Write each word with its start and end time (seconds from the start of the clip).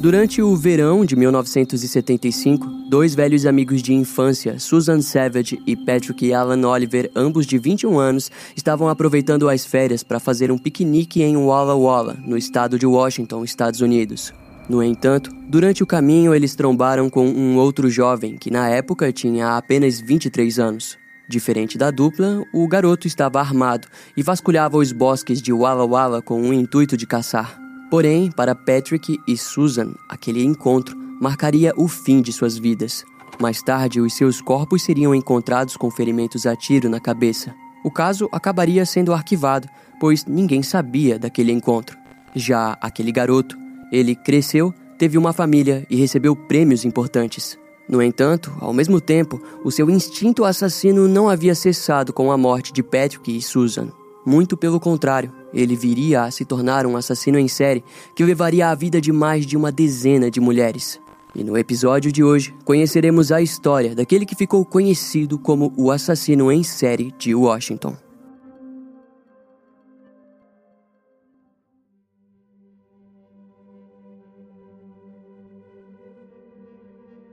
Durante 0.00 0.40
o 0.40 0.56
verão 0.56 1.04
de 1.04 1.14
1975, 1.14 2.66
dois 2.88 3.14
velhos 3.14 3.44
amigos 3.44 3.82
de 3.82 3.92
infância, 3.92 4.58
Susan 4.58 5.02
Savage 5.02 5.60
e 5.66 5.76
Patrick 5.76 6.32
Alan 6.32 6.66
Oliver, 6.66 7.10
ambos 7.14 7.44
de 7.44 7.58
21 7.58 7.98
anos, 7.98 8.30
estavam 8.56 8.88
aproveitando 8.88 9.46
as 9.46 9.66
férias 9.66 10.02
para 10.02 10.18
fazer 10.18 10.50
um 10.50 10.56
piquenique 10.56 11.22
em 11.22 11.36
Walla 11.36 11.74
Walla, 11.74 12.16
no 12.26 12.38
estado 12.38 12.78
de 12.78 12.86
Washington, 12.86 13.44
Estados 13.44 13.82
Unidos. 13.82 14.32
No 14.70 14.82
entanto, 14.82 15.30
durante 15.48 15.82
o 15.82 15.86
caminho 15.86 16.34
eles 16.34 16.54
trombaram 16.54 17.10
com 17.10 17.26
um 17.26 17.58
outro 17.58 17.90
jovem 17.90 18.38
que 18.38 18.50
na 18.50 18.70
época 18.70 19.12
tinha 19.12 19.56
apenas 19.56 20.00
23 20.00 20.58
anos. 20.58 20.99
Diferente 21.30 21.78
da 21.78 21.92
dupla, 21.92 22.42
o 22.52 22.66
garoto 22.66 23.06
estava 23.06 23.38
armado 23.38 23.86
e 24.16 24.22
vasculhava 24.22 24.76
os 24.76 24.90
bosques 24.90 25.40
de 25.40 25.52
Walla 25.52 25.86
Walla 25.86 26.20
com 26.20 26.42
o 26.42 26.52
intuito 26.52 26.96
de 26.96 27.06
caçar. 27.06 27.56
Porém, 27.88 28.32
para 28.32 28.52
Patrick 28.52 29.16
e 29.28 29.36
Susan, 29.38 29.94
aquele 30.08 30.42
encontro 30.42 30.96
marcaria 31.20 31.72
o 31.76 31.86
fim 31.86 32.20
de 32.20 32.32
suas 32.32 32.58
vidas. 32.58 33.04
Mais 33.40 33.62
tarde, 33.62 34.00
os 34.00 34.12
seus 34.14 34.40
corpos 34.40 34.82
seriam 34.82 35.14
encontrados 35.14 35.76
com 35.76 35.88
ferimentos 35.88 36.46
a 36.46 36.56
tiro 36.56 36.88
na 36.88 36.98
cabeça. 36.98 37.54
O 37.84 37.92
caso 37.92 38.28
acabaria 38.32 38.84
sendo 38.84 39.12
arquivado, 39.12 39.68
pois 40.00 40.26
ninguém 40.26 40.64
sabia 40.64 41.16
daquele 41.16 41.52
encontro. 41.52 41.96
Já 42.34 42.76
aquele 42.80 43.12
garoto, 43.12 43.56
ele 43.92 44.16
cresceu, 44.16 44.74
teve 44.98 45.16
uma 45.16 45.32
família 45.32 45.86
e 45.88 45.94
recebeu 45.94 46.34
prêmios 46.34 46.84
importantes. 46.84 47.56
No 47.90 48.00
entanto, 48.00 48.52
ao 48.60 48.72
mesmo 48.72 49.00
tempo, 49.00 49.42
o 49.64 49.70
seu 49.72 49.90
instinto 49.90 50.44
assassino 50.44 51.08
não 51.08 51.28
havia 51.28 51.56
cessado 51.56 52.12
com 52.12 52.30
a 52.30 52.38
morte 52.38 52.72
de 52.72 52.84
Patrick 52.84 53.36
e 53.36 53.42
Susan. 53.42 53.88
Muito 54.24 54.56
pelo 54.56 54.78
contrário, 54.78 55.32
ele 55.52 55.74
viria 55.74 56.22
a 56.22 56.30
se 56.30 56.44
tornar 56.44 56.86
um 56.86 56.96
assassino 56.96 57.36
em 57.36 57.48
série 57.48 57.82
que 58.14 58.24
levaria 58.24 58.68
a 58.68 58.74
vida 58.76 59.00
de 59.00 59.10
mais 59.10 59.44
de 59.44 59.56
uma 59.56 59.72
dezena 59.72 60.30
de 60.30 60.40
mulheres. 60.40 61.00
E 61.34 61.42
no 61.42 61.58
episódio 61.58 62.12
de 62.12 62.22
hoje, 62.22 62.54
conheceremos 62.64 63.32
a 63.32 63.42
história 63.42 63.92
daquele 63.92 64.24
que 64.24 64.36
ficou 64.36 64.64
conhecido 64.64 65.36
como 65.36 65.72
o 65.76 65.90
assassino 65.90 66.52
em 66.52 66.62
série 66.62 67.12
de 67.18 67.34
Washington. 67.34 67.96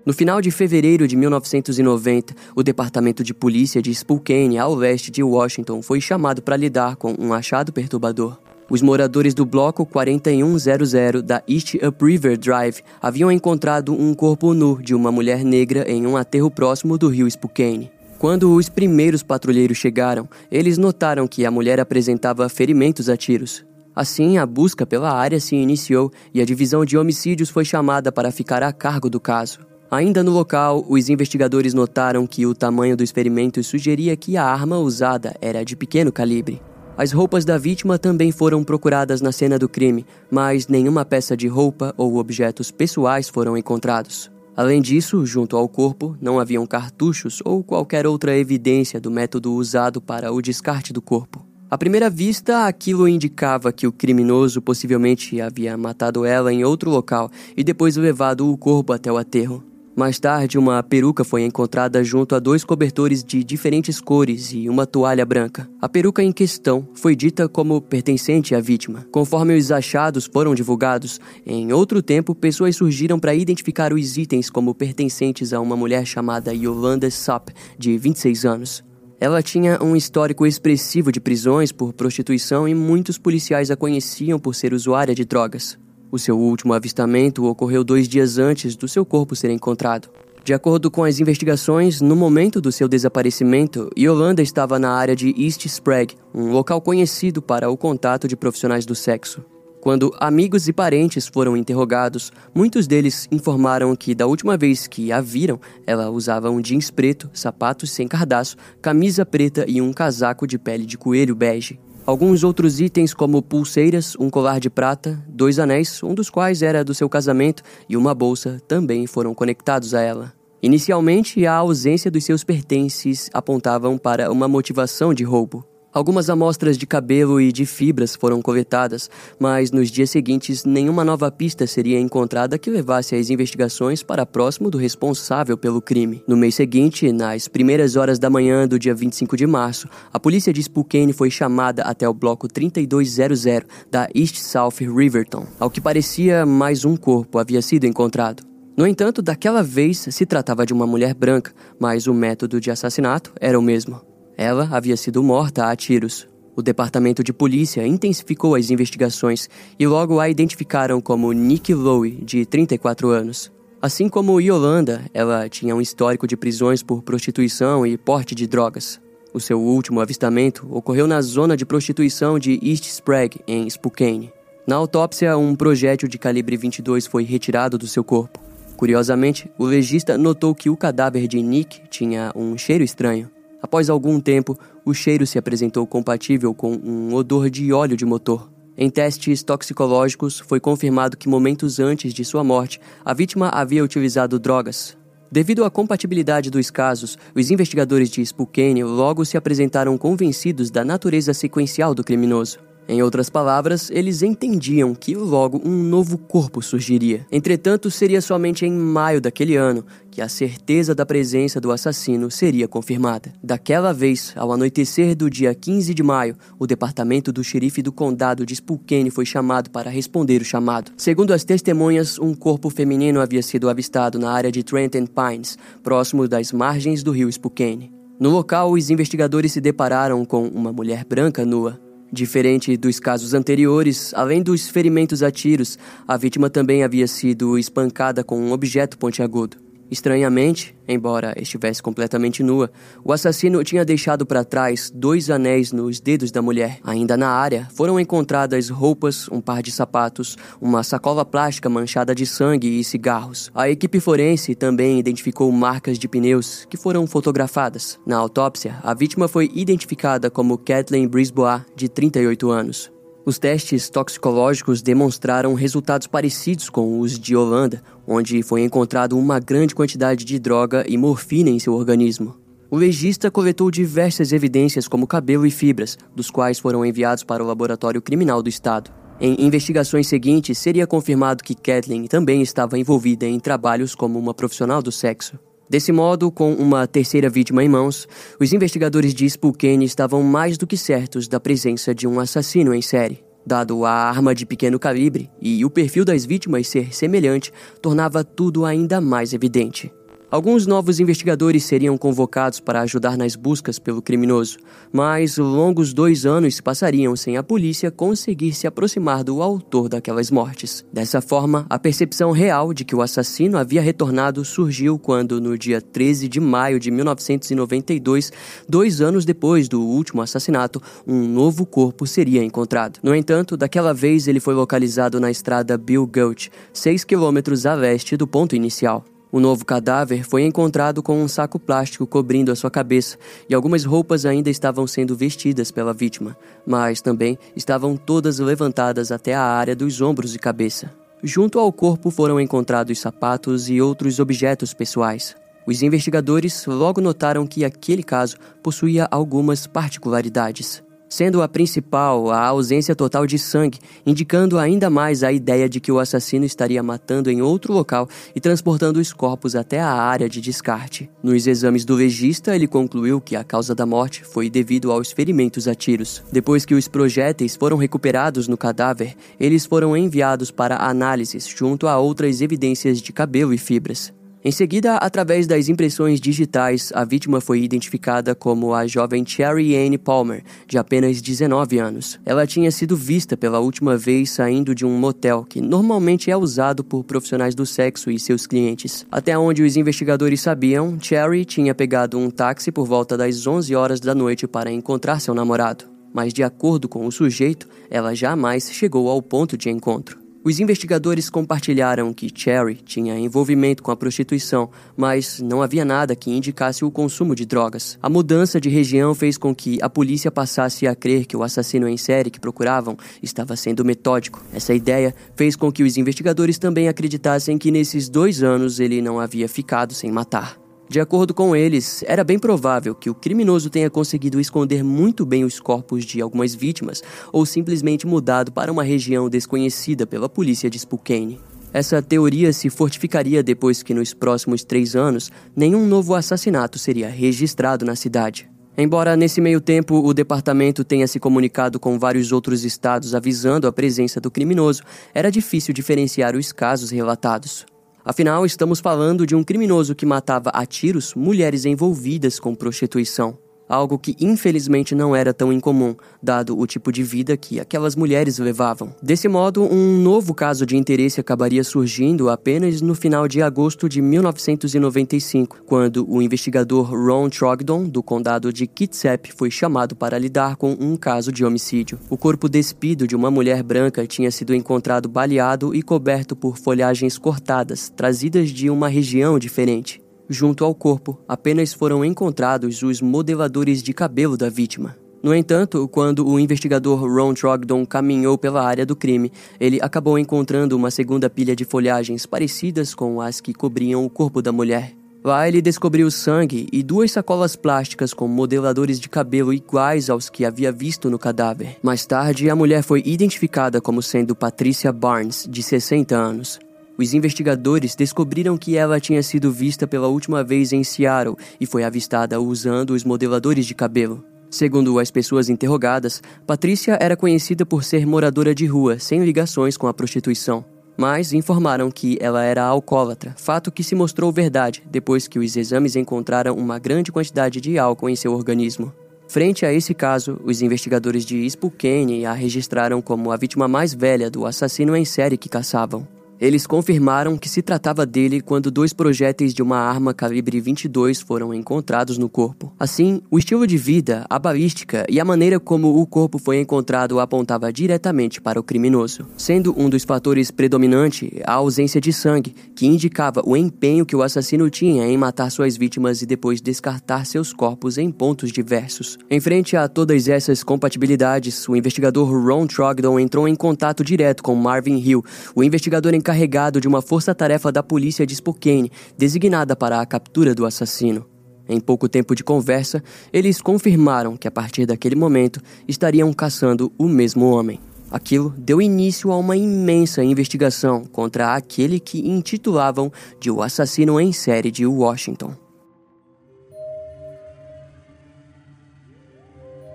No 0.08 0.14
final 0.14 0.40
de 0.40 0.52
fevereiro 0.52 1.06
de 1.06 1.18
1990, 1.18 2.34
o 2.56 2.64
Departamento 2.64 3.26
de 3.26 3.34
Polícia 3.34 3.82
de 3.82 3.94
Spokane, 3.94 4.58
ao 4.58 4.74
leste 4.74 5.12
de 5.12 5.22
Washington, 5.22 5.82
foi 5.82 6.00
chamado 6.00 6.42
para 6.42 6.56
lidar 6.56 6.96
com 6.96 7.14
um 7.20 7.34
achado 7.34 7.74
perturbador. 7.74 8.40
Os 8.70 8.82
moradores 8.82 9.34
do 9.34 9.46
bloco 9.46 9.86
4100 9.86 11.22
da 11.22 11.44
East 11.46 11.76
Upriver 11.86 12.38
Drive 12.38 12.84
haviam 13.02 13.30
encontrado 13.30 13.92
um 13.92 14.14
corpo 14.14 14.54
nu 14.54 14.82
de 14.82 14.96
uma 14.96 15.12
mulher 15.12 15.44
negra 15.44 15.84
em 15.92 16.08
um 16.08 16.16
aterro 16.16 16.50
próximo 16.50 16.98
do 16.98 17.10
rio 17.10 17.30
Spokane. 17.30 17.92
Quando 18.18 18.54
os 18.54 18.70
primeiros 18.70 19.24
patrulheiros 19.24 19.78
chegaram, 19.78 20.26
eles 20.50 20.78
notaram 20.78 21.28
que 21.28 21.46
a 21.46 21.52
mulher 21.52 21.82
apresentava 21.82 22.48
ferimentos 22.48 23.10
a 23.10 23.18
tiros. 23.18 23.66
Assim, 23.94 24.38
a 24.38 24.46
busca 24.46 24.86
pela 24.86 25.12
área 25.12 25.42
se 25.42 25.58
iniciou 25.58 26.10
e 26.34 26.42
a 26.42 26.46
divisão 26.46 26.86
de 26.86 26.98
homicídios 26.98 27.50
foi 27.50 27.66
chamada 27.66 28.10
para 28.10 28.32
ficar 28.32 28.64
a 28.64 28.72
cargo 28.72 29.10
do 29.10 29.20
caso. 29.20 29.68
Ainda 29.90 30.22
no 30.22 30.32
local, 30.32 30.86
os 30.90 31.08
investigadores 31.08 31.74
notaram 31.74 32.28
que 32.28 32.46
o 32.46 32.54
tamanho 32.54 32.98
dos 32.98 33.10
ferimentos 33.10 33.68
sugeria 33.68 34.18
que 34.18 34.36
a 34.36 34.44
arma 34.44 34.78
usada 34.78 35.34
era 35.40 35.64
de 35.64 35.78
pequeno 35.78 36.12
calibre. 36.12 36.62
As 36.98 37.14
roupas 37.14 37.46
da 37.46 37.58
vítima 37.58 37.98
também 37.98 38.32
foram 38.32 38.66
procuradas 38.66 39.22
na 39.22 39.32
cena 39.32 39.58
do 39.58 39.70
crime, 39.70 40.06
mas 40.30 40.68
nenhuma 40.68 41.06
peça 41.06 41.38
de 41.38 41.48
roupa 41.48 41.94
ou 41.96 42.18
objetos 42.18 42.70
pessoais 42.70 43.30
foram 43.30 43.56
encontrados. 43.58 44.30
Além 44.58 44.82
disso, 44.82 45.26
junto 45.26 45.56
ao 45.56 45.70
corpo, 45.70 46.18
não 46.20 46.38
haviam 46.38 46.66
cartuchos 46.66 47.40
ou 47.46 47.64
qualquer 47.64 48.06
outra 48.06 48.36
evidência 48.38 49.00
do 49.00 49.12
método 49.12 49.54
usado 49.54 50.02
para 50.02 50.34
o 50.34 50.42
descarte 50.42 50.92
do 50.92 51.02
corpo. 51.02 51.46
À 51.70 51.78
primeira 51.78 52.10
vista, 52.10 52.66
aquilo 52.66 53.08
indicava 53.08 53.72
que 53.72 53.86
o 53.86 53.92
criminoso 53.92 54.62
possivelmente 54.62 55.40
havia 55.40 55.78
matado 55.78 56.26
ela 56.26 56.52
em 56.52 56.64
outro 56.64 56.90
local 56.90 57.30
e 57.56 57.64
depois 57.64 57.96
levado 57.96 58.52
o 58.52 58.58
corpo 58.58 58.92
até 58.92 59.12
o 59.12 59.18
aterro. 59.18 59.67
Mais 59.98 60.20
tarde, 60.20 60.60
uma 60.60 60.84
peruca 60.84 61.24
foi 61.24 61.42
encontrada 61.44 62.04
junto 62.04 62.36
a 62.36 62.40
dois 62.40 62.64
cobertores 62.64 63.24
de 63.24 63.44
diferentes 63.44 64.00
cores 64.00 64.54
e 64.54 64.70
uma 64.70 64.86
toalha 64.86 65.26
branca. 65.26 65.68
A 65.82 65.90
peruca 65.90 66.22
em 66.22 66.32
questão 66.32 66.88
foi 66.94 67.16
dita 67.16 67.50
como 67.50 67.82
pertencente 67.82 68.54
à 68.54 68.60
vítima. 68.60 69.08
Conforme 69.12 69.58
os 69.58 69.72
achados 69.72 70.30
foram 70.32 70.54
divulgados, 70.54 71.20
em 71.44 71.74
outro 71.74 72.04
tempo, 72.04 72.36
pessoas 72.36 72.76
surgiram 72.76 73.18
para 73.18 73.34
identificar 73.34 73.92
os 73.92 74.18
itens 74.18 74.52
como 74.52 74.76
pertencentes 74.76 75.52
a 75.52 75.60
uma 75.60 75.76
mulher 75.76 76.06
chamada 76.06 76.54
Yolanda 76.54 77.10
Sapp, 77.10 77.52
de 77.76 77.98
26 77.98 78.46
anos. 78.46 78.84
Ela 79.20 79.42
tinha 79.42 79.84
um 79.84 79.96
histórico 79.96 80.46
expressivo 80.46 81.12
de 81.12 81.20
prisões 81.20 81.72
por 81.72 81.92
prostituição 81.92 82.68
e 82.68 82.76
muitos 82.76 83.18
policiais 83.18 83.72
a 83.72 83.76
conheciam 83.76 84.38
por 84.38 84.54
ser 84.54 84.76
usuária 84.76 85.16
de 85.16 85.26
drogas. 85.26 85.76
O 86.12 86.18
seu 86.18 86.40
último 86.40 86.74
avistamento 86.74 87.46
ocorreu 87.46 87.84
dois 87.84 88.08
dias 88.08 88.38
antes 88.38 88.76
do 88.76 88.88
seu 88.88 89.06
corpo 89.06 89.36
ser 89.36 89.50
encontrado. 89.50 90.10
De 90.44 90.54
acordo 90.54 90.90
com 90.90 91.04
as 91.04 91.20
investigações, 91.20 92.00
no 92.00 92.16
momento 92.16 92.62
do 92.62 92.72
seu 92.72 92.88
desaparecimento, 92.88 93.90
Yolanda 94.00 94.42
estava 94.42 94.80
na 94.80 94.92
área 94.92 95.14
de 95.14 95.36
East 95.38 95.66
Sprague, 95.66 96.16
um 96.34 96.52
local 96.52 96.80
conhecido 96.80 97.42
para 97.42 97.70
o 97.70 97.76
contato 97.76 98.30
de 98.30 98.38
profissionais 98.38 98.86
do 98.86 98.96
sexo. 98.96 99.44
Quando 99.82 100.14
amigos 100.20 100.68
e 100.70 100.74
parentes 100.74 101.28
foram 101.28 101.56
interrogados, 101.56 102.32
muitos 102.56 102.88
deles 102.88 103.28
informaram 103.30 103.94
que 103.96 104.16
da 104.16 104.26
última 104.26 104.56
vez 104.56 104.88
que 104.88 105.12
a 105.12 105.20
viram, 105.20 105.60
ela 105.86 106.10
usava 106.10 106.50
um 106.50 106.62
jeans 106.62 106.90
preto, 106.90 107.30
sapatos 107.34 107.92
sem 107.92 108.08
cardaço, 108.08 108.56
camisa 108.82 109.26
preta 109.26 109.66
e 109.68 109.82
um 109.82 109.92
casaco 109.92 110.48
de 110.48 110.58
pele 110.58 110.86
de 110.86 110.98
coelho 110.98 111.36
bege. 111.36 111.80
Alguns 112.08 112.42
outros 112.42 112.80
itens, 112.80 113.14
como 113.14 113.42
pulseiras, 113.42 114.16
um 114.18 114.30
colar 114.30 114.62
de 114.62 114.70
prata, 114.70 115.22
dois 115.28 115.60
anéis, 115.60 116.02
um 116.02 116.16
dos 116.16 116.30
quais 116.30 116.62
era 116.62 116.82
do 116.82 116.96
seu 116.96 117.10
casamento, 117.10 117.62
e 117.90 117.98
uma 117.98 118.16
bolsa, 118.16 118.62
também 118.66 119.06
foram 119.06 119.34
conectados 119.34 119.94
a 119.94 120.00
ela. 120.00 120.34
Inicialmente, 120.64 121.46
a 121.46 121.54
ausência 121.54 122.10
dos 122.10 122.24
seus 122.24 122.46
pertences 122.46 123.30
apontavam 123.34 123.98
para 123.98 124.32
uma 124.32 124.48
motivação 124.48 125.14
de 125.14 125.26
roubo. 125.26 125.66
Algumas 125.98 126.30
amostras 126.30 126.78
de 126.78 126.86
cabelo 126.86 127.42
e 127.42 127.52
de 127.52 127.66
fibras 127.66 128.16
foram 128.16 128.40
coletadas, 128.40 129.10
mas 129.40 129.72
nos 129.72 129.90
dias 129.90 130.12
seguintes 130.12 130.64
nenhuma 130.64 131.04
nova 131.04 131.32
pista 131.32 131.66
seria 131.66 132.00
encontrada 132.00 132.60
que 132.60 132.70
levasse 132.70 133.16
as 133.16 133.32
investigações 133.32 134.04
para 134.04 134.24
próximo 134.24 134.70
do 134.70 134.78
responsável 134.78 135.58
pelo 135.58 135.82
crime. 135.82 136.24
No 136.28 136.38
mês 136.38 136.54
seguinte, 136.54 137.12
nas 137.12 137.48
primeiras 137.48 137.96
horas 137.96 138.20
da 138.20 138.30
manhã 138.30 138.68
do 138.68 138.78
dia 138.78 138.94
25 138.94 139.36
de 139.36 139.48
março, 139.48 139.90
a 140.14 140.20
polícia 140.20 140.54
de 140.54 140.62
Spokane 140.62 141.14
foi 141.14 141.32
chamada 141.32 141.82
até 141.82 142.08
o 142.08 142.14
bloco 142.14 142.48
3200 142.48 143.44
da 143.90 144.08
East 144.14 144.36
South 144.36 144.76
Riverton. 144.80 145.48
Ao 145.60 145.68
que 145.68 145.82
parecia, 145.82 146.46
mais 146.46 146.86
um 146.86 146.96
corpo 146.96 147.40
havia 147.40 147.64
sido 147.64 147.86
encontrado. 147.86 148.44
No 148.78 148.86
entanto, 148.86 149.20
daquela 149.20 149.64
vez 149.64 150.06
se 150.12 150.28
tratava 150.28 150.64
de 150.64 150.74
uma 150.74 150.86
mulher 150.86 151.16
branca, 151.16 151.52
mas 151.80 152.06
o 152.06 152.14
método 152.14 152.62
de 152.62 152.70
assassinato 152.70 153.34
era 153.42 153.58
o 153.58 153.64
mesmo. 153.64 154.07
Ela 154.38 154.70
havia 154.72 154.96
sido 154.96 155.24
morta 155.24 155.66
a 155.66 155.76
tiros. 155.76 156.28
O 156.56 156.62
departamento 156.62 157.24
de 157.24 157.34
polícia 157.34 157.86
intensificou 157.86 158.54
as 158.54 158.70
investigações 158.70 159.50
e 159.80 159.88
logo 159.88 160.20
a 160.20 160.30
identificaram 160.30 161.02
como 161.02 161.32
Nick 161.32 161.74
Lowe, 161.74 162.12
de 162.24 162.46
34 162.46 163.10
anos. 163.10 163.52
Assim 163.82 164.08
como 164.08 164.40
Yolanda, 164.40 165.04
ela 165.12 165.50
tinha 165.50 165.76
um 165.76 165.82
histórico 165.82 166.28
de 166.28 166.38
prisões 166.38 166.84
por 166.84 167.02
prostituição 167.02 167.86
e 167.86 167.98
porte 167.98 168.36
de 168.36 168.46
drogas. 168.46 169.02
O 169.34 169.40
seu 169.40 169.60
último 169.60 170.02
avistamento 170.02 170.68
ocorreu 170.70 171.08
na 171.08 171.20
zona 171.22 171.58
de 171.58 171.66
prostituição 171.66 172.38
de 172.38 172.60
East 172.62 172.86
Sprague, 172.86 173.42
em 173.48 173.68
Spokane. 173.68 174.32
Na 174.68 174.76
autópsia, 174.76 175.38
um 175.38 175.56
projétil 175.56 176.08
de 176.08 176.18
calibre 176.20 176.58
22 176.58 177.08
foi 177.08 177.24
retirado 177.24 177.78
do 177.78 177.88
seu 177.88 178.04
corpo. 178.04 178.40
Curiosamente, 178.76 179.50
o 179.58 179.66
legista 179.66 180.16
notou 180.16 180.54
que 180.54 180.70
o 180.70 180.78
cadáver 180.78 181.28
de 181.28 181.42
Nick 181.42 181.82
tinha 181.90 182.32
um 182.36 182.56
cheiro 182.58 182.84
estranho. 182.84 183.32
Após 183.68 183.90
algum 183.90 184.18
tempo, 184.22 184.58
o 184.86 184.94
cheiro 184.94 185.28
se 185.28 185.38
apresentou 185.38 185.86
compatível 185.86 186.54
com 186.54 186.72
um 186.72 187.14
odor 187.14 187.50
de 187.50 187.74
óleo 187.74 187.98
de 187.98 188.06
motor. 188.06 188.50
Em 188.78 188.90
testes 188.90 189.44
toxicológicos, 189.44 190.40
foi 190.40 190.58
confirmado 190.58 191.18
que 191.18 191.28
momentos 191.28 191.78
antes 191.78 192.14
de 192.14 192.24
sua 192.24 192.46
morte, 192.46 192.80
a 193.04 193.14
vítima 193.14 193.50
havia 193.50 193.84
utilizado 193.84 194.40
drogas. 194.40 194.98
Devido 195.30 195.66
à 195.66 195.70
compatibilidade 195.70 196.50
dos 196.50 196.72
casos, 196.72 197.18
os 197.36 197.52
investigadores 197.52 198.10
de 198.10 198.26
Spokane 198.26 198.86
logo 198.86 199.26
se 199.26 199.36
apresentaram 199.36 199.98
convencidos 199.98 200.72
da 200.72 200.86
natureza 200.86 201.34
sequencial 201.34 201.94
do 201.94 202.06
criminoso. 202.06 202.60
Em 202.90 203.04
outras 203.04 203.30
palavras, 203.30 203.92
eles 203.92 204.22
entendiam 204.22 204.96
que 204.96 205.14
logo 205.14 205.62
um 205.66 205.84
novo 205.84 206.18
corpo 206.18 206.62
surgiria. 206.62 207.26
Entretanto, 207.30 207.92
seria 207.92 208.22
somente 208.22 208.66
em 208.66 208.72
maio 208.72 209.20
daquele 209.20 209.58
ano 209.58 209.84
que 210.10 210.22
a 210.22 210.30
certeza 210.30 210.96
da 210.96 211.06
presença 211.06 211.60
do 211.60 211.72
assassino 211.72 212.32
seria 212.32 212.68
confirmada. 212.68 213.34
Daquela 213.44 213.94
vez, 213.94 214.34
ao 214.38 214.54
anoitecer 214.54 215.16
do 215.16 215.30
dia 215.30 215.54
15 215.54 215.94
de 215.94 216.02
maio, 216.02 216.38
o 216.58 216.66
departamento 216.66 217.32
do 217.32 217.44
xerife 217.44 217.82
do 217.82 217.92
condado 217.92 218.46
de 218.46 218.56
Spokane 218.56 219.12
foi 219.12 219.26
chamado 219.26 219.70
para 219.70 219.90
responder 219.90 220.42
o 220.42 220.46
chamado. 220.46 220.92
Segundo 220.98 221.34
as 221.34 221.44
testemunhas, 221.44 222.18
um 222.18 222.34
corpo 222.34 222.70
feminino 222.70 223.20
havia 223.20 223.44
sido 223.44 223.70
avistado 223.70 224.18
na 224.18 224.32
área 224.32 224.52
de 224.52 224.64
Trenton 224.64 225.06
Pines, 225.06 225.58
próximo 225.84 226.28
das 226.28 226.54
margens 226.54 227.04
do 227.04 227.12
rio 227.12 227.32
Spokane. 227.32 227.92
No 228.20 228.30
local, 228.30 228.72
os 228.72 228.90
investigadores 228.90 229.52
se 229.52 229.62
depararam 229.62 230.26
com 230.26 230.48
uma 230.48 230.72
mulher 230.72 231.06
branca 231.06 231.46
nua. 231.46 231.87
Diferente 232.12 232.78
dos 232.78 233.00
casos 233.00 233.34
anteriores, 233.34 234.14
além 234.14 234.42
dos 234.42 234.70
ferimentos 234.70 235.22
a 235.22 235.30
tiros, 235.30 235.78
a 236.08 236.16
vítima 236.16 236.50
também 236.50 236.84
havia 236.84 237.08
sido 237.08 237.58
espancada 237.58 238.24
com 238.24 238.40
um 238.40 238.54
objeto 238.54 238.98
pontiagudo. 238.98 239.67
Estranhamente, 239.90 240.76
embora 240.88 241.34
estivesse 241.38 241.82
completamente 241.82 242.44
nua, 242.44 242.70
o 243.04 243.14
assassino 243.14 243.64
tinha 243.64 243.86
deixado 243.86 244.26
para 244.26 244.44
trás 244.44 244.92
dois 244.94 245.30
anéis 245.30 245.72
nos 245.72 246.00
dedos 246.00 246.32
da 246.32 246.42
mulher. 246.42 246.80
Ainda 246.84 247.16
na 247.16 247.30
área, 247.30 247.68
foram 247.74 248.00
encontradas 248.00 248.70
roupas, 248.70 249.30
um 249.30 249.40
par 249.40 249.62
de 249.62 249.72
sapatos, 249.72 250.38
uma 250.60 250.84
sacola 250.84 251.24
plástica 251.24 251.70
manchada 251.70 252.14
de 252.14 252.26
sangue 252.26 252.80
e 252.80 252.84
cigarros. 252.84 253.50
A 253.56 253.70
equipe 253.70 254.00
forense 254.00 254.56
também 254.56 255.00
identificou 255.00 255.52
marcas 255.52 255.98
de 255.98 256.08
pneus 256.08 256.66
que 256.70 256.78
foram 256.78 257.08
fotografadas. 257.08 258.00
Na 258.06 258.18
autópsia, 258.18 258.78
a 258.84 258.94
vítima 258.94 259.28
foi 259.28 259.50
identificada 259.54 260.30
como 260.30 260.58
Kathleen 260.58 261.08
Brisbois, 261.08 261.62
de 261.76 261.88
38 261.88 262.50
anos. 262.50 262.97
Os 263.28 263.38
testes 263.38 263.90
toxicológicos 263.90 264.82
demonstraram 264.82 265.54
resultados 265.54 266.08
parecidos 266.08 266.70
com 266.70 267.02
os 267.02 267.20
de 267.20 267.36
Holanda, 267.36 267.84
onde 268.08 268.42
foi 268.42 268.62
encontrado 268.62 269.20
uma 269.20 269.38
grande 269.38 269.76
quantidade 269.76 270.24
de 270.24 270.40
droga 270.40 270.86
e 270.88 270.98
morfina 270.98 271.50
em 271.50 271.60
seu 271.60 271.74
organismo. 271.74 272.38
O 272.72 272.78
legista 272.78 273.30
coletou 273.30 273.70
diversas 273.70 274.32
evidências 274.32 274.88
como 274.88 275.06
cabelo 275.06 275.46
e 275.46 275.52
fibras, 275.52 275.98
dos 276.16 276.32
quais 276.32 276.58
foram 276.58 276.86
enviados 276.86 277.26
para 277.26 277.44
o 277.44 277.48
laboratório 277.48 278.02
criminal 278.02 278.42
do 278.42 278.48
estado. 278.48 278.94
Em 279.20 279.46
investigações 279.46 280.08
seguintes, 280.08 280.58
seria 280.58 280.88
confirmado 280.88 281.44
que 281.44 281.54
Kathleen 281.54 282.08
também 282.08 282.42
estava 282.42 282.80
envolvida 282.80 283.26
em 283.26 283.42
trabalhos 283.42 283.94
como 283.94 284.18
uma 284.18 284.34
profissional 284.34 284.82
do 284.82 284.90
sexo. 284.90 285.38
Desse 285.70 285.92
modo, 285.92 286.32
com 286.32 286.54
uma 286.54 286.88
terceira 286.88 287.30
vítima 287.30 287.64
em 287.64 287.68
mãos, 287.68 288.08
os 288.40 288.54
investigadores 288.54 289.14
de 289.14 289.30
Spokane 289.30 289.84
estavam 289.84 290.24
mais 290.24 290.58
do 290.58 290.66
que 290.66 290.78
certos 290.78 291.28
da 291.28 291.40
presença 291.40 291.94
de 291.94 292.08
um 292.08 292.20
assassino 292.20 292.74
em 292.74 292.82
série. 292.82 293.24
Dado 293.46 293.86
a 293.86 293.92
arma 293.92 294.36
de 294.36 294.46
pequeno 294.46 294.80
calibre 294.80 295.30
e 295.42 295.64
o 295.64 295.70
perfil 295.70 296.04
das 296.04 296.26
vítimas 296.26 296.68
ser 296.68 296.94
semelhante, 296.94 297.52
tornava 297.82 298.24
tudo 298.24 298.66
ainda 298.66 299.00
mais 299.02 299.34
evidente. 299.34 299.92
Alguns 300.30 300.68
novos 300.68 301.00
investigadores 301.00 301.64
seriam 301.64 301.98
convocados 301.98 302.60
para 302.60 302.82
ajudar 302.82 303.18
nas 303.18 303.34
buscas 303.34 303.80
pelo 303.80 304.02
criminoso, 304.02 304.58
mas 304.92 305.38
longos 305.38 305.94
dois 305.94 306.26
anos 306.26 306.56
se 306.56 306.62
passariam 306.62 307.16
sem 307.16 307.38
a 307.38 307.44
polícia 307.44 307.90
conseguir 307.90 308.54
se 308.54 308.68
aproximar 308.68 309.24
do 309.24 309.42
autor 309.42 309.88
daquelas 309.88 310.30
mortes. 310.30 310.86
Dessa 310.92 311.22
forma, 311.22 311.66
a 311.70 311.80
percepção 311.80 312.32
real 312.32 312.74
de 312.74 312.84
que 312.84 312.94
o 312.94 313.02
assassino 313.02 313.58
havia 313.58 313.82
retornado 313.82 314.44
surgiu 314.44 315.00
quando, 315.00 315.40
no 315.40 315.58
dia 315.58 315.80
13 315.80 316.28
de 316.28 316.42
maio 316.42 316.78
de 316.78 316.92
1992, 316.92 318.34
dois 318.68 319.00
anos 319.00 319.24
depois 319.24 319.70
do 319.70 319.82
último 319.82 320.22
assassinato, 320.22 320.82
um 321.08 321.26
novo 321.26 321.66
corpo 321.66 322.06
seria 322.06 322.44
encontrado. 322.44 323.00
No 323.02 323.16
entanto, 323.16 323.56
daquela 323.56 323.94
vez 323.94 324.28
ele 324.28 324.42
foi 324.42 324.56
localizado 324.56 325.22
na 325.22 325.32
estrada 325.32 325.78
Bill 325.78 326.06
Gulch, 326.06 326.52
6 326.74 327.06
quilômetros 327.06 327.66
a 327.66 327.74
leste 327.74 328.18
do 328.18 328.28
ponto 328.28 328.58
inicial. 328.58 329.06
O 329.38 329.40
novo 329.40 329.64
cadáver 329.64 330.28
foi 330.28 330.46
encontrado 330.46 331.04
com 331.04 331.22
um 331.22 331.28
saco 331.28 331.60
plástico 331.60 332.08
cobrindo 332.08 332.52
a 332.52 332.56
sua 332.56 332.72
cabeça 332.72 333.20
e 333.48 333.54
algumas 333.54 333.86
roupas 333.86 334.26
ainda 334.26 334.50
estavam 334.50 334.88
sendo 334.88 335.16
vestidas 335.16 335.70
pela 335.70 335.94
vítima, 335.94 336.36
mas 336.66 337.02
também 337.02 337.38
estavam 337.56 337.96
todas 337.96 338.40
levantadas 338.40 339.12
até 339.12 339.36
a 339.36 339.44
área 339.44 339.76
dos 339.76 340.02
ombros 340.02 340.34
e 340.34 340.40
cabeça. 340.40 340.92
Junto 341.22 341.60
ao 341.60 341.72
corpo 341.72 342.10
foram 342.10 342.42
encontrados 342.42 342.98
sapatos 342.98 343.70
e 343.70 343.80
outros 343.80 344.20
objetos 344.20 344.74
pessoais. 344.74 345.36
Os 345.68 345.84
investigadores 345.84 346.66
logo 346.66 347.00
notaram 347.00 347.46
que 347.46 347.64
aquele 347.64 348.02
caso 348.02 348.38
possuía 348.64 349.08
algumas 349.12 349.68
particularidades 349.68 350.82
sendo 351.10 351.42
a 351.42 351.48
principal 351.48 352.32
a 352.32 352.46
ausência 352.46 352.96
total 352.96 353.26
de 353.26 353.40
sangue, 353.40 353.80
indicando 354.06 354.58
ainda 354.58 354.90
mais 354.90 355.24
a 355.24 355.32
ideia 355.32 355.70
de 355.70 355.80
que 355.80 355.92
o 355.92 356.00
assassino 356.00 356.46
estaria 356.46 356.82
matando 356.84 357.30
em 357.30 357.42
outro 357.42 357.74
local 357.74 358.08
e 358.36 358.40
transportando 358.40 359.00
os 359.00 359.14
corpos 359.14 359.56
até 359.56 359.80
a 359.80 359.92
área 359.92 360.30
de 360.30 360.42
descarte. 360.42 361.10
Nos 361.24 361.48
exames 361.48 361.86
do 361.86 361.96
legista, 361.96 362.56
ele 362.56 362.68
concluiu 362.68 363.22
que 363.22 363.36
a 363.36 363.44
causa 363.44 363.74
da 363.74 363.86
morte 363.86 364.24
foi 364.24 364.50
devido 364.50 364.92
aos 364.92 365.12
ferimentos 365.12 365.68
a 365.68 365.76
tiros. 365.76 366.24
Depois 366.32 366.66
que 366.66 366.76
os 366.76 366.88
projéteis 366.88 367.56
foram 367.56 367.78
recuperados 367.78 368.48
no 368.48 368.58
cadáver, 368.58 369.16
eles 369.40 369.66
foram 369.66 369.96
enviados 369.96 370.52
para 370.52 370.78
análises 370.78 371.48
junto 371.48 371.88
a 371.88 371.98
outras 371.98 372.42
evidências 372.42 373.02
de 373.02 373.14
cabelo 373.14 373.54
e 373.54 373.58
fibras. 373.58 374.17
Em 374.46 374.52
seguida, 374.52 374.98
através 374.98 375.48
das 375.48 375.68
impressões 375.68 376.22
digitais, 376.22 376.92
a 376.94 377.04
vítima 377.04 377.42
foi 377.42 377.62
identificada 377.62 378.36
como 378.36 378.74
a 378.74 378.86
jovem 378.86 379.26
Cherry 379.26 379.76
Anne 379.76 379.98
Palmer, 379.98 380.44
de 380.68 380.78
apenas 380.78 381.22
19 381.22 381.80
anos. 381.80 382.20
Ela 382.24 382.46
tinha 382.46 382.72
sido 382.72 382.96
vista 382.96 383.36
pela 383.36 383.60
última 383.60 383.98
vez 383.98 384.30
saindo 384.30 384.76
de 384.76 384.86
um 384.86 384.98
motel, 384.98 385.44
que 385.44 385.60
normalmente 385.60 386.30
é 386.30 386.38
usado 386.38 386.84
por 386.84 387.04
profissionais 387.04 387.56
do 387.56 387.66
sexo 387.66 388.12
e 388.12 388.20
seus 388.20 388.46
clientes. 388.46 389.08
Até 389.12 389.36
onde 389.38 389.64
os 389.64 389.76
investigadores 389.76 390.40
sabiam, 390.40 391.00
Cherry 391.02 391.44
tinha 391.44 391.74
pegado 391.74 392.18
um 392.18 392.30
táxi 392.30 392.72
por 392.72 392.86
volta 392.86 393.18
das 393.18 393.46
11 393.48 393.76
horas 393.76 394.00
da 394.00 394.14
noite 394.14 394.48
para 394.48 394.72
encontrar 394.72 395.20
seu 395.20 395.34
namorado. 395.34 395.86
Mas, 396.14 396.32
de 396.32 396.44
acordo 396.44 396.88
com 396.88 397.06
o 397.06 397.12
sujeito, 397.12 397.68
ela 397.90 398.14
jamais 398.14 398.72
chegou 398.72 399.10
ao 399.10 399.22
ponto 399.22 399.58
de 399.58 399.70
encontro. 399.70 400.27
Os 400.48 400.62
investigadores 400.62 401.30
compartilharam 401.30 402.14
que 402.14 402.32
Cherry 402.34 402.76
tinha 402.76 403.20
envolvimento 403.20 403.84
com 403.84 403.92
a 403.92 403.98
prostituição, 403.98 404.70
mas 404.96 405.42
não 405.42 405.62
havia 405.62 405.84
nada 405.84 406.16
que 406.16 406.32
indicasse 406.32 406.86
o 406.86 406.90
consumo 406.90 407.36
de 407.36 407.46
drogas. 407.46 408.00
A 408.02 408.10
mudança 408.10 408.58
de 408.58 408.70
região 408.70 409.14
fez 409.14 409.38
com 409.38 409.54
que 409.54 409.78
a 409.82 409.90
polícia 409.90 410.32
passasse 410.32 410.88
a 410.88 410.96
crer 410.96 411.26
que 411.26 411.36
o 411.36 411.44
assassino 411.44 411.86
em 411.86 411.98
série 411.98 412.32
que 412.32 412.40
procuravam 412.40 412.98
estava 413.22 413.58
sendo 413.58 413.84
metódico. 413.84 414.42
Essa 414.54 414.74
ideia 414.74 415.14
fez 415.36 415.58
com 415.58 415.70
que 415.70 415.84
os 415.84 415.98
investigadores 415.98 416.58
também 416.58 416.88
acreditassem 416.88 417.58
que 417.58 417.70
nesses 417.70 418.08
dois 418.08 418.42
anos 418.42 418.80
ele 418.80 419.02
não 419.02 419.20
havia 419.20 419.50
ficado 419.50 419.94
sem 419.94 420.14
matar. 420.14 420.67
De 420.90 421.02
acordo 421.02 421.34
com 421.34 421.54
eles, 421.54 422.02
era 422.08 422.24
bem 422.24 422.40
provável 422.40 422.96
que 422.96 423.10
o 423.10 423.16
criminoso 423.16 423.70
tenha 423.70 423.90
conseguido 423.90 424.40
esconder 424.40 424.84
muito 424.84 425.26
bem 425.26 425.44
os 425.44 425.60
corpos 425.60 426.06
de 426.06 426.22
algumas 426.22 426.56
vítimas 426.56 427.04
ou 427.34 427.46
simplesmente 427.46 428.08
mudado 428.08 428.54
para 428.54 428.72
uma 428.72 428.84
região 428.84 429.30
desconhecida 429.30 430.08
pela 430.08 430.30
polícia 430.30 430.70
de 430.70 430.80
Spokane. 430.80 431.42
Essa 431.74 432.02
teoria 432.02 432.54
se 432.54 432.70
fortificaria 432.70 433.44
depois 433.44 433.84
que, 433.84 433.94
nos 433.94 434.14
próximos 434.14 434.64
três 434.64 434.96
anos, 434.96 435.30
nenhum 435.54 435.86
novo 435.86 436.16
assassinato 436.16 436.80
seria 436.80 437.10
registrado 437.10 437.86
na 437.86 437.96
cidade. 437.96 438.50
Embora 438.78 439.18
nesse 439.18 439.42
meio 439.42 439.60
tempo 439.60 439.96
o 439.96 440.14
departamento 440.14 440.84
tenha 440.84 441.08
se 441.08 441.20
comunicado 441.20 441.80
com 441.80 442.00
vários 442.00 442.32
outros 442.32 442.64
estados 442.64 443.14
avisando 443.14 443.68
a 443.68 443.74
presença 443.74 444.22
do 444.22 444.32
criminoso, 444.32 444.84
era 445.14 445.30
difícil 445.30 445.74
diferenciar 445.74 446.36
os 446.36 446.54
casos 446.54 446.92
relatados. 446.92 447.66
Afinal, 448.10 448.46
estamos 448.46 448.80
falando 448.80 449.28
de 449.28 449.36
um 449.36 449.44
criminoso 449.44 449.94
que 449.94 450.06
matava 450.06 450.50
a 450.52 450.66
tiros 450.66 451.14
mulheres 451.14 451.66
envolvidas 451.66 452.40
com 452.40 452.56
prostituição 452.56 453.38
algo 453.68 453.98
que 453.98 454.16
infelizmente 454.20 454.96
não 454.96 455.16
era 455.16 455.34
tão 455.34 455.52
incomum, 455.52 455.96
dado 456.22 456.58
o 456.58 456.66
tipo 456.66 456.92
de 456.92 457.04
vida 457.04 457.36
que 457.36 457.60
aquelas 457.60 457.96
mulheres 457.96 458.38
levavam. 458.38 458.94
Desse 459.02 459.28
modo, 459.28 459.64
um 459.64 459.98
novo 459.98 460.34
caso 460.34 460.66
de 460.66 460.78
interesse 460.78 461.20
acabaria 461.20 461.64
surgindo 461.64 462.30
apenas 462.30 462.82
no 462.82 462.96
final 462.96 463.28
de 463.28 463.42
agosto 463.42 463.90
de 463.90 464.02
1995, 464.02 465.64
quando 465.66 466.10
o 466.10 466.22
investigador 466.22 466.92
Ron 466.92 467.30
Trogdon, 467.30 467.86
do 467.86 468.02
condado 468.02 468.52
de 468.54 468.68
Kitsap, 468.68 469.32
foi 469.36 469.52
chamado 469.52 469.96
para 469.96 470.18
lidar 470.18 470.56
com 470.56 470.76
um 470.80 470.96
caso 470.96 471.32
de 471.32 471.44
homicídio. 471.44 472.00
O 472.10 472.18
corpo 472.18 472.48
despido 472.48 473.08
de 473.08 473.16
uma 473.16 473.30
mulher 473.30 473.64
branca 473.64 474.08
tinha 474.08 474.32
sido 474.32 474.54
encontrado 474.54 475.10
baleado 475.10 475.76
e 475.76 475.82
coberto 475.82 476.36
por 476.36 476.58
folhagens 476.58 477.18
cortadas, 477.18 477.90
trazidas 477.90 478.50
de 478.50 478.70
uma 478.70 478.88
região 478.88 479.40
diferente. 479.40 480.07
Junto 480.30 480.66
ao 480.66 480.76
corpo, 480.76 481.20
apenas 481.28 481.74
foram 481.74 482.04
encontrados 482.04 482.84
os 482.84 483.02
modeladores 483.02 483.82
de 483.82 483.94
cabelo 483.94 484.36
da 484.36 484.50
vítima. 484.50 484.96
No 485.24 485.34
entanto, 485.34 485.88
quando 485.88 486.28
o 486.28 486.40
investigador 486.40 487.00
Ron 487.00 487.34
Trogdon 487.34 487.86
caminhou 487.86 488.38
pela 488.38 488.64
área 488.64 488.86
do 488.86 488.96
crime, 488.96 489.32
ele 489.60 489.80
acabou 489.82 490.20
encontrando 490.20 490.76
uma 490.76 490.92
segunda 490.92 491.30
pilha 491.30 491.56
de 491.56 491.66
folhagens 491.66 492.26
parecidas 492.26 492.94
com 492.94 493.20
as 493.20 493.42
que 493.42 493.54
cobriam 493.54 494.06
o 494.06 494.10
corpo 494.10 494.42
da 494.42 494.52
mulher. 494.52 494.94
Lá 495.24 495.48
ele 495.48 495.62
descobriu 495.62 496.10
sangue 496.12 496.70
e 496.72 496.84
duas 496.84 497.12
sacolas 497.12 497.56
plásticas 497.56 498.14
com 498.14 498.28
modeladores 498.28 499.00
de 499.00 499.10
cabelo 499.10 499.54
iguais 499.54 500.10
aos 500.10 500.30
que 500.30 500.46
havia 500.46 500.72
visto 500.72 501.10
no 501.10 501.20
cadáver. 501.20 501.78
Mais 501.82 502.06
tarde, 502.06 502.50
a 502.50 502.56
mulher 502.56 502.84
foi 502.84 503.02
identificada 503.06 503.82
como 503.82 504.02
sendo 504.02 504.36
Patricia 504.36 504.92
Barnes, 504.92 505.46
de 505.50 505.64
60 505.64 506.16
anos. 506.16 506.60
Os 506.98 507.14
investigadores 507.14 507.96
descobriram 507.96 508.58
que 508.58 508.76
ela 508.76 509.00
tinha 509.00 509.22
sido 509.22 509.52
vista 509.52 509.86
pela 509.86 510.08
última 510.08 510.44
vez 510.44 510.74
em 510.74 510.84
Seattle 510.84 511.38
e 511.62 511.66
foi 511.66 511.84
avistada 511.84 512.42
usando 512.42 512.92
os 512.92 513.04
modeladores 513.04 513.68
de 513.68 513.76
cabelo. 513.76 514.26
Segundo 514.50 514.98
as 514.98 515.12
pessoas 515.12 515.48
interrogadas, 515.48 516.22
Patrícia 516.48 516.98
era 517.00 517.16
conhecida 517.16 517.66
por 517.66 517.84
ser 517.84 518.08
moradora 518.08 518.56
de 518.56 518.66
rua, 518.66 518.98
sem 518.98 519.24
ligações 519.24 519.78
com 519.78 519.88
a 519.88 519.94
prostituição. 519.94 520.66
Mas 520.98 521.34
informaram 521.34 521.92
que 521.92 522.18
ela 522.20 522.44
era 522.44 522.64
alcoólatra, 522.64 523.36
fato 523.38 523.72
que 523.72 523.84
se 523.84 523.94
mostrou 523.94 524.32
verdade 524.32 524.82
depois 524.90 525.28
que 525.28 525.38
os 525.38 525.56
exames 525.56 525.96
encontraram 525.96 526.56
uma 526.56 526.80
grande 526.80 527.12
quantidade 527.12 527.62
de 527.62 527.78
álcool 527.78 528.10
em 528.10 528.16
seu 528.16 528.34
organismo. 528.34 528.92
Frente 529.28 529.66
a 529.66 529.74
esse 529.74 529.94
caso, 529.94 530.40
os 530.44 530.64
investigadores 530.64 531.26
de 531.26 531.48
Spokane 531.48 532.26
a 532.26 532.34
registraram 532.34 533.02
como 533.02 533.32
a 533.32 533.38
vítima 533.38 533.68
mais 533.68 533.94
velha 533.94 534.32
do 534.32 534.46
assassino 534.46 534.96
em 534.96 535.06
série 535.06 535.38
que 535.38 535.50
caçavam. 535.50 536.08
Eles 536.40 536.68
confirmaram 536.68 537.36
que 537.36 537.50
se 537.50 537.64
tratava 537.64 538.06
dele 538.06 538.42
quando 538.42 538.70
dois 538.70 538.94
projéteis 538.94 539.56
de 539.56 539.64
uma 539.64 539.80
arma 539.80 540.14
calibre 540.14 540.62
22 540.62 541.20
foram 541.20 541.52
encontrados 541.52 542.20
no 542.20 542.30
corpo. 542.30 542.72
Assim, 542.80 543.22
o 543.32 543.40
estilo 543.40 543.66
de 543.66 543.76
vida, 543.76 544.24
a 544.30 544.38
balística 544.38 545.04
e 545.10 545.20
a 545.20 545.26
maneira 545.26 545.60
como 545.60 546.00
o 546.00 546.06
corpo 546.06 546.38
foi 546.38 546.60
encontrado 546.60 547.20
apontava 547.20 547.74
diretamente 547.74 548.40
para 548.40 548.60
o 548.60 548.64
criminoso, 548.64 549.26
sendo 549.36 549.74
um 549.76 549.90
dos 549.90 550.04
fatores 550.04 550.52
predominante 550.52 551.42
a 551.44 551.54
ausência 551.54 552.00
de 552.00 552.14
sangue, 552.14 552.54
que 552.76 552.86
indicava 552.86 553.42
o 553.44 553.58
empenho 553.58 554.06
que 554.06 554.16
o 554.16 554.22
assassino 554.22 554.70
tinha 554.70 555.08
em 555.08 555.18
matar 555.18 555.50
suas 555.50 555.76
vítimas 555.76 556.22
e 556.22 556.28
depois 556.28 556.62
descartar 556.62 557.26
seus 557.26 557.52
corpos 557.52 557.98
em 557.98 558.12
pontos 558.12 558.52
diversos. 558.52 559.18
Em 559.28 559.40
frente 559.40 559.76
a 559.76 559.88
todas 559.88 560.28
essas 560.28 560.64
compatibilidades, 560.64 561.68
o 561.68 561.76
investigador 561.76 562.30
Ron 562.30 562.68
Trogdon 562.68 563.20
entrou 563.20 563.48
em 563.48 563.56
contato 563.56 564.04
direto 564.04 564.44
com 564.44 564.54
Marvin 564.54 565.00
Hill, 565.00 565.26
o 565.56 565.64
investigador 565.64 566.14
em 566.14 566.22
encarregado 566.28 566.82
de 566.82 566.90
uma 566.90 567.02
força-tarefa 567.02 567.72
da 567.72 567.82
polícia 567.82 568.28
de 568.28 568.36
Spokane, 568.36 568.92
designada 569.18 569.78
para 569.78 570.02
a 570.02 570.06
captura 570.06 570.54
do 570.54 570.66
assassino. 570.66 571.26
Em 571.70 571.80
pouco 571.80 572.10
tempo 572.10 572.36
de 572.36 572.44
conversa, 572.44 573.02
eles 573.32 573.62
confirmaram 573.62 574.36
que 574.36 574.48
a 574.48 574.52
partir 574.52 574.86
daquele 574.86 575.16
momento 575.16 575.62
estariam 575.88 576.34
caçando 576.34 576.92
o 576.98 577.08
mesmo 577.08 577.50
homem. 577.50 577.80
Aquilo 578.12 578.54
deu 578.58 578.82
início 578.82 579.32
a 579.32 579.38
uma 579.38 579.56
imensa 579.56 580.22
investigação 580.22 581.06
contra 581.06 581.56
aquele 581.56 581.98
que 581.98 582.28
intitulavam 582.28 583.10
de 583.40 583.50
o 583.50 583.62
assassino 583.62 584.20
em 584.20 584.34
série 584.34 584.72
de 584.72 584.86
Washington. 584.86 585.56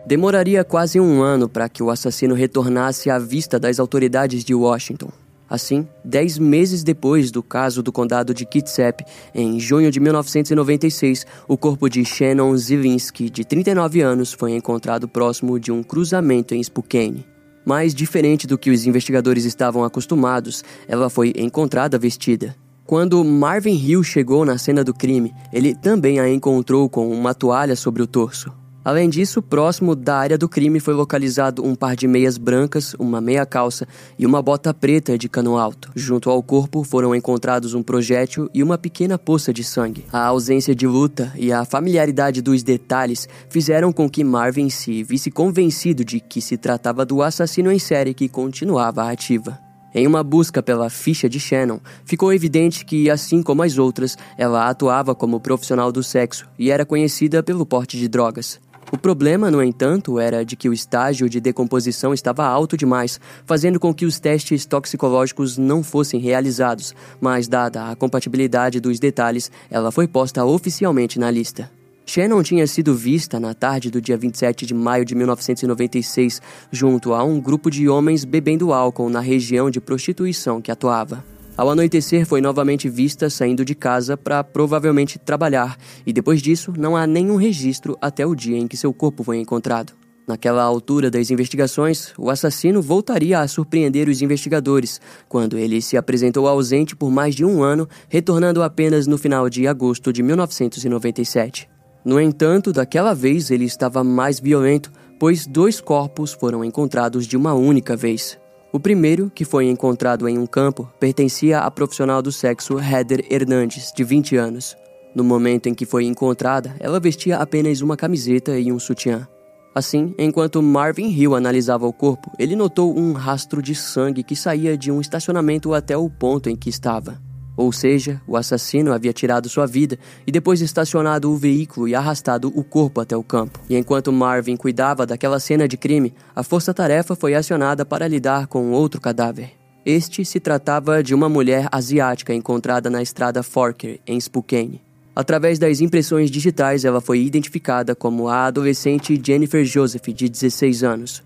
Demoraria 0.07 0.65
quase 0.65 0.99
um 0.99 1.23
ano 1.23 1.49
para 1.49 1.69
que 1.69 1.83
o 1.83 1.91
assassino 1.91 2.35
retornasse 2.35 3.11
à 3.11 3.19
vista 3.19 3.59
das 3.59 3.79
autoridades 3.79 4.45
de 4.45 4.55
Washington. 4.55 5.11
Assim, 5.53 5.87
dez 6.03 6.39
meses 6.39 6.83
depois 6.83 7.31
do 7.31 7.43
caso 7.43 7.83
do 7.83 7.93
condado 7.93 8.33
de 8.33 8.47
Kitsap, 8.47 9.05
em 9.35 9.61
junho 9.61 9.91
de 9.91 10.01
1996, 10.01 11.27
o 11.47 11.59
corpo 11.59 11.91
de 11.91 12.03
Shannon 12.07 12.57
Zilinski, 12.57 13.29
de 13.29 13.45
39 13.45 14.01
anos, 14.01 14.33
foi 14.33 14.53
encontrado 14.53 15.07
próximo 15.07 15.61
de 15.61 15.71
um 15.71 15.83
cruzamento 15.83 16.55
em 16.55 16.63
Spokane. 16.63 17.27
Mais 17.67 17.95
diferente 17.95 18.47
do 18.47 18.57
que 18.57 18.71
os 18.71 18.87
investigadores 18.87 19.45
estavam 19.45 19.85
acostumados, 19.85 20.65
ela 20.89 21.11
foi 21.11 21.35
encontrada 21.37 21.99
vestida. 21.99 22.57
Quando 22.87 23.23
Marvin 23.23 23.77
Hill 23.77 24.03
chegou 24.03 24.47
na 24.47 24.57
cena 24.57 24.83
do 24.83 24.95
crime, 24.95 25.35
ele 25.53 25.75
também 25.75 26.19
a 26.19 26.31
encontrou 26.31 26.89
com 26.89 27.13
uma 27.13 27.35
toalha 27.35 27.77
sobre 27.77 28.03
o 28.03 28.07
torso. 28.07 28.62
Além 28.85 29.09
disso, 29.09 29.41
próximo 29.41 29.95
da 29.95 30.17
área 30.17 30.37
do 30.37 30.49
crime 30.49 30.81
foi 30.81 30.93
localizado 30.93 31.65
um 31.65 31.73
par 31.73 31.95
de 31.95 32.09
meias 32.09 32.37
brancas, 32.37 32.95
uma 32.99 33.21
meia 33.21 33.47
calça 33.47 33.87
e 34.19 34.27
uma 34.27 34.43
bota 34.43 34.75
preta 34.75 35.17
de 35.17 35.29
cano 35.29 35.57
alto. 35.57 35.93
Junto 35.95 36.29
ao 36.29 36.43
corpo 36.43 36.83
foram 36.83 37.15
encontrados 37.15 37.75
um 37.75 37.83
projétil 37.83 38.51
e 38.53 38.61
uma 38.61 38.77
pequena 38.77 39.17
poça 39.17 39.53
de 39.53 39.63
sangue. 39.63 40.05
A 40.13 40.27
ausência 40.27 40.75
de 40.75 40.85
luta 40.85 41.33
e 41.37 41.53
a 41.53 41.65
familiaridade 41.65 42.43
dos 42.43 42.65
detalhes 42.65 43.29
fizeram 43.49 43.93
com 43.93 44.11
que 44.11 44.25
Marvin 44.25 44.69
se 44.69 45.05
visse 45.05 45.31
convencido 45.31 46.05
de 46.05 46.19
que 46.19 46.41
se 46.41 46.57
tratava 46.57 47.07
do 47.07 47.23
assassino 47.23 47.71
em 47.71 47.79
série 47.79 48.13
que 48.13 48.29
continuava 48.29 49.09
ativa. 49.09 49.61
Em 49.95 50.07
uma 50.07 50.25
busca 50.25 50.63
pela 50.63 50.89
ficha 50.89 51.29
de 51.29 51.39
Shannon, 51.39 51.79
ficou 52.05 52.33
evidente 52.33 52.85
que, 52.85 53.11
assim 53.11 53.43
como 53.43 53.63
as 53.63 53.77
outras, 53.77 54.17
ela 54.39 54.69
atuava 54.69 55.15
como 55.15 55.39
profissional 55.39 55.93
do 55.93 56.03
sexo 56.03 56.49
e 56.59 56.71
era 56.71 56.87
conhecida 56.87 57.43
pelo 57.43 57.67
porte 57.67 57.99
de 57.99 58.09
drogas. 58.09 58.59
O 58.93 58.99
problema, 58.99 59.51
no 59.51 59.63
entanto, 59.63 60.21
era 60.21 60.45
de 60.45 60.55
que 60.55 60.69
o 60.69 60.73
estágio 60.73 61.27
de 61.27 61.41
decomposição 61.41 62.13
estava 62.13 62.45
alto 62.45 62.77
demais, 62.77 63.19
fazendo 63.47 63.81
com 63.81 63.95
que 63.95 64.05
os 64.05 64.21
testes 64.21 64.67
toxicológicos 64.67 65.57
não 65.57 65.83
fossem 65.83 66.21
realizados, 66.21 66.95
mas, 67.19 67.49
dada 67.49 67.91
a 67.91 67.97
compatibilidade 67.97 68.81
dos 68.81 69.01
detalhes, 69.01 69.51
ela 69.71 69.91
foi 69.91 70.07
posta 70.07 70.45
oficialmente 70.45 71.19
na 71.19 71.31
lista. 71.31 71.71
Shannon 72.05 72.43
tinha 72.43 72.67
sido 72.67 72.95
vista 72.95 73.41
na 73.41 73.55
tarde 73.55 73.91
do 73.91 73.99
dia 73.99 74.19
27 74.19 74.67
de 74.67 74.75
maio 74.75 75.07
de 75.07 75.15
1996 75.15 76.43
junto 76.71 77.15
a 77.15 77.25
um 77.25 77.41
grupo 77.41 77.71
de 77.71 77.89
homens 77.89 78.27
bebendo 78.27 78.75
álcool 78.75 79.09
na 79.09 79.21
região 79.21 79.71
de 79.71 79.81
prostituição 79.81 80.61
que 80.61 80.71
atuava. 80.71 81.32
Ao 81.55 81.69
anoitecer, 81.69 82.25
foi 82.25 82.41
novamente 82.41 82.89
vista 82.89 83.29
saindo 83.29 83.63
de 83.63 83.75
casa 83.75 84.17
para 84.17 84.43
provavelmente 84.43 85.19
trabalhar, 85.19 85.77
e 86.07 86.13
depois 86.13 86.41
disso 86.41 86.73
não 86.79 86.97
há 86.97 87.07
nenhum 87.07 87.37
registro 87.37 87.97
até 88.01 88.27
o 88.27 88.35
dia 88.35 88.57
em 88.57 88.67
que 88.67 88.77
seu 88.77 88.93
corpo 88.93 89.23
foi 89.23 89.39
encontrado. 89.39 89.93
Naquela 90.27 90.63
altura 90.63 91.11
das 91.11 91.31
investigações, 91.31 92.15
o 92.17 92.31
assassino 92.31 92.81
voltaria 92.81 93.41
a 93.41 93.49
surpreender 93.49 94.09
os 94.09 94.23
investigadores, 94.23 94.99
quando 95.29 95.59
ele 95.59 95.83
se 95.83 95.97
apresentou 95.97 96.49
ausente 96.49 96.97
por 96.97 97.11
mais 97.11 97.35
de 97.35 97.45
um 97.45 97.63
ano, 97.63 97.87
retornando 98.09 98.63
apenas 98.63 99.07
no 99.07 99.19
final 99.19 99.51
de 99.51 99.67
agosto 99.67 100.11
de 100.11 100.23
1997. 100.23 101.69
No 102.03 102.19
entanto, 102.19 102.73
daquela 102.73 103.15
vez 103.15 103.51
ele 103.51 103.65
estava 103.65 104.03
mais 104.03 104.41
violento, 104.41 104.91
pois 105.21 105.47
dois 105.47 105.81
corpos 105.83 106.33
foram 106.33 106.65
encontrados 106.65 107.27
de 107.27 107.37
uma 107.37 107.53
única 107.53 107.95
vez. 107.95 108.41
O 108.73 108.81
primeiro, 108.81 109.31
que 109.35 109.45
foi 109.45 109.69
encontrado 109.69 110.27
em 110.27 110.39
um 110.39 110.47
campo, 110.47 110.91
pertencia 110.99 111.59
à 111.59 111.71
profissional 111.71 112.23
do 112.23 112.33
sexo 112.33 112.79
Heather 112.79 113.23
Hernandes, 113.31 113.93
de 113.95 114.03
20 114.03 114.37
anos. 114.37 114.75
No 115.15 115.23
momento 115.23 115.69
em 115.69 115.75
que 115.75 115.85
foi 115.85 116.07
encontrada, 116.07 116.75
ela 116.81 116.99
vestia 116.99 117.37
apenas 117.37 117.83
uma 117.83 117.99
camiseta 117.99 118.59
e 118.59 118.73
um 118.73 118.79
sutiã. 118.79 119.29
Assim, 119.75 120.15
enquanto 120.19 120.63
Marvin 120.63 121.11
Hill 121.11 121.35
analisava 121.35 121.87
o 121.87 121.93
corpo, 121.93 122.33
ele 122.39 122.57
notou 122.57 122.99
um 122.99 123.13
rastro 123.13 123.61
de 123.61 123.75
sangue 123.75 124.23
que 124.23 124.35
saía 124.35 124.77
de 124.77 124.91
um 124.91 125.03
estacionamento 125.03 125.75
até 125.75 125.95
o 125.95 126.09
ponto 126.09 126.49
em 126.49 126.57
que 126.57 126.71
estava. 126.71 127.21
Ou 127.57 127.73
seja, 127.73 128.21
o 128.27 128.37
assassino 128.37 128.93
havia 128.93 129.13
tirado 129.13 129.49
sua 129.49 129.67
vida 129.67 129.99
e 130.27 130.33
depois 130.33 130.61
estacionado 130.61 131.31
o 131.31 131.37
veículo 131.37 131.87
e 131.87 131.95
arrastado 131.95 132.53
o 132.55 132.65
corpo 132.65 133.01
até 133.01 133.17
o 133.17 133.23
campo. 133.23 133.61
E 133.69 133.77
enquanto 133.77 134.13
Marvin 134.13 134.57
cuidava 134.57 135.07
daquela 135.07 135.39
cena 135.39 135.69
de 135.69 135.77
crime, 135.77 136.15
a 136.35 136.43
força-tarefa 136.43 137.15
foi 137.15 137.35
acionada 137.35 137.85
para 137.85 138.09
lidar 138.09 138.47
com 138.47 138.71
outro 138.73 139.01
cadáver. 139.01 139.53
Este 139.85 140.25
se 140.25 140.39
tratava 140.39 141.03
de 141.03 141.15
uma 141.15 141.29
mulher 141.29 141.69
asiática 141.73 142.33
encontrada 142.33 142.89
na 142.89 143.03
estrada 143.03 143.43
Forker, 143.43 143.99
em 144.07 144.19
Spokane. 144.21 144.81
Através 145.15 145.59
das 145.59 145.81
impressões 145.81 146.31
digitais, 146.31 146.85
ela 146.85 147.01
foi 147.01 147.21
identificada 147.21 147.95
como 147.95 148.29
a 148.29 148.47
adolescente 148.47 149.21
Jennifer 149.23 149.65
Joseph, 149.65 150.07
de 150.07 150.29
16 150.29 150.85
anos. 150.85 151.23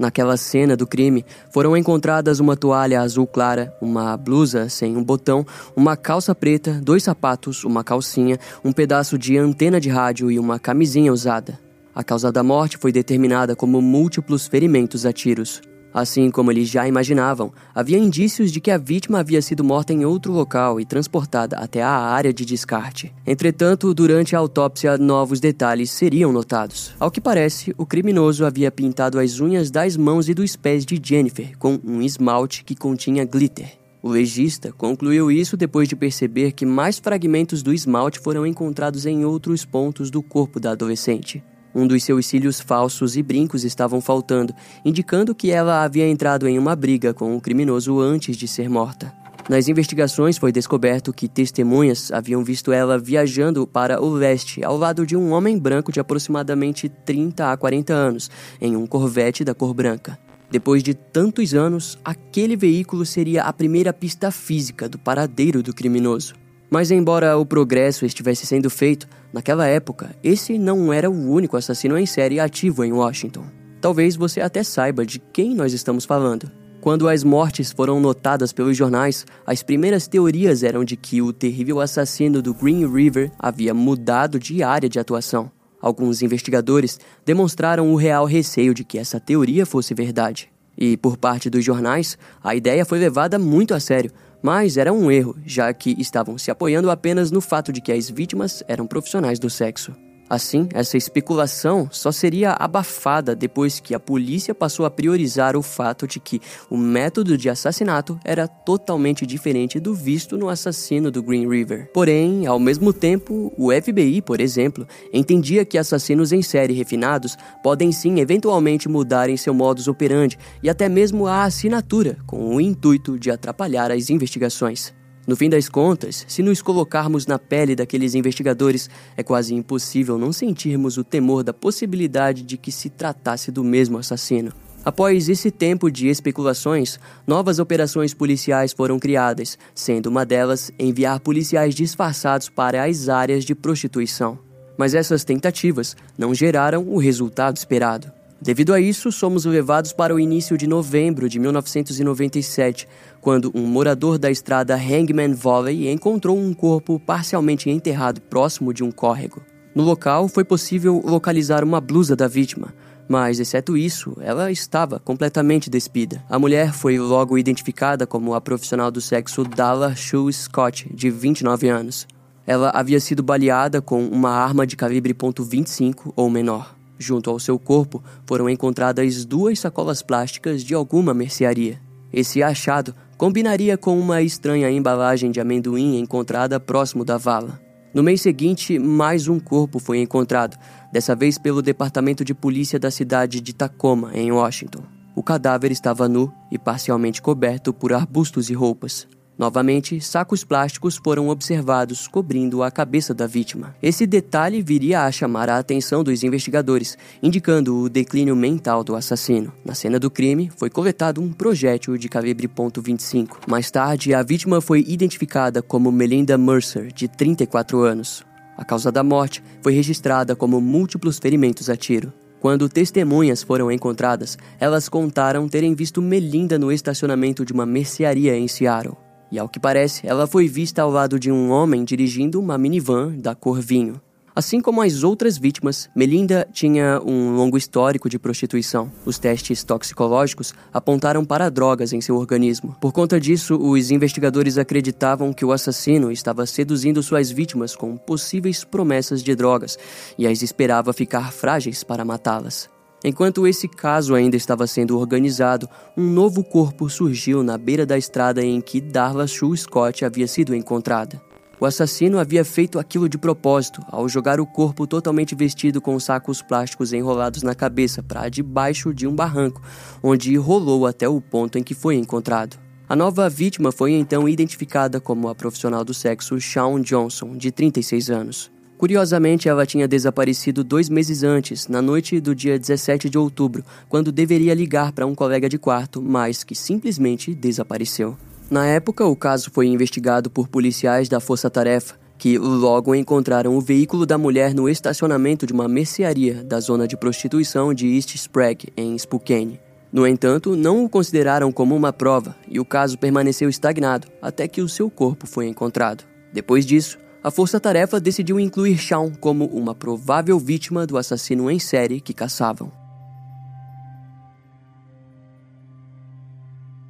Naquela 0.00 0.38
cena 0.38 0.78
do 0.78 0.86
crime, 0.86 1.26
foram 1.50 1.76
encontradas 1.76 2.40
uma 2.40 2.56
toalha 2.56 3.02
azul 3.02 3.26
clara, 3.26 3.70
uma 3.82 4.16
blusa 4.16 4.66
sem 4.70 4.96
um 4.96 5.04
botão, 5.04 5.44
uma 5.76 5.94
calça 5.94 6.34
preta, 6.34 6.80
dois 6.82 7.02
sapatos, 7.02 7.64
uma 7.64 7.84
calcinha, 7.84 8.38
um 8.64 8.72
pedaço 8.72 9.18
de 9.18 9.36
antena 9.36 9.78
de 9.78 9.90
rádio 9.90 10.30
e 10.30 10.38
uma 10.38 10.58
camisinha 10.58 11.12
usada. 11.12 11.60
A 11.94 12.02
causa 12.02 12.32
da 12.32 12.42
morte 12.42 12.78
foi 12.78 12.92
determinada 12.92 13.54
como 13.54 13.82
múltiplos 13.82 14.46
ferimentos 14.46 15.04
a 15.04 15.12
tiros. 15.12 15.60
Assim 15.92 16.30
como 16.30 16.50
eles 16.52 16.68
já 16.68 16.86
imaginavam, 16.86 17.52
havia 17.74 17.98
indícios 17.98 18.52
de 18.52 18.60
que 18.60 18.70
a 18.70 18.78
vítima 18.78 19.18
havia 19.18 19.42
sido 19.42 19.64
morta 19.64 19.92
em 19.92 20.04
outro 20.04 20.32
local 20.32 20.80
e 20.80 20.84
transportada 20.84 21.56
até 21.56 21.82
a 21.82 21.90
área 21.90 22.32
de 22.32 22.44
descarte. 22.44 23.12
Entretanto, 23.26 23.92
durante 23.92 24.36
a 24.36 24.38
autópsia, 24.38 24.96
novos 24.96 25.40
detalhes 25.40 25.90
seriam 25.90 26.32
notados. 26.32 26.94
Ao 27.00 27.10
que 27.10 27.20
parece, 27.20 27.74
o 27.76 27.84
criminoso 27.84 28.46
havia 28.46 28.70
pintado 28.70 29.18
as 29.18 29.40
unhas 29.40 29.70
das 29.70 29.96
mãos 29.96 30.28
e 30.28 30.34
dos 30.34 30.54
pés 30.54 30.86
de 30.86 31.00
Jennifer 31.02 31.56
com 31.58 31.78
um 31.84 32.00
esmalte 32.00 32.62
que 32.64 32.76
continha 32.76 33.24
glitter. 33.24 33.80
O 34.02 34.08
legista 34.08 34.72
concluiu 34.72 35.30
isso 35.30 35.56
depois 35.56 35.86
de 35.86 35.94
perceber 35.94 36.52
que 36.52 36.64
mais 36.64 36.98
fragmentos 36.98 37.62
do 37.62 37.72
esmalte 37.72 38.18
foram 38.18 38.46
encontrados 38.46 39.04
em 39.04 39.24
outros 39.26 39.64
pontos 39.64 40.10
do 40.10 40.22
corpo 40.22 40.58
da 40.58 40.70
adolescente. 40.70 41.42
Um 41.74 41.86
dos 41.86 42.02
seus 42.02 42.26
cílios 42.26 42.60
falsos 42.60 43.16
e 43.16 43.22
brincos 43.22 43.64
estavam 43.64 44.00
faltando, 44.00 44.54
indicando 44.84 45.34
que 45.34 45.50
ela 45.50 45.84
havia 45.84 46.08
entrado 46.08 46.48
em 46.48 46.58
uma 46.58 46.74
briga 46.74 47.14
com 47.14 47.36
o 47.36 47.40
criminoso 47.40 48.00
antes 48.00 48.36
de 48.36 48.48
ser 48.48 48.68
morta. 48.68 49.12
Nas 49.48 49.66
investigações 49.66 50.38
foi 50.38 50.52
descoberto 50.52 51.12
que 51.12 51.28
testemunhas 51.28 52.12
haviam 52.12 52.44
visto 52.44 52.70
ela 52.70 52.98
viajando 52.98 53.66
para 53.66 54.00
o 54.00 54.08
leste 54.08 54.62
ao 54.62 54.76
lado 54.76 55.04
de 55.04 55.16
um 55.16 55.32
homem 55.32 55.58
branco 55.58 55.90
de 55.90 55.98
aproximadamente 55.98 56.88
30 56.88 57.50
a 57.50 57.56
40 57.56 57.92
anos, 57.92 58.30
em 58.60 58.76
um 58.76 58.86
Corvette 58.86 59.44
da 59.44 59.54
cor 59.54 59.74
branca. 59.74 60.16
Depois 60.50 60.82
de 60.82 60.94
tantos 60.94 61.54
anos, 61.54 61.98
aquele 62.04 62.56
veículo 62.56 63.06
seria 63.06 63.44
a 63.44 63.52
primeira 63.52 63.92
pista 63.92 64.30
física 64.30 64.88
do 64.88 64.98
paradeiro 64.98 65.62
do 65.62 65.72
criminoso. 65.72 66.34
Mas, 66.70 66.92
embora 66.92 67.36
o 67.36 67.44
progresso 67.44 68.06
estivesse 68.06 68.46
sendo 68.46 68.70
feito, 68.70 69.08
naquela 69.32 69.66
época, 69.66 70.10
esse 70.22 70.58
não 70.58 70.92
era 70.92 71.10
o 71.10 71.30
único 71.30 71.56
assassino 71.56 71.96
em 71.98 72.06
série 72.06 72.40
ativo 72.40 72.84
em 72.84 72.92
Washington. 72.92 73.44
Talvez 73.80 74.16
você 74.16 74.40
até 74.40 74.62
saiba 74.62 75.06
de 75.06 75.18
quem 75.18 75.54
nós 75.54 75.72
estamos 75.72 76.04
falando. 76.04 76.50
Quando 76.80 77.08
as 77.08 77.22
mortes 77.22 77.72
foram 77.72 78.00
notadas 78.00 78.52
pelos 78.52 78.76
jornais, 78.76 79.26
as 79.46 79.62
primeiras 79.62 80.08
teorias 80.08 80.62
eram 80.62 80.82
de 80.82 80.96
que 80.96 81.20
o 81.20 81.32
terrível 81.32 81.80
assassino 81.80 82.40
do 82.40 82.54
Green 82.54 82.90
River 82.90 83.30
havia 83.38 83.74
mudado 83.74 84.38
de 84.38 84.62
área 84.62 84.88
de 84.88 84.98
atuação. 84.98 85.50
Alguns 85.80 86.22
investigadores 86.22 86.98
demonstraram 87.24 87.92
o 87.92 87.96
real 87.96 88.24
receio 88.24 88.72
de 88.72 88.84
que 88.84 88.98
essa 88.98 89.20
teoria 89.20 89.66
fosse 89.66 89.94
verdade. 89.94 90.50
E, 90.76 90.96
por 90.96 91.18
parte 91.18 91.50
dos 91.50 91.64
jornais, 91.64 92.16
a 92.42 92.54
ideia 92.54 92.84
foi 92.86 92.98
levada 92.98 93.38
muito 93.38 93.74
a 93.74 93.80
sério, 93.80 94.10
mas 94.42 94.76
era 94.76 94.92
um 94.92 95.10
erro, 95.10 95.36
já 95.44 95.72
que 95.72 95.94
estavam 95.98 96.38
se 96.38 96.50
apoiando 96.50 96.90
apenas 96.90 97.30
no 97.30 97.40
fato 97.40 97.72
de 97.72 97.80
que 97.80 97.92
as 97.92 98.08
vítimas 98.08 98.62
eram 98.66 98.86
profissionais 98.86 99.38
do 99.38 99.50
sexo. 99.50 99.94
Assim, 100.30 100.68
essa 100.72 100.96
especulação 100.96 101.88
só 101.90 102.12
seria 102.12 102.52
abafada 102.52 103.34
depois 103.34 103.80
que 103.80 103.96
a 103.96 103.98
polícia 103.98 104.54
passou 104.54 104.86
a 104.86 104.90
priorizar 104.90 105.56
o 105.56 105.62
fato 105.62 106.06
de 106.06 106.20
que 106.20 106.40
o 106.70 106.76
método 106.76 107.36
de 107.36 107.50
assassinato 107.50 108.16
era 108.24 108.46
totalmente 108.46 109.26
diferente 109.26 109.80
do 109.80 109.92
visto 109.92 110.38
no 110.38 110.48
assassino 110.48 111.10
do 111.10 111.20
Green 111.20 111.48
River. 111.48 111.90
Porém, 111.92 112.46
ao 112.46 112.60
mesmo 112.60 112.92
tempo, 112.92 113.52
o 113.58 113.72
FBI, 113.72 114.22
por 114.22 114.40
exemplo, 114.40 114.86
entendia 115.12 115.64
que 115.64 115.76
assassinos 115.76 116.30
em 116.30 116.42
série 116.42 116.74
refinados 116.74 117.36
podem 117.60 117.90
sim 117.90 118.20
eventualmente 118.20 118.88
mudar 118.88 119.28
em 119.28 119.36
seu 119.36 119.52
modus 119.52 119.88
operandi 119.88 120.38
e 120.62 120.70
até 120.70 120.88
mesmo 120.88 121.26
a 121.26 121.42
assinatura, 121.42 122.16
com 122.24 122.54
o 122.54 122.60
intuito 122.60 123.18
de 123.18 123.32
atrapalhar 123.32 123.90
as 123.90 124.10
investigações. 124.10 124.99
No 125.30 125.36
fim 125.36 125.48
das 125.48 125.68
contas, 125.68 126.24
se 126.26 126.42
nos 126.42 126.60
colocarmos 126.60 127.24
na 127.24 127.38
pele 127.38 127.76
daqueles 127.76 128.16
investigadores, 128.16 128.90
é 129.16 129.22
quase 129.22 129.54
impossível 129.54 130.18
não 130.18 130.32
sentirmos 130.32 130.98
o 130.98 131.04
temor 131.04 131.44
da 131.44 131.54
possibilidade 131.54 132.42
de 132.42 132.56
que 132.56 132.72
se 132.72 132.90
tratasse 132.90 133.52
do 133.52 133.62
mesmo 133.62 133.96
assassino. 133.96 134.52
Após 134.84 135.28
esse 135.28 135.48
tempo 135.52 135.88
de 135.88 136.08
especulações, 136.08 136.98
novas 137.24 137.60
operações 137.60 138.12
policiais 138.12 138.72
foram 138.72 138.98
criadas, 138.98 139.56
sendo 139.72 140.06
uma 140.06 140.26
delas 140.26 140.72
enviar 140.76 141.20
policiais 141.20 141.76
disfarçados 141.76 142.48
para 142.48 142.82
as 142.82 143.08
áreas 143.08 143.44
de 143.44 143.54
prostituição. 143.54 144.36
Mas 144.76 144.96
essas 144.96 145.22
tentativas 145.22 145.96
não 146.18 146.34
geraram 146.34 146.88
o 146.88 146.98
resultado 146.98 147.56
esperado. 147.56 148.10
Devido 148.42 148.72
a 148.72 148.80
isso, 148.80 149.12
somos 149.12 149.44
levados 149.44 149.92
para 149.92 150.14
o 150.14 150.18
início 150.18 150.56
de 150.56 150.66
novembro 150.66 151.28
de 151.28 151.38
1997, 151.38 152.88
quando 153.20 153.52
um 153.54 153.66
morador 153.66 154.18
da 154.18 154.30
estrada 154.30 154.74
Hangman 154.74 155.34
Valley 155.34 155.90
encontrou 155.90 156.38
um 156.38 156.54
corpo 156.54 156.98
parcialmente 156.98 157.68
enterrado 157.68 158.22
próximo 158.22 158.72
de 158.72 158.82
um 158.82 158.90
córrego. 158.90 159.42
No 159.74 159.82
local, 159.82 160.26
foi 160.26 160.42
possível 160.42 161.02
localizar 161.04 161.62
uma 161.62 161.82
blusa 161.82 162.16
da 162.16 162.26
vítima, 162.26 162.74
mas, 163.06 163.38
exceto 163.38 163.76
isso, 163.76 164.16
ela 164.22 164.50
estava 164.50 164.98
completamente 164.98 165.68
despida. 165.68 166.24
A 166.26 166.38
mulher 166.38 166.72
foi 166.72 166.98
logo 166.98 167.36
identificada 167.36 168.06
como 168.06 168.32
a 168.32 168.40
profissional 168.40 168.90
do 168.90 169.02
sexo 169.02 169.44
Dalla 169.44 169.94
Shue 169.94 170.32
Scott, 170.32 170.88
de 170.94 171.10
29 171.10 171.68
anos. 171.68 172.06
Ela 172.46 172.70
havia 172.70 173.00
sido 173.00 173.22
baleada 173.22 173.82
com 173.82 174.02
uma 174.02 174.30
arma 174.30 174.66
de 174.66 174.76
calibre 174.76 175.12
.25 175.12 176.12
ou 176.16 176.30
menor. 176.30 176.79
Junto 177.02 177.30
ao 177.30 177.40
seu 177.40 177.58
corpo 177.58 178.04
foram 178.26 178.46
encontradas 178.46 179.24
duas 179.24 179.58
sacolas 179.58 180.02
plásticas 180.02 180.62
de 180.62 180.74
alguma 180.74 181.14
mercearia. 181.14 181.80
Esse 182.12 182.42
achado 182.42 182.94
combinaria 183.16 183.78
com 183.78 183.98
uma 183.98 184.20
estranha 184.20 184.70
embalagem 184.70 185.30
de 185.30 185.40
amendoim 185.40 185.98
encontrada 185.98 186.60
próximo 186.60 187.02
da 187.02 187.16
vala. 187.16 187.58
No 187.94 188.02
mês 188.02 188.20
seguinte, 188.20 188.78
mais 188.78 189.28
um 189.28 189.40
corpo 189.40 189.78
foi 189.78 189.98
encontrado, 189.98 190.58
dessa 190.92 191.16
vez 191.16 191.38
pelo 191.38 191.62
Departamento 191.62 192.22
de 192.22 192.34
Polícia 192.34 192.78
da 192.78 192.90
cidade 192.90 193.40
de 193.40 193.54
Tacoma, 193.54 194.10
em 194.14 194.30
Washington. 194.30 194.82
O 195.16 195.22
cadáver 195.22 195.72
estava 195.72 196.06
nu 196.06 196.30
e 196.52 196.58
parcialmente 196.58 197.22
coberto 197.22 197.72
por 197.72 197.94
arbustos 197.94 198.50
e 198.50 198.54
roupas. 198.54 199.08
Novamente, 199.40 200.02
sacos 200.02 200.44
plásticos 200.44 201.00
foram 201.02 201.30
observados 201.30 202.06
cobrindo 202.06 202.62
a 202.62 202.70
cabeça 202.70 203.14
da 203.14 203.26
vítima. 203.26 203.74
Esse 203.82 204.06
detalhe 204.06 204.60
viria 204.60 205.06
a 205.06 205.10
chamar 205.10 205.48
a 205.48 205.56
atenção 205.56 206.04
dos 206.04 206.22
investigadores, 206.22 206.98
indicando 207.22 207.74
o 207.78 207.88
declínio 207.88 208.36
mental 208.36 208.84
do 208.84 208.94
assassino. 208.94 209.50
Na 209.64 209.74
cena 209.74 209.98
do 209.98 210.10
crime, 210.10 210.52
foi 210.58 210.68
coletado 210.68 211.22
um 211.22 211.32
projétil 211.32 211.96
de 211.96 212.06
calibre 212.06 212.46
.25. 212.46 213.38
Mais 213.48 213.70
tarde, 213.70 214.12
a 214.12 214.22
vítima 214.22 214.60
foi 214.60 214.84
identificada 214.86 215.62
como 215.62 215.90
Melinda 215.90 216.36
Mercer, 216.36 216.92
de 216.92 217.08
34 217.08 217.80
anos. 217.80 218.22
A 218.58 218.64
causa 218.66 218.92
da 218.92 219.02
morte 219.02 219.42
foi 219.62 219.72
registrada 219.72 220.36
como 220.36 220.60
múltiplos 220.60 221.18
ferimentos 221.18 221.70
a 221.70 221.76
tiro. 221.76 222.12
Quando 222.40 222.68
testemunhas 222.68 223.42
foram 223.42 223.72
encontradas, 223.72 224.36
elas 224.58 224.86
contaram 224.86 225.48
terem 225.48 225.74
visto 225.74 226.02
Melinda 226.02 226.58
no 226.58 226.70
estacionamento 226.70 227.42
de 227.42 227.54
uma 227.54 227.64
mercearia 227.64 228.36
em 228.36 228.46
Seattle. 228.46 228.98
E 229.30 229.38
ao 229.38 229.48
que 229.48 229.60
parece, 229.60 230.06
ela 230.06 230.26
foi 230.26 230.48
vista 230.48 230.82
ao 230.82 230.90
lado 230.90 231.18
de 231.18 231.30
um 231.30 231.50
homem 231.50 231.84
dirigindo 231.84 232.40
uma 232.40 232.58
minivan 232.58 233.16
da 233.16 233.34
cor 233.34 233.60
vinho. 233.60 234.00
Assim 234.34 234.60
como 234.60 234.80
as 234.80 235.02
outras 235.02 235.36
vítimas, 235.36 235.90
Melinda 235.94 236.48
tinha 236.52 237.00
um 237.04 237.34
longo 237.36 237.58
histórico 237.58 238.08
de 238.08 238.18
prostituição. 238.18 238.90
Os 239.04 239.18
testes 239.18 239.64
toxicológicos 239.64 240.54
apontaram 240.72 241.24
para 241.24 241.50
drogas 241.50 241.92
em 241.92 242.00
seu 242.00 242.16
organismo. 242.16 242.76
Por 242.80 242.92
conta 242.92 243.20
disso, 243.20 243.56
os 243.56 243.90
investigadores 243.90 244.56
acreditavam 244.56 245.32
que 245.32 245.44
o 245.44 245.52
assassino 245.52 246.12
estava 246.12 246.46
seduzindo 246.46 247.02
suas 247.02 247.30
vítimas 247.30 247.74
com 247.74 247.96
possíveis 247.96 248.64
promessas 248.64 249.22
de 249.22 249.34
drogas 249.34 249.76
e 250.16 250.26
as 250.26 250.42
esperava 250.42 250.92
ficar 250.92 251.32
frágeis 251.32 251.82
para 251.82 252.04
matá-las. 252.04 252.70
Enquanto 253.02 253.46
esse 253.46 253.66
caso 253.66 254.14
ainda 254.14 254.36
estava 254.36 254.66
sendo 254.66 254.98
organizado, 254.98 255.68
um 255.96 256.10
novo 256.10 256.44
corpo 256.44 256.88
surgiu 256.90 257.42
na 257.42 257.56
beira 257.56 257.86
da 257.86 257.96
estrada 257.96 258.44
em 258.44 258.60
que 258.60 258.80
Darla 258.80 259.26
Sue 259.26 259.56
Scott 259.56 260.04
havia 260.04 260.28
sido 260.28 260.54
encontrada. 260.54 261.20
O 261.58 261.66
assassino 261.66 262.18
havia 262.18 262.44
feito 262.44 262.78
aquilo 262.78 263.08
de 263.08 263.18
propósito, 263.18 263.82
ao 263.88 264.08
jogar 264.08 264.40
o 264.40 264.46
corpo 264.46 264.86
totalmente 264.86 265.34
vestido 265.34 265.80
com 265.80 265.98
sacos 266.00 266.40
plásticos 266.40 266.92
enrolados 266.92 267.42
na 267.42 267.54
cabeça 267.54 268.02
para 268.02 268.28
debaixo 268.30 268.94
de 268.94 269.06
um 269.06 269.14
barranco, 269.14 269.62
onde 270.02 270.34
rolou 270.36 270.86
até 270.86 271.06
o 271.06 271.20
ponto 271.20 271.58
em 271.58 271.62
que 271.62 271.74
foi 271.74 271.96
encontrado. 271.96 272.58
A 272.88 272.96
nova 272.96 273.28
vítima 273.28 273.70
foi 273.70 273.92
então 273.92 274.28
identificada 274.28 275.00
como 275.00 275.28
a 275.28 275.34
profissional 275.34 275.84
do 275.84 275.94
sexo 275.94 276.40
Shawn 276.40 276.80
Johnson, 276.80 277.36
de 277.36 277.52
36 277.52 278.10
anos. 278.10 278.50
Curiosamente, 278.80 279.46
ela 279.46 279.66
tinha 279.66 279.86
desaparecido 279.86 280.64
dois 280.64 280.88
meses 280.88 281.22
antes, 281.22 281.68
na 281.68 281.82
noite 281.82 282.18
do 282.18 282.34
dia 282.34 282.58
17 282.58 283.10
de 283.10 283.18
outubro, 283.18 283.62
quando 283.90 284.10
deveria 284.10 284.54
ligar 284.54 284.90
para 284.92 285.04
um 285.06 285.14
colega 285.14 285.50
de 285.50 285.58
quarto, 285.58 286.00
mas 286.00 286.42
que 286.42 286.54
simplesmente 286.54 287.34
desapareceu. 287.34 288.16
Na 288.50 288.64
época, 288.64 289.04
o 289.04 289.14
caso 289.14 289.50
foi 289.52 289.66
investigado 289.66 290.30
por 290.30 290.48
policiais 290.48 291.10
da 291.10 291.20
Força 291.20 291.50
Tarefa, 291.50 291.96
que 292.16 292.38
logo 292.38 292.94
encontraram 292.94 293.54
o 293.54 293.60
veículo 293.60 294.06
da 294.06 294.16
mulher 294.16 294.54
no 294.54 294.66
estacionamento 294.66 295.46
de 295.46 295.52
uma 295.52 295.68
mercearia 295.68 296.42
da 296.42 296.58
zona 296.58 296.88
de 296.88 296.96
prostituição 296.96 297.74
de 297.74 297.86
East 297.86 298.14
Sprague, 298.14 298.72
em 298.78 298.96
Spokane. 298.96 299.60
No 299.92 300.06
entanto, 300.06 300.56
não 300.56 300.82
o 300.82 300.88
consideraram 300.88 301.52
como 301.52 301.76
uma 301.76 301.92
prova 301.92 302.34
e 302.48 302.58
o 302.58 302.64
caso 302.64 302.96
permaneceu 302.96 303.50
estagnado 303.50 304.08
até 304.22 304.48
que 304.48 304.62
o 304.62 304.68
seu 304.70 304.88
corpo 304.88 305.26
foi 305.26 305.48
encontrado. 305.48 306.04
Depois 306.32 306.64
disso, 306.64 306.96
a 307.22 307.30
força-tarefa 307.30 308.00
decidiu 308.00 308.40
incluir 308.40 308.78
Shawn 308.78 309.10
como 309.10 309.44
uma 309.46 309.74
provável 309.74 310.38
vítima 310.38 310.86
do 310.86 310.96
assassino 310.96 311.50
em 311.50 311.58
série 311.58 312.00
que 312.00 312.14
caçavam. 312.14 312.72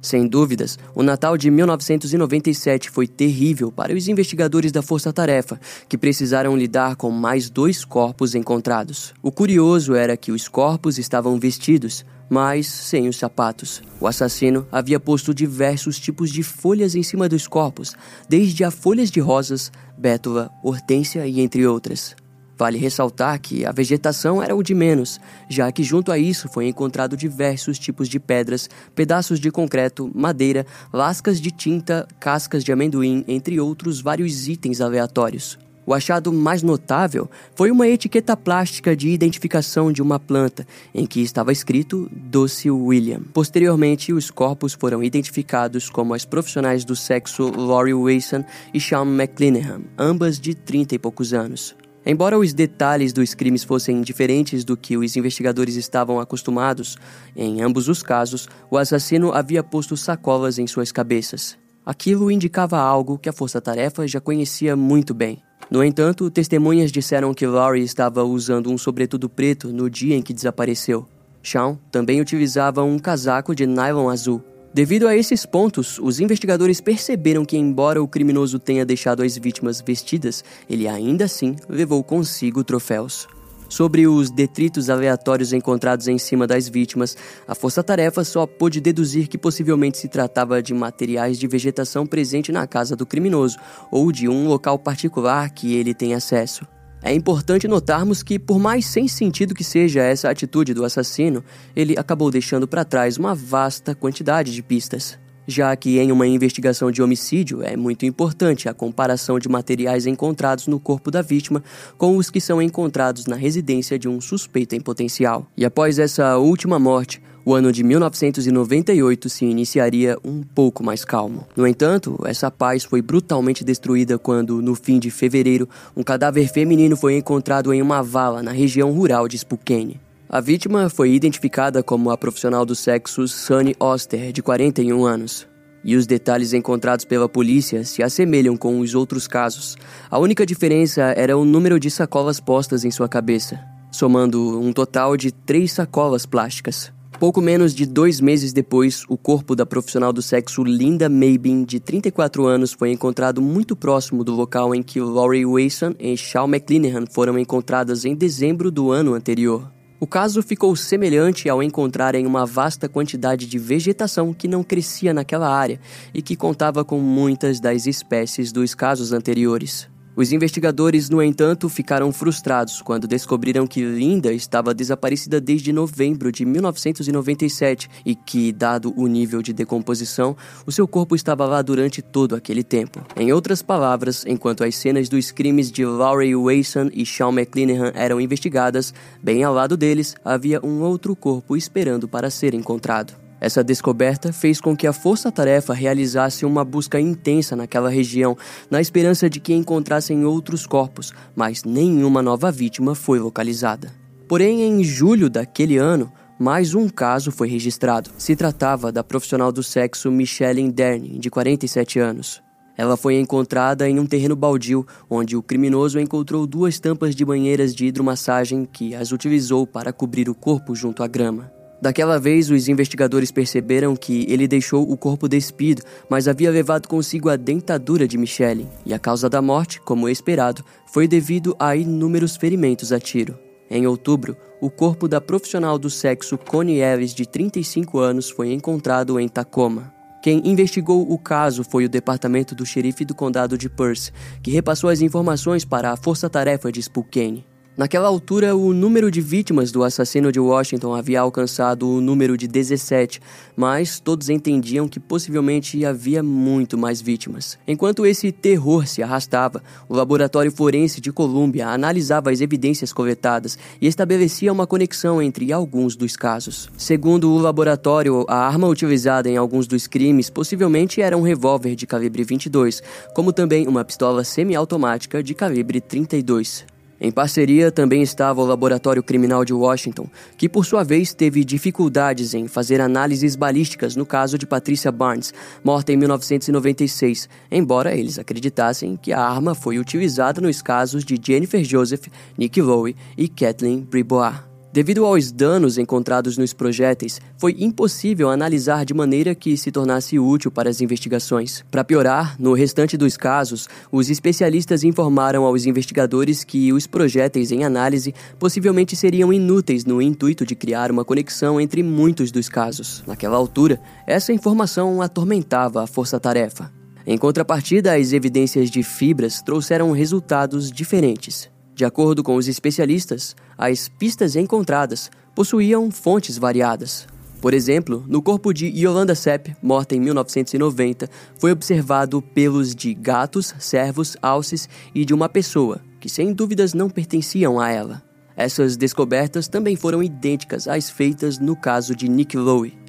Sem 0.01 0.27
dúvidas, 0.27 0.79
o 0.95 1.03
Natal 1.03 1.37
de 1.37 1.51
1997 1.51 2.89
foi 2.89 3.05
terrível 3.05 3.71
para 3.71 3.93
os 3.93 4.07
investigadores 4.07 4.71
da 4.71 4.81
Força 4.81 5.13
Tarefa, 5.13 5.59
que 5.87 5.97
precisaram 5.97 6.57
lidar 6.57 6.95
com 6.95 7.11
mais 7.11 7.51
dois 7.51 7.85
corpos 7.85 8.33
encontrados. 8.33 9.13
O 9.21 9.31
curioso 9.31 9.93
era 9.93 10.17
que 10.17 10.31
os 10.31 10.47
corpos 10.47 10.97
estavam 10.97 11.37
vestidos, 11.39 12.03
mas 12.31 12.65
sem 12.65 13.09
os 13.09 13.17
sapatos. 13.17 13.83
O 13.99 14.07
assassino 14.07 14.65
havia 14.71 15.01
posto 15.01 15.33
diversos 15.33 15.99
tipos 15.99 16.31
de 16.31 16.41
folhas 16.41 16.95
em 16.95 17.03
cima 17.03 17.27
dos 17.27 17.45
corpos, 17.45 17.93
desde 18.29 18.63
a 18.63 18.71
folhas 18.71 19.11
de 19.11 19.19
rosas, 19.19 19.69
bétula, 19.97 20.49
hortênsia 20.63 21.27
e 21.27 21.41
entre 21.41 21.67
outras. 21.67 22.15
Vale 22.57 22.77
ressaltar 22.77 23.37
que 23.41 23.65
a 23.65 23.73
vegetação 23.73 24.41
era 24.41 24.55
o 24.55 24.63
de 24.63 24.73
menos, 24.73 25.19
já 25.49 25.69
que 25.73 25.83
junto 25.83 26.09
a 26.09 26.17
isso 26.17 26.47
foi 26.47 26.69
encontrado 26.69 27.17
diversos 27.17 27.77
tipos 27.77 28.07
de 28.07 28.17
pedras, 28.17 28.69
pedaços 28.95 29.37
de 29.37 29.51
concreto, 29.51 30.09
madeira, 30.15 30.65
lascas 30.93 31.41
de 31.41 31.51
tinta, 31.51 32.07
cascas 32.17 32.63
de 32.63 32.71
amendoim, 32.71 33.25
entre 33.27 33.59
outros 33.59 33.99
vários 33.99 34.47
itens 34.47 34.79
aleatórios. 34.79 35.59
O 35.85 35.93
achado 35.93 36.31
mais 36.31 36.61
notável 36.61 37.29
foi 37.55 37.71
uma 37.71 37.87
etiqueta 37.87 38.37
plástica 38.37 38.95
de 38.95 39.09
identificação 39.09 39.91
de 39.91 40.01
uma 40.01 40.19
planta, 40.19 40.65
em 40.93 41.05
que 41.05 41.21
estava 41.21 41.51
escrito 41.51 42.09
Doce 42.11 42.69
William. 42.69 43.21
Posteriormente, 43.33 44.13
os 44.13 44.29
corpos 44.29 44.73
foram 44.73 45.03
identificados 45.03 45.89
como 45.89 46.13
as 46.13 46.23
profissionais 46.23 46.85
do 46.85 46.95
sexo 46.95 47.49
Lori 47.49 47.93
Wilson 47.93 48.43
e 48.73 48.79
Sean 48.79 49.05
McClanahan, 49.05 49.81
ambas 49.97 50.39
de 50.39 50.53
30 50.53 50.95
e 50.95 50.99
poucos 50.99 51.33
anos. 51.33 51.75
Embora 52.05 52.37
os 52.37 52.53
detalhes 52.53 53.13
dos 53.13 53.35
crimes 53.35 53.63
fossem 53.63 54.01
diferentes 54.01 54.63
do 54.63 54.75
que 54.75 54.97
os 54.97 55.15
investigadores 55.15 55.75
estavam 55.75 56.19
acostumados, 56.19 56.97
em 57.35 57.61
ambos 57.61 57.87
os 57.87 58.01
casos, 58.01 58.47
o 58.71 58.77
assassino 58.77 59.31
havia 59.31 59.63
posto 59.63 59.95
sacolas 59.95 60.57
em 60.57 60.65
suas 60.65 60.91
cabeças. 60.91 61.57
Aquilo 61.85 62.31
indicava 62.31 62.79
algo 62.79 63.19
que 63.19 63.29
a 63.29 63.33
força-tarefa 63.33 64.07
já 64.07 64.19
conhecia 64.19 64.75
muito 64.75 65.13
bem. 65.13 65.41
No 65.71 65.81
entanto, 65.81 66.29
testemunhas 66.29 66.91
disseram 66.91 67.33
que 67.33 67.47
Laurie 67.47 67.81
estava 67.81 68.25
usando 68.25 68.69
um 68.69 68.77
sobretudo 68.77 69.29
preto 69.29 69.69
no 69.71 69.89
dia 69.89 70.17
em 70.17 70.21
que 70.21 70.33
desapareceu. 70.33 71.07
Sean 71.41 71.79
também 71.89 72.19
utilizava 72.19 72.83
um 72.83 72.99
casaco 72.99 73.55
de 73.55 73.65
nylon 73.65 74.09
azul. 74.09 74.43
Devido 74.73 75.07
a 75.07 75.15
esses 75.15 75.45
pontos, 75.45 75.97
os 75.97 76.19
investigadores 76.19 76.81
perceberam 76.81 77.45
que, 77.45 77.55
embora 77.55 78.03
o 78.03 78.07
criminoso 78.07 78.59
tenha 78.59 78.85
deixado 78.85 79.23
as 79.23 79.37
vítimas 79.37 79.79
vestidas, 79.79 80.43
ele 80.69 80.89
ainda 80.89 81.23
assim 81.23 81.55
levou 81.69 82.03
consigo 82.03 82.65
troféus. 82.65 83.25
Sobre 83.71 84.05
os 84.05 84.29
detritos 84.29 84.89
aleatórios 84.89 85.53
encontrados 85.53 86.09
em 86.09 86.17
cima 86.17 86.45
das 86.45 86.67
vítimas, 86.67 87.15
a 87.47 87.55
força-tarefa 87.55 88.21
só 88.25 88.45
pôde 88.45 88.81
deduzir 88.81 89.29
que 89.29 89.37
possivelmente 89.37 89.97
se 89.97 90.09
tratava 90.09 90.61
de 90.61 90.73
materiais 90.73 91.39
de 91.39 91.47
vegetação 91.47 92.05
presente 92.05 92.51
na 92.51 92.67
casa 92.67 92.97
do 92.97 93.05
criminoso 93.05 93.57
ou 93.89 94.11
de 94.11 94.27
um 94.27 94.45
local 94.45 94.77
particular 94.77 95.49
que 95.51 95.73
ele 95.73 95.93
tem 95.93 96.13
acesso. 96.13 96.67
É 97.01 97.13
importante 97.13 97.65
notarmos 97.65 98.21
que, 98.21 98.37
por 98.37 98.59
mais 98.59 98.85
sem 98.85 99.07
sentido 99.07 99.55
que 99.55 99.63
seja 99.63 100.03
essa 100.03 100.29
atitude 100.29 100.73
do 100.73 100.83
assassino, 100.83 101.41
ele 101.73 101.97
acabou 101.97 102.29
deixando 102.29 102.67
para 102.67 102.83
trás 102.83 103.15
uma 103.15 103.33
vasta 103.33 103.95
quantidade 103.95 104.53
de 104.53 104.61
pistas 104.61 105.17
já 105.47 105.75
que 105.75 105.99
em 105.99 106.11
uma 106.11 106.27
investigação 106.27 106.91
de 106.91 107.01
homicídio 107.01 107.63
é 107.63 107.75
muito 107.75 108.05
importante 108.05 108.69
a 108.69 108.73
comparação 108.73 109.39
de 109.39 109.49
materiais 109.49 110.05
encontrados 110.05 110.67
no 110.67 110.79
corpo 110.79 111.11
da 111.11 111.21
vítima 111.21 111.63
com 111.97 112.17
os 112.17 112.29
que 112.29 112.41
são 112.41 112.61
encontrados 112.61 113.25
na 113.25 113.35
residência 113.35 113.97
de 113.97 114.07
um 114.07 114.21
suspeito 114.21 114.75
em 114.75 114.81
potencial. 114.81 115.45
E 115.57 115.65
após 115.65 115.99
essa 115.99 116.37
última 116.37 116.79
morte, 116.79 117.21
o 117.43 117.55
ano 117.55 117.71
de 117.71 117.83
1998 117.83 119.29
se 119.29 119.45
iniciaria 119.45 120.17
um 120.23 120.43
pouco 120.43 120.83
mais 120.83 121.03
calmo. 121.03 121.47
No 121.55 121.65
entanto, 121.65 122.19
essa 122.25 122.51
paz 122.51 122.83
foi 122.83 123.01
brutalmente 123.01 123.63
destruída 123.63 124.19
quando, 124.19 124.61
no 124.61 124.75
fim 124.75 124.99
de 124.99 125.09
fevereiro, 125.09 125.67
um 125.95 126.03
cadáver 126.03 126.47
feminino 126.51 126.95
foi 126.95 127.17
encontrado 127.17 127.73
em 127.73 127.81
uma 127.81 128.03
vala 128.03 128.43
na 128.43 128.51
região 128.51 128.91
rural 128.91 129.27
de 129.27 129.37
Spokane. 129.39 129.99
A 130.33 130.39
vítima 130.39 130.87
foi 130.87 131.11
identificada 131.11 131.83
como 131.83 132.09
a 132.09 132.17
profissional 132.17 132.65
do 132.65 132.73
sexo 132.73 133.27
Sunny 133.27 133.75
Oster, 133.77 134.31
de 134.31 134.41
41 134.41 135.03
anos. 135.03 135.45
E 135.83 135.93
os 135.93 136.07
detalhes 136.07 136.53
encontrados 136.53 137.03
pela 137.03 137.27
polícia 137.27 137.83
se 137.83 138.01
assemelham 138.01 138.55
com 138.55 138.79
os 138.79 138.95
outros 138.95 139.27
casos. 139.27 139.75
A 140.09 140.17
única 140.17 140.45
diferença 140.45 141.01
era 141.17 141.37
o 141.37 141.43
número 141.43 141.77
de 141.77 141.91
sacolas 141.91 142.39
postas 142.39 142.85
em 142.85 142.91
sua 142.91 143.09
cabeça, 143.09 143.59
somando 143.91 144.57
um 144.57 144.71
total 144.71 145.17
de 145.17 145.33
três 145.33 145.73
sacolas 145.73 146.25
plásticas. 146.25 146.93
Pouco 147.19 147.41
menos 147.41 147.75
de 147.75 147.85
dois 147.85 148.21
meses 148.21 148.53
depois, 148.53 149.03
o 149.09 149.17
corpo 149.17 149.53
da 149.53 149.65
profissional 149.65 150.13
do 150.13 150.21
sexo 150.21 150.63
Linda 150.63 151.09
Mabin, 151.09 151.65
de 151.65 151.77
34 151.81 152.45
anos, 152.45 152.71
foi 152.71 152.89
encontrado 152.89 153.41
muito 153.41 153.75
próximo 153.75 154.23
do 154.23 154.33
local 154.33 154.73
em 154.73 154.81
que 154.81 155.01
Laurie 155.01 155.45
Wason 155.45 155.93
e 155.99 156.15
Shaw 156.15 156.47
McClanahan 156.47 157.03
foram 157.11 157.37
encontradas 157.37 158.05
em 158.05 158.15
dezembro 158.15 158.71
do 158.71 158.91
ano 158.91 159.13
anterior. 159.13 159.69
O 160.03 160.07
caso 160.07 160.41
ficou 160.41 160.75
semelhante 160.75 161.47
ao 161.47 161.61
encontrarem 161.61 162.25
uma 162.25 162.43
vasta 162.43 162.89
quantidade 162.89 163.45
de 163.45 163.59
vegetação 163.59 164.33
que 164.33 164.47
não 164.47 164.63
crescia 164.63 165.13
naquela 165.13 165.47
área 165.47 165.79
e 166.11 166.23
que 166.23 166.35
contava 166.35 166.83
com 166.83 166.99
muitas 166.99 167.59
das 167.59 167.85
espécies 167.85 168.51
dos 168.51 168.73
casos 168.73 169.13
anteriores. 169.13 169.90
Os 170.13 170.33
investigadores, 170.33 171.09
no 171.09 171.23
entanto, 171.23 171.69
ficaram 171.69 172.11
frustrados 172.11 172.81
quando 172.81 173.07
descobriram 173.07 173.65
que 173.65 173.81
Linda 173.81 174.33
estava 174.33 174.73
desaparecida 174.73 175.39
desde 175.39 175.71
novembro 175.71 176.33
de 176.33 176.43
1997 176.43 177.89
e 178.05 178.13
que, 178.13 178.51
dado 178.51 178.93
o 178.97 179.07
nível 179.07 179.41
de 179.41 179.53
decomposição, 179.53 180.35
o 180.65 180.71
seu 180.71 180.85
corpo 180.85 181.15
estava 181.15 181.45
lá 181.45 181.61
durante 181.61 182.01
todo 182.01 182.35
aquele 182.35 182.61
tempo. 182.61 183.01
Em 183.15 183.31
outras 183.31 183.61
palavras, 183.61 184.25
enquanto 184.25 184.65
as 184.65 184.75
cenas 184.75 185.07
dos 185.07 185.31
crimes 185.31 185.71
de 185.71 185.85
Laurie 185.85 186.35
Wason 186.35 186.89
e 186.93 187.05
Sean 187.05 187.29
McClanahan 187.29 187.93
eram 187.95 188.19
investigadas, 188.19 188.93
bem 189.23 189.45
ao 189.45 189.53
lado 189.53 189.77
deles 189.77 190.15
havia 190.25 190.59
um 190.61 190.81
outro 190.81 191.15
corpo 191.15 191.55
esperando 191.55 192.05
para 192.05 192.29
ser 192.29 192.53
encontrado. 192.53 193.20
Essa 193.41 193.63
descoberta 193.63 194.31
fez 194.31 194.61
com 194.61 194.77
que 194.77 194.85
a 194.85 194.93
força-tarefa 194.93 195.73
realizasse 195.73 196.45
uma 196.45 196.63
busca 196.63 196.99
intensa 196.99 197.55
naquela 197.55 197.89
região, 197.89 198.37
na 198.69 198.79
esperança 198.79 199.27
de 199.27 199.39
que 199.39 199.51
encontrassem 199.51 200.23
outros 200.23 200.67
corpos, 200.67 201.11
mas 201.35 201.63
nenhuma 201.63 202.21
nova 202.21 202.51
vítima 202.51 202.93
foi 202.93 203.17
localizada. 203.17 203.91
Porém, 204.27 204.61
em 204.61 204.83
julho 204.83 205.27
daquele 205.27 205.77
ano, 205.77 206.13
mais 206.39 206.75
um 206.75 206.87
caso 206.87 207.31
foi 207.31 207.47
registrado. 207.47 208.11
Se 208.15 208.35
tratava 208.35 208.91
da 208.91 209.03
profissional 209.03 209.51
do 209.51 209.63
sexo 209.63 210.11
Michelle 210.11 210.71
Dern, 210.71 211.17
de 211.17 211.29
47 211.31 211.97
anos. 211.97 212.43
Ela 212.77 212.95
foi 212.95 213.19
encontrada 213.19 213.89
em 213.89 213.99
um 213.99 214.05
terreno 214.05 214.35
baldio, 214.35 214.85
onde 215.09 215.35
o 215.35 215.41
criminoso 215.41 215.99
encontrou 215.99 216.45
duas 216.45 216.79
tampas 216.79 217.15
de 217.15 217.25
banheiras 217.25 217.73
de 217.73 217.87
hidromassagem 217.87 218.65
que 218.71 218.93
as 218.93 219.11
utilizou 219.11 219.65
para 219.65 219.91
cobrir 219.91 220.29
o 220.29 220.35
corpo 220.35 220.75
junto 220.75 221.03
à 221.03 221.07
grama. 221.07 221.60
Daquela 221.81 222.19
vez, 222.19 222.51
os 222.51 222.67
investigadores 222.67 223.31
perceberam 223.31 223.95
que 223.95 224.25
ele 224.29 224.47
deixou 224.47 224.89
o 224.89 224.95
corpo 224.95 225.27
despido, 225.27 225.81
mas 226.07 226.27
havia 226.27 226.51
levado 226.51 226.87
consigo 226.87 227.27
a 227.27 227.35
dentadura 227.35 228.07
de 228.07 228.19
Michelle, 228.19 228.69
e 228.85 228.93
a 228.93 228.99
causa 228.99 229.27
da 229.27 229.41
morte, 229.41 229.81
como 229.81 230.07
esperado, 230.07 230.63
foi 230.85 231.07
devido 231.07 231.55
a 231.57 231.75
inúmeros 231.75 232.35
ferimentos 232.35 232.91
a 232.91 232.99
tiro. 232.99 233.35
Em 233.67 233.87
outubro, 233.87 234.37
o 234.61 234.69
corpo 234.69 235.07
da 235.07 235.19
profissional 235.19 235.79
do 235.79 235.89
sexo 235.89 236.37
Connie 236.37 236.83
Ellis, 236.83 237.15
de 237.15 237.25
35 237.25 237.97
anos, 237.97 238.29
foi 238.29 238.53
encontrado 238.53 239.19
em 239.19 239.27
Tacoma. 239.27 239.91
Quem 240.21 240.39
investigou 240.47 241.11
o 241.11 241.17
caso 241.17 241.63
foi 241.63 241.85
o 241.85 241.89
departamento 241.89 242.53
do 242.53 242.63
xerife 242.63 243.03
do 243.03 243.15
condado 243.15 243.57
de 243.57 243.67
Perth, 243.67 244.11
que 244.43 244.51
repassou 244.51 244.87
as 244.87 245.01
informações 245.01 245.65
para 245.65 245.91
a 245.91 245.97
força-tarefa 245.97 246.71
de 246.71 246.79
Spokane. 246.83 247.43
Naquela 247.77 248.09
altura, 248.09 248.53
o 248.53 248.73
número 248.73 249.09
de 249.09 249.21
vítimas 249.21 249.71
do 249.71 249.81
assassino 249.81 250.29
de 250.29 250.41
Washington 250.41 250.93
havia 250.93 251.21
alcançado 251.21 251.87
o 251.87 252.01
número 252.01 252.37
de 252.37 252.45
17, 252.45 253.21
mas 253.55 253.97
todos 253.97 254.29
entendiam 254.29 254.89
que 254.89 254.99
possivelmente 254.99 255.85
havia 255.85 256.21
muito 256.21 256.77
mais 256.77 257.01
vítimas. 257.01 257.57
Enquanto 257.65 258.05
esse 258.05 258.29
terror 258.29 258.85
se 258.85 259.01
arrastava, 259.01 259.63
o 259.87 259.95
laboratório 259.95 260.51
forense 260.51 260.99
de 260.99 261.13
Colômbia 261.13 261.69
analisava 261.69 262.29
as 262.29 262.41
evidências 262.41 262.91
coletadas 262.91 263.57
e 263.79 263.87
estabelecia 263.87 264.51
uma 264.51 264.67
conexão 264.67 265.21
entre 265.21 265.53
alguns 265.53 265.95
dos 265.95 266.17
casos. 266.17 266.69
Segundo 266.77 267.31
o 267.31 267.39
laboratório, 267.39 268.25
a 268.27 268.47
arma 268.47 268.67
utilizada 268.67 269.29
em 269.29 269.37
alguns 269.37 269.65
dos 269.65 269.87
crimes 269.87 270.29
possivelmente 270.29 271.01
era 271.01 271.17
um 271.17 271.21
revólver 271.21 271.73
de 271.75 271.87
calibre 271.87 272.25
22, 272.25 272.83
como 273.15 273.31
também 273.31 273.65
uma 273.65 273.85
pistola 273.85 274.25
semiautomática 274.25 275.23
de 275.23 275.33
calibre 275.33 275.79
32. 275.79 276.70
Em 277.03 277.09
parceria 277.11 277.71
também 277.71 278.03
estava 278.03 278.39
o 278.39 278.45
Laboratório 278.45 279.01
Criminal 279.01 279.43
de 279.43 279.53
Washington, 279.53 280.07
que 280.37 280.47
por 280.47 280.63
sua 280.63 280.83
vez 280.83 281.15
teve 281.15 281.43
dificuldades 281.43 282.35
em 282.35 282.47
fazer 282.47 282.79
análises 282.79 283.35
balísticas 283.35 283.95
no 283.95 284.05
caso 284.05 284.37
de 284.37 284.45
Patricia 284.45 284.91
Barnes, 284.91 285.33
morta 285.63 285.91
em 285.91 285.97
1996, 285.97 287.27
embora 287.51 287.97
eles 287.97 288.19
acreditassem 288.19 288.95
que 288.95 289.11
a 289.11 289.19
arma 289.19 289.55
foi 289.55 289.79
utilizada 289.79 290.39
nos 290.39 290.61
casos 290.61 291.03
de 291.03 291.19
Jennifer 291.19 291.63
Joseph, 291.63 292.05
Nick 292.37 292.61
Lowe 292.61 292.95
e 293.17 293.27
Kathleen 293.27 293.81
Bribois. 293.81 294.50
Devido 294.73 295.05
aos 295.05 295.33
danos 295.33 295.77
encontrados 295.77 296.37
nos 296.37 296.53
projéteis, 296.53 297.19
foi 297.37 297.57
impossível 297.59 298.29
analisar 298.29 298.85
de 298.85 298.93
maneira 298.93 299.35
que 299.35 299.57
se 299.57 299.69
tornasse 299.69 300.17
útil 300.17 300.49
para 300.49 300.69
as 300.69 300.79
investigações. 300.79 301.61
Para 301.69 301.83
piorar, 301.83 302.37
no 302.39 302.53
restante 302.53 302.95
dos 302.95 303.17
casos, 303.17 303.67
os 303.91 304.09
especialistas 304.09 304.85
informaram 304.85 305.43
aos 305.43 305.65
investigadores 305.65 306.45
que 306.45 306.71
os 306.71 306.87
projéteis 306.87 307.51
em 307.51 307.65
análise 307.65 308.15
possivelmente 308.39 308.95
seriam 308.95 309.33
inúteis 309.33 309.83
no 309.83 310.01
intuito 310.01 310.45
de 310.45 310.55
criar 310.55 310.89
uma 310.89 311.03
conexão 311.03 311.59
entre 311.59 311.83
muitos 311.83 312.31
dos 312.31 312.47
casos. 312.47 313.03
Naquela 313.05 313.35
altura, 313.35 313.77
essa 314.07 314.31
informação 314.31 315.01
atormentava 315.01 315.83
a 315.83 315.87
força-tarefa. 315.87 316.71
Em 317.05 317.17
contrapartida, 317.17 317.93
as 317.93 318.13
evidências 318.13 318.69
de 318.69 318.83
fibras 318.83 319.41
trouxeram 319.41 319.91
resultados 319.91 320.71
diferentes. 320.71 321.49
De 321.81 321.85
acordo 321.85 322.21
com 322.21 322.35
os 322.35 322.47
especialistas, 322.47 323.35
as 323.57 323.89
pistas 323.89 324.35
encontradas 324.35 325.09
possuíam 325.33 325.89
fontes 325.89 326.37
variadas. 326.37 327.07
Por 327.41 327.55
exemplo, 327.55 328.05
no 328.07 328.21
corpo 328.21 328.53
de 328.53 328.67
Yolanda 328.67 329.15
Sepp, 329.15 329.55
morta 329.63 329.95
em 329.95 329.99
1990, 329.99 331.09
foi 331.39 331.51
observado 331.51 332.21
pelos 332.21 332.75
de 332.75 332.93
gatos, 332.93 333.55
cervos, 333.57 334.15
alces 334.21 334.69
e 334.93 335.03
de 335.03 335.11
uma 335.11 335.27
pessoa, 335.27 335.81
que 335.99 336.07
sem 336.07 336.33
dúvidas 336.33 336.75
não 336.75 336.87
pertenciam 336.87 337.59
a 337.59 337.71
ela. 337.71 338.03
Essas 338.37 338.77
descobertas 338.77 339.47
também 339.47 339.75
foram 339.75 340.03
idênticas 340.03 340.67
às 340.67 340.87
feitas 340.87 341.39
no 341.39 341.55
caso 341.55 341.95
de 341.95 342.07
Nick 342.07 342.37
Lowe. 342.37 342.80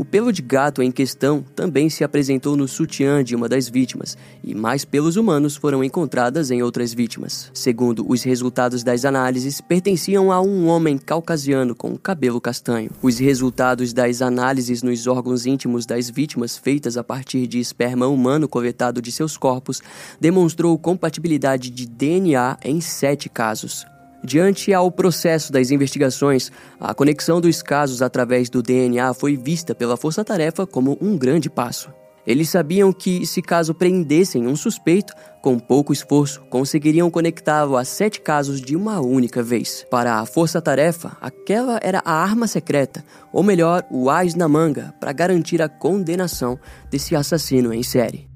O 0.00 0.04
pelo 0.04 0.32
de 0.32 0.40
gato 0.40 0.82
em 0.82 0.90
questão 0.90 1.44
também 1.54 1.90
se 1.90 2.02
apresentou 2.02 2.56
no 2.56 2.66
sutiã 2.66 3.22
de 3.22 3.36
uma 3.36 3.46
das 3.46 3.68
vítimas, 3.68 4.16
e 4.42 4.54
mais 4.54 4.82
pelos 4.82 5.16
humanos 5.16 5.56
foram 5.56 5.84
encontradas 5.84 6.50
em 6.50 6.62
outras 6.62 6.94
vítimas. 6.94 7.50
Segundo 7.52 8.10
os 8.10 8.22
resultados 8.22 8.82
das 8.82 9.04
análises, 9.04 9.60
pertenciam 9.60 10.32
a 10.32 10.40
um 10.40 10.68
homem 10.68 10.96
caucasiano 10.96 11.74
com 11.74 11.98
cabelo 11.98 12.40
castanho. 12.40 12.90
Os 13.02 13.18
resultados 13.18 13.92
das 13.92 14.22
análises 14.22 14.82
nos 14.82 15.06
órgãos 15.06 15.44
íntimos 15.44 15.84
das 15.84 16.08
vítimas, 16.08 16.56
feitas 16.56 16.96
a 16.96 17.04
partir 17.04 17.46
de 17.46 17.58
esperma 17.58 18.06
humano 18.06 18.48
coletado 18.48 19.02
de 19.02 19.12
seus 19.12 19.36
corpos, 19.36 19.82
demonstrou 20.18 20.78
compatibilidade 20.78 21.68
de 21.68 21.84
DNA 21.84 22.56
em 22.64 22.80
sete 22.80 23.28
casos. 23.28 23.84
Diante 24.22 24.72
ao 24.74 24.90
processo 24.90 25.50
das 25.50 25.70
investigações, 25.70 26.52
a 26.78 26.92
conexão 26.92 27.40
dos 27.40 27.62
casos 27.62 28.02
através 28.02 28.50
do 28.50 28.62
DNA 28.62 29.14
foi 29.14 29.36
vista 29.36 29.74
pela 29.74 29.96
Força 29.96 30.24
Tarefa 30.24 30.66
como 30.66 30.98
um 31.00 31.16
grande 31.16 31.48
passo. 31.48 31.90
Eles 32.26 32.50
sabiam 32.50 32.92
que, 32.92 33.26
se 33.26 33.40
caso 33.40 33.74
prendessem 33.74 34.46
um 34.46 34.54
suspeito, 34.54 35.14
com 35.42 35.58
pouco 35.58 35.92
esforço, 35.92 36.42
conseguiriam 36.50 37.10
conectá-lo 37.10 37.76
a 37.76 37.84
sete 37.84 38.20
casos 38.20 38.60
de 38.60 38.76
uma 38.76 39.00
única 39.00 39.42
vez. 39.42 39.86
Para 39.90 40.20
a 40.20 40.26
Força 40.26 40.60
Tarefa, 40.60 41.16
aquela 41.20 41.80
era 41.82 42.02
a 42.04 42.12
arma 42.12 42.46
secreta, 42.46 43.02
ou 43.32 43.42
melhor, 43.42 43.86
o 43.90 44.10
ás 44.10 44.34
na 44.34 44.46
manga, 44.46 44.94
para 45.00 45.12
garantir 45.12 45.62
a 45.62 45.68
condenação 45.68 46.58
desse 46.90 47.16
assassino 47.16 47.72
em 47.72 47.82
série. 47.82 48.29